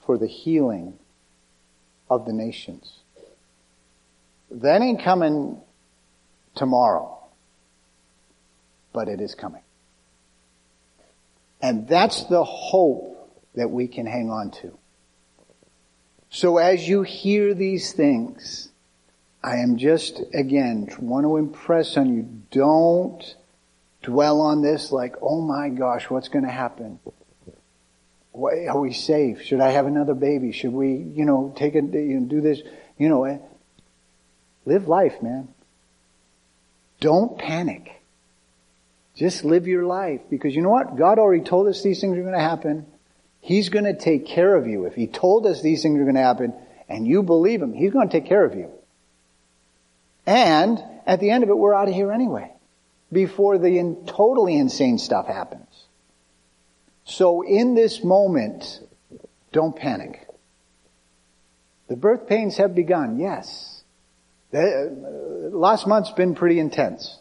For 0.05 0.19
the 0.19 0.27
healing 0.27 0.99
of 2.11 2.27
the 2.27 2.33
nations. 2.33 3.02
That 4.61 4.83
ain't 4.83 5.03
coming 5.03 5.61
tomorrow. 6.55 7.19
But 8.93 9.09
it 9.09 9.21
is 9.21 9.35
coming. 9.35 9.63
And 11.61 11.89
that's 11.89 12.25
the 12.25 12.45
hope 12.45 13.13
that 13.55 13.71
we 13.71 13.87
can 13.89 14.07
hang 14.07 14.31
on 14.31 14.51
to. 14.63 14.77
So 16.29 16.59
as 16.59 16.87
you 16.89 17.03
hear 17.03 17.55
these 17.55 17.93
things, 17.93 18.71
I 19.43 19.57
am 19.57 19.77
just, 19.77 20.21
again, 20.35 20.89
want 21.01 21.25
to 21.25 21.37
impress 21.37 21.97
on 21.97 22.15
you, 22.15 22.43
don't 22.51 23.23
dwell 24.03 24.41
on 24.41 24.63
this 24.63 24.93
like, 24.93 25.17
oh 25.21 25.41
my 25.41 25.69
gosh, 25.69 26.09
what's 26.11 26.29
going 26.29 26.45
to 26.45 26.51
happen? 26.51 26.99
Are 28.35 28.81
we 28.81 28.93
safe? 28.93 29.43
Should 29.43 29.61
I 29.61 29.71
have 29.71 29.87
another 29.87 30.15
baby? 30.15 30.53
Should 30.53 30.73
we, 30.73 30.95
you 30.95 31.25
know, 31.25 31.53
take 31.55 31.75
a, 31.75 31.83
you 31.83 32.21
know, 32.21 32.27
do 32.27 32.41
this? 32.41 32.63
You 32.99 33.09
know? 33.09 33.41
Live 34.65 34.89
life, 34.89 35.23
man. 35.23 35.49
Don't 37.01 37.39
panic. 37.39 38.01
Just 39.17 39.45
live 39.45 39.67
your 39.67 39.85
life 39.85 40.21
because 40.31 40.55
you 40.55 40.63
know 40.63 40.71
what? 40.71 40.97
God 40.97 41.19
already 41.19 41.45
told 41.45 41.67
us 41.69 41.83
these 41.83 42.01
things 42.01 42.17
are 42.17 42.23
going 42.23 42.33
to 42.33 42.41
happen. 42.41 42.87
He's 43.41 43.69
going 43.69 43.85
to 43.85 43.95
take 43.95 44.27
care 44.27 44.55
of 44.55 44.67
you. 44.67 44.87
If 44.87 44.95
He 44.95 45.07
told 45.07 45.47
us 45.47 45.63
these 45.63 45.83
things 45.83 45.99
are 45.99 46.05
going 46.05 46.15
to 46.15 46.23
happen 46.23 46.55
and 46.89 47.07
you 47.07 47.23
believe 47.23 47.61
Him, 47.61 47.73
He's 47.73 47.93
going 47.93 48.09
to 48.09 48.13
take 48.13 48.29
care 48.29 48.45
of 48.45 48.55
you. 48.55 48.71
And 50.27 50.83
at 51.07 51.21
the 51.21 51.31
end 51.31 51.43
of 51.43 51.51
it, 51.51 51.59
we're 51.59 51.75
out 51.75 51.89
of 51.89 51.95
here 51.95 52.13
anyway 52.13 52.53
before 53.13 53.59
the 53.59 53.79
in, 53.79 54.07
totally 54.07 54.57
insane 54.57 54.99
stuff 54.99 55.27
happens. 55.27 55.85
So 57.05 57.43
in 57.43 57.75
this 57.75 58.03
moment, 58.03 58.81
don't 59.53 59.77
panic. 59.77 60.27
The 61.89 61.97
birth 61.97 62.27
pains 62.27 62.57
have 62.57 62.75
begun, 62.75 63.19
yes. 63.19 63.82
The, 64.53 65.51
uh, 65.51 65.57
last 65.57 65.87
month's 65.87 66.13
been 66.13 66.35
pretty 66.35 66.61
intense. 66.61 67.19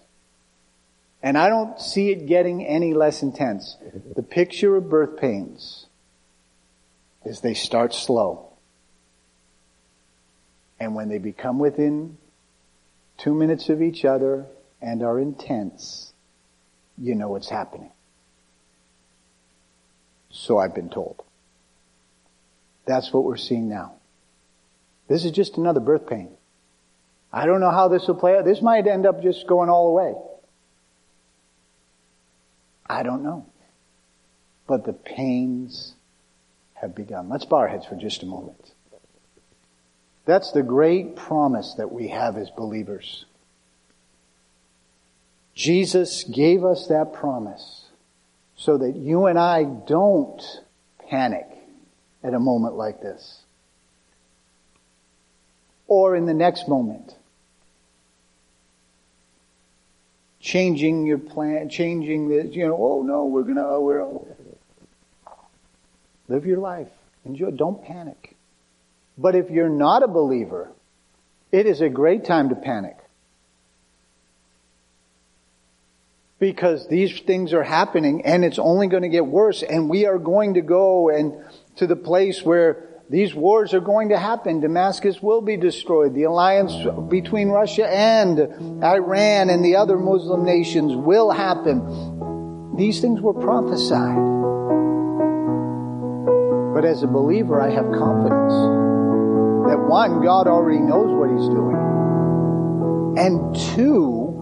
And 1.24 1.38
I 1.38 1.50
don't 1.50 1.80
see 1.80 2.10
it 2.12 2.28
getting 2.28 2.66
any 2.66 2.94
less 2.94 3.24
intense. 3.24 3.78
The 4.16 4.24
picture 4.24 4.76
of 4.76 4.90
birth 4.90 5.18
pains 5.18 5.86
is 7.26 7.42
they 7.42 7.54
start 7.54 7.94
slow. 7.94 8.54
And 10.80 10.96
when 10.96 11.10
they 11.10 11.20
become 11.20 11.60
within 11.60 12.18
two 13.18 13.36
minutes 13.36 13.70
of 13.70 13.82
each 13.82 14.04
other 14.04 14.48
and 14.82 15.04
are 15.04 15.20
intense, 15.20 16.12
you 16.98 17.14
know 17.14 17.30
what's 17.30 17.50
happening. 17.50 17.92
So 20.32 20.58
I've 20.58 20.74
been 20.74 20.90
told. 20.90 21.24
That's 22.86 23.14
what 23.14 23.24
we're 23.24 23.38
seeing 23.38 23.70
now. 23.70 23.94
This 25.08 25.24
is 25.24 25.32
just 25.32 25.58
another 25.58 25.80
birth 25.80 26.08
pain. 26.08 26.30
I 27.34 27.46
don't 27.46 27.62
know 27.62 27.72
how 27.72 27.88
this 27.88 28.08
will 28.08 28.16
play 28.16 28.38
out. 28.38 28.46
This 28.46 28.62
might 28.62 28.88
end 28.88 29.06
up 29.06 29.22
just 29.22 29.48
going 29.48 29.70
all 29.70 29.88
the 29.88 29.94
way. 29.94 30.14
I 32.90 33.04
don't 33.04 33.24
know. 33.24 33.46
But 34.68 34.86
the 34.86 34.94
pains 34.94 35.94
have 36.74 36.94
begun. 36.94 37.30
Let's 37.30 37.46
bow 37.46 37.58
our 37.58 37.68
heads 37.68 37.86
for 37.86 37.96
just 37.96 38.24
a 38.24 38.26
moment. 38.26 38.72
That's 40.26 40.52
the 40.52 40.64
great 40.64 41.16
promise 41.16 41.76
that 41.78 41.92
we 41.92 42.10
have 42.10 42.38
as 42.38 42.50
believers. 42.52 43.26
Jesus 45.56 46.24
gave 46.24 46.64
us 46.64 46.88
that 46.88 47.14
promise 47.14 47.86
so 48.56 48.78
that 48.78 48.96
you 48.96 49.26
and 49.26 49.40
I 49.40 49.64
don't 49.64 50.42
panic 51.10 51.48
at 52.24 52.34
a 52.34 52.40
moment 52.40 52.76
like 52.76 53.02
this. 53.02 53.42
Or 55.88 56.16
in 56.16 56.26
the 56.26 56.34
next 56.34 56.68
moment. 56.68 57.16
Changing 60.42 61.06
your 61.06 61.20
plan, 61.20 61.70
changing 61.70 62.28
this, 62.28 62.56
you 62.56 62.68
know, 62.68 62.76
oh 62.78 63.04
no, 63.04 63.26
we're 63.26 63.44
gonna, 63.44 63.64
oh, 63.64 63.82
we're, 63.82 64.08
live 66.28 66.46
your 66.46 66.58
life. 66.58 66.88
Enjoy, 67.26 67.52
don't 67.52 67.84
panic. 67.84 68.36
But 69.18 69.36
if 69.36 69.52
you're 69.52 69.70
not 69.70 70.02
a 70.02 70.08
believer, 70.08 70.72
it 71.52 71.68
is 71.68 71.82
a 71.82 71.90
great 71.90 72.26
time 72.26 72.50
to 72.50 72.56
panic. 72.56 72.98
Because 76.40 76.88
these 76.88 77.20
things 77.20 77.54
are 77.54 77.62
happening 77.62 78.26
and 78.26 78.44
it's 78.44 78.58
only 78.58 78.88
going 78.88 79.04
to 79.04 79.10
get 79.10 79.28
worse 79.28 79.62
and 79.62 79.90
we 79.90 80.08
are 80.08 80.18
going 80.18 80.56
to 80.56 80.62
go 80.62 81.10
and 81.10 81.36
to 81.76 81.86
the 81.86 81.96
place 81.96 82.42
where 82.42 82.91
these 83.12 83.36
wars 83.36 83.74
are 83.74 83.82
going 83.82 84.08
to 84.10 84.18
happen. 84.18 84.62
Damascus 84.62 85.22
will 85.22 85.42
be 85.42 85.58
destroyed. 85.58 86.16
The 86.16 86.24
alliance 86.24 86.74
between 87.10 87.50
Russia 87.50 87.86
and 87.86 88.40
Iran 88.82 89.50
and 89.50 89.66
the 89.66 89.76
other 89.76 89.98
Muslim 89.98 90.46
nations 90.46 90.96
will 90.96 91.30
happen. 91.30 92.74
These 92.78 93.02
things 93.02 93.20
were 93.20 93.34
prophesied. 93.34 94.16
But 96.74 96.86
as 96.86 97.04
a 97.04 97.08
believer, 97.08 97.60
I 97.62 97.70
have 97.70 97.84
confidence 97.92 98.54
that 99.68 99.80
one, 99.90 100.24
God 100.24 100.48
already 100.48 100.80
knows 100.80 101.12
what 101.12 101.30
He's 101.36 101.50
doing. 101.50 101.76
And 103.20 103.54
two, 103.76 104.40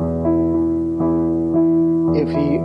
if 2.16 2.30
He 2.30 2.60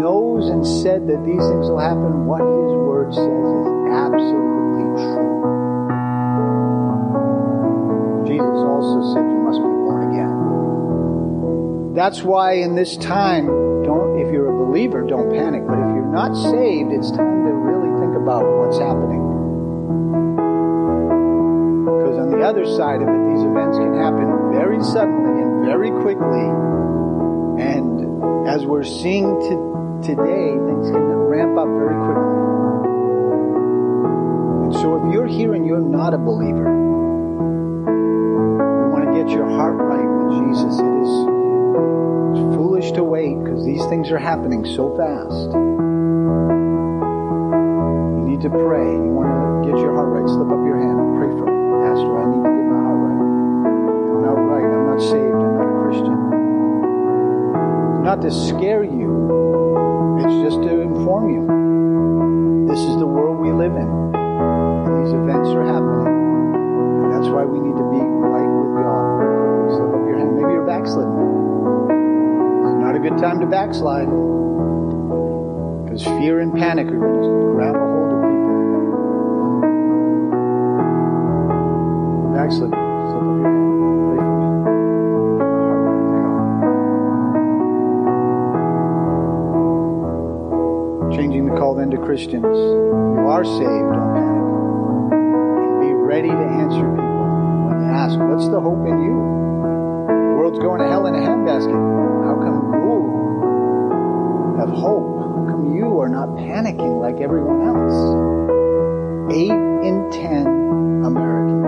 knows 0.00 0.48
and 0.48 0.66
said 0.66 1.06
that 1.06 1.22
these 1.26 1.44
things 1.52 1.68
will 1.68 1.80
happen, 1.80 2.24
what 2.24 2.40
His 2.40 2.72
Word 2.80 3.12
says 3.12 3.28
is 3.28 3.92
absolutely 3.92 4.43
Jesus 8.34 8.66
also 8.66 9.14
said 9.14 9.22
you 9.30 9.38
must 9.46 9.62
be 9.62 9.70
born 9.70 10.10
again. 10.10 11.94
That's 11.94 12.22
why 12.22 12.54
in 12.54 12.74
this 12.74 12.96
time, 12.96 13.46
don't, 13.46 14.18
if 14.18 14.32
you're 14.32 14.50
a 14.50 14.66
believer, 14.66 15.06
don't 15.06 15.30
panic. 15.30 15.62
But 15.62 15.78
if 15.78 15.94
you're 15.94 16.10
not 16.10 16.34
saved, 16.34 16.90
it's 16.90 17.14
time 17.14 17.46
to 17.46 17.52
really 17.54 17.94
think 18.02 18.18
about 18.18 18.42
what's 18.42 18.78
happening 18.82 19.22
Because 21.86 22.18
on 22.18 22.30
the 22.34 22.42
other 22.42 22.66
side 22.66 22.98
of 23.02 23.06
it, 23.06 23.20
these 23.30 23.46
events 23.46 23.78
can 23.78 23.94
happen 23.94 24.26
very 24.50 24.82
suddenly 24.82 25.38
and 25.38 25.64
very 25.64 25.94
quickly. 26.02 26.50
And 27.62 28.50
as 28.50 28.66
we're 28.66 28.82
seeing 28.82 29.38
today, 30.02 30.58
things 30.58 30.90
can 30.90 31.06
ramp 31.30 31.54
up 31.54 31.70
very 31.70 31.94
quickly. 32.02 32.34
And 34.66 34.74
so 34.74 34.98
if 34.98 35.14
you're 35.14 35.30
here 35.30 35.54
and 35.54 35.64
you're 35.64 35.78
not 35.78 36.12
a 36.12 36.18
believer, 36.18 36.83
are 44.14 44.18
happening 44.18 44.64
so 44.64 44.94
fast. 44.94 45.50
You 48.14 48.22
need 48.22 48.40
to 48.46 48.50
pray. 48.50 48.86
You 48.86 49.10
want 49.10 49.26
to 49.26 49.66
get 49.66 49.74
your 49.82 49.90
heart 49.90 50.14
right. 50.14 50.28
Slip 50.30 50.54
up 50.54 50.62
your 50.62 50.78
hand. 50.78 51.18
Pray 51.18 51.34
for 51.34 51.50
me. 51.50 51.58
Pastor, 51.82 52.14
I 52.14 52.30
need 52.30 52.46
to 52.46 52.52
get 52.54 52.66
my 52.70 52.78
heart 52.78 52.94
right. 53.10 53.18
I'm 54.14 54.22
not 54.22 54.38
right. 54.38 54.70
I'm 54.70 54.86
not 54.86 55.02
saved. 55.02 55.34
I'm 55.34 55.58
not 55.58 55.66
a 55.66 55.74
Christian. 55.82 56.14
Not 58.06 58.22
to 58.22 58.30
scare 58.30 58.86
you, 58.86 59.03
to 73.44 73.50
backslide. 73.50 74.08
Because 75.84 76.02
fear 76.04 76.40
and 76.40 76.52
panic 76.52 76.86
are 76.88 76.98
going 76.98 77.22
to 77.22 77.28
grab 77.52 77.76
a 77.76 77.78
hold 77.78 78.12
of 78.12 78.22
for 83.12 83.22
me. 83.22 83.44
Changing 91.16 91.46
the 91.46 91.56
call 91.56 91.74
then 91.74 91.90
to 91.90 91.98
Christians. 91.98 92.44
You 92.44 93.26
are 93.28 93.44
saved, 93.44 93.92
don't 93.92 94.14
panic. 94.14 94.44
And 95.12 95.80
be 95.80 95.92
ready 95.92 96.28
to 96.28 96.34
answer 96.34 96.80
people 96.80 97.68
when 97.68 97.78
they 97.80 97.92
ask, 97.92 98.18
what's 98.18 98.48
the 98.48 98.60
hope 98.60 98.86
in 98.88 98.98
you? 99.04 99.14
The 100.08 100.34
world's 100.36 100.58
going 100.58 100.80
to 100.80 100.88
hell 100.88 101.06
in 101.06 101.14
a 101.14 101.18
handbasket. 101.18 101.72
How 102.24 102.34
have 104.58 104.70
hope? 104.70 105.18
How 105.18 105.46
come 105.50 105.76
you 105.76 106.00
are 106.00 106.08
not 106.08 106.28
panicking 106.28 107.00
like 107.00 107.20
everyone 107.20 107.66
else? 107.66 109.34
Eight 109.34 109.50
in 109.50 110.10
ten 110.12 110.46
Americans 111.04 111.64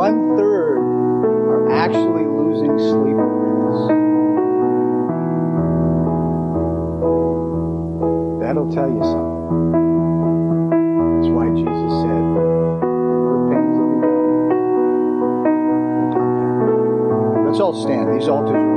one 0.00 0.34
third 0.38 0.78
are 0.78 1.70
actually 1.72 2.24
losing 2.24 2.78
sleep 2.78 3.18
over 3.20 3.52
this. 3.60 3.78
That'll 8.40 8.72
tell 8.72 8.88
you 8.88 9.02
something. 9.02 9.70
That's 11.20 11.28
why 11.28 11.48
Jesus 11.52 11.92
said. 12.00 12.24
Let's 17.44 17.60
all 17.60 17.74
stand. 17.74 18.18
These 18.18 18.28
altars 18.28 18.69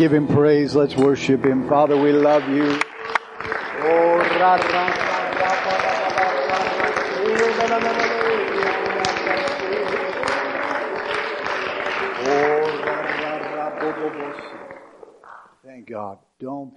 give 0.00 0.14
him 0.14 0.26
praise. 0.26 0.74
Let's 0.74 0.96
worship 0.96 1.44
him. 1.44 1.68
Father, 1.68 1.94
we 1.94 2.10
love 2.10 2.48
you. 2.48 2.80
Thank 15.62 15.86
God. 15.86 16.18
Don't. 16.38 16.74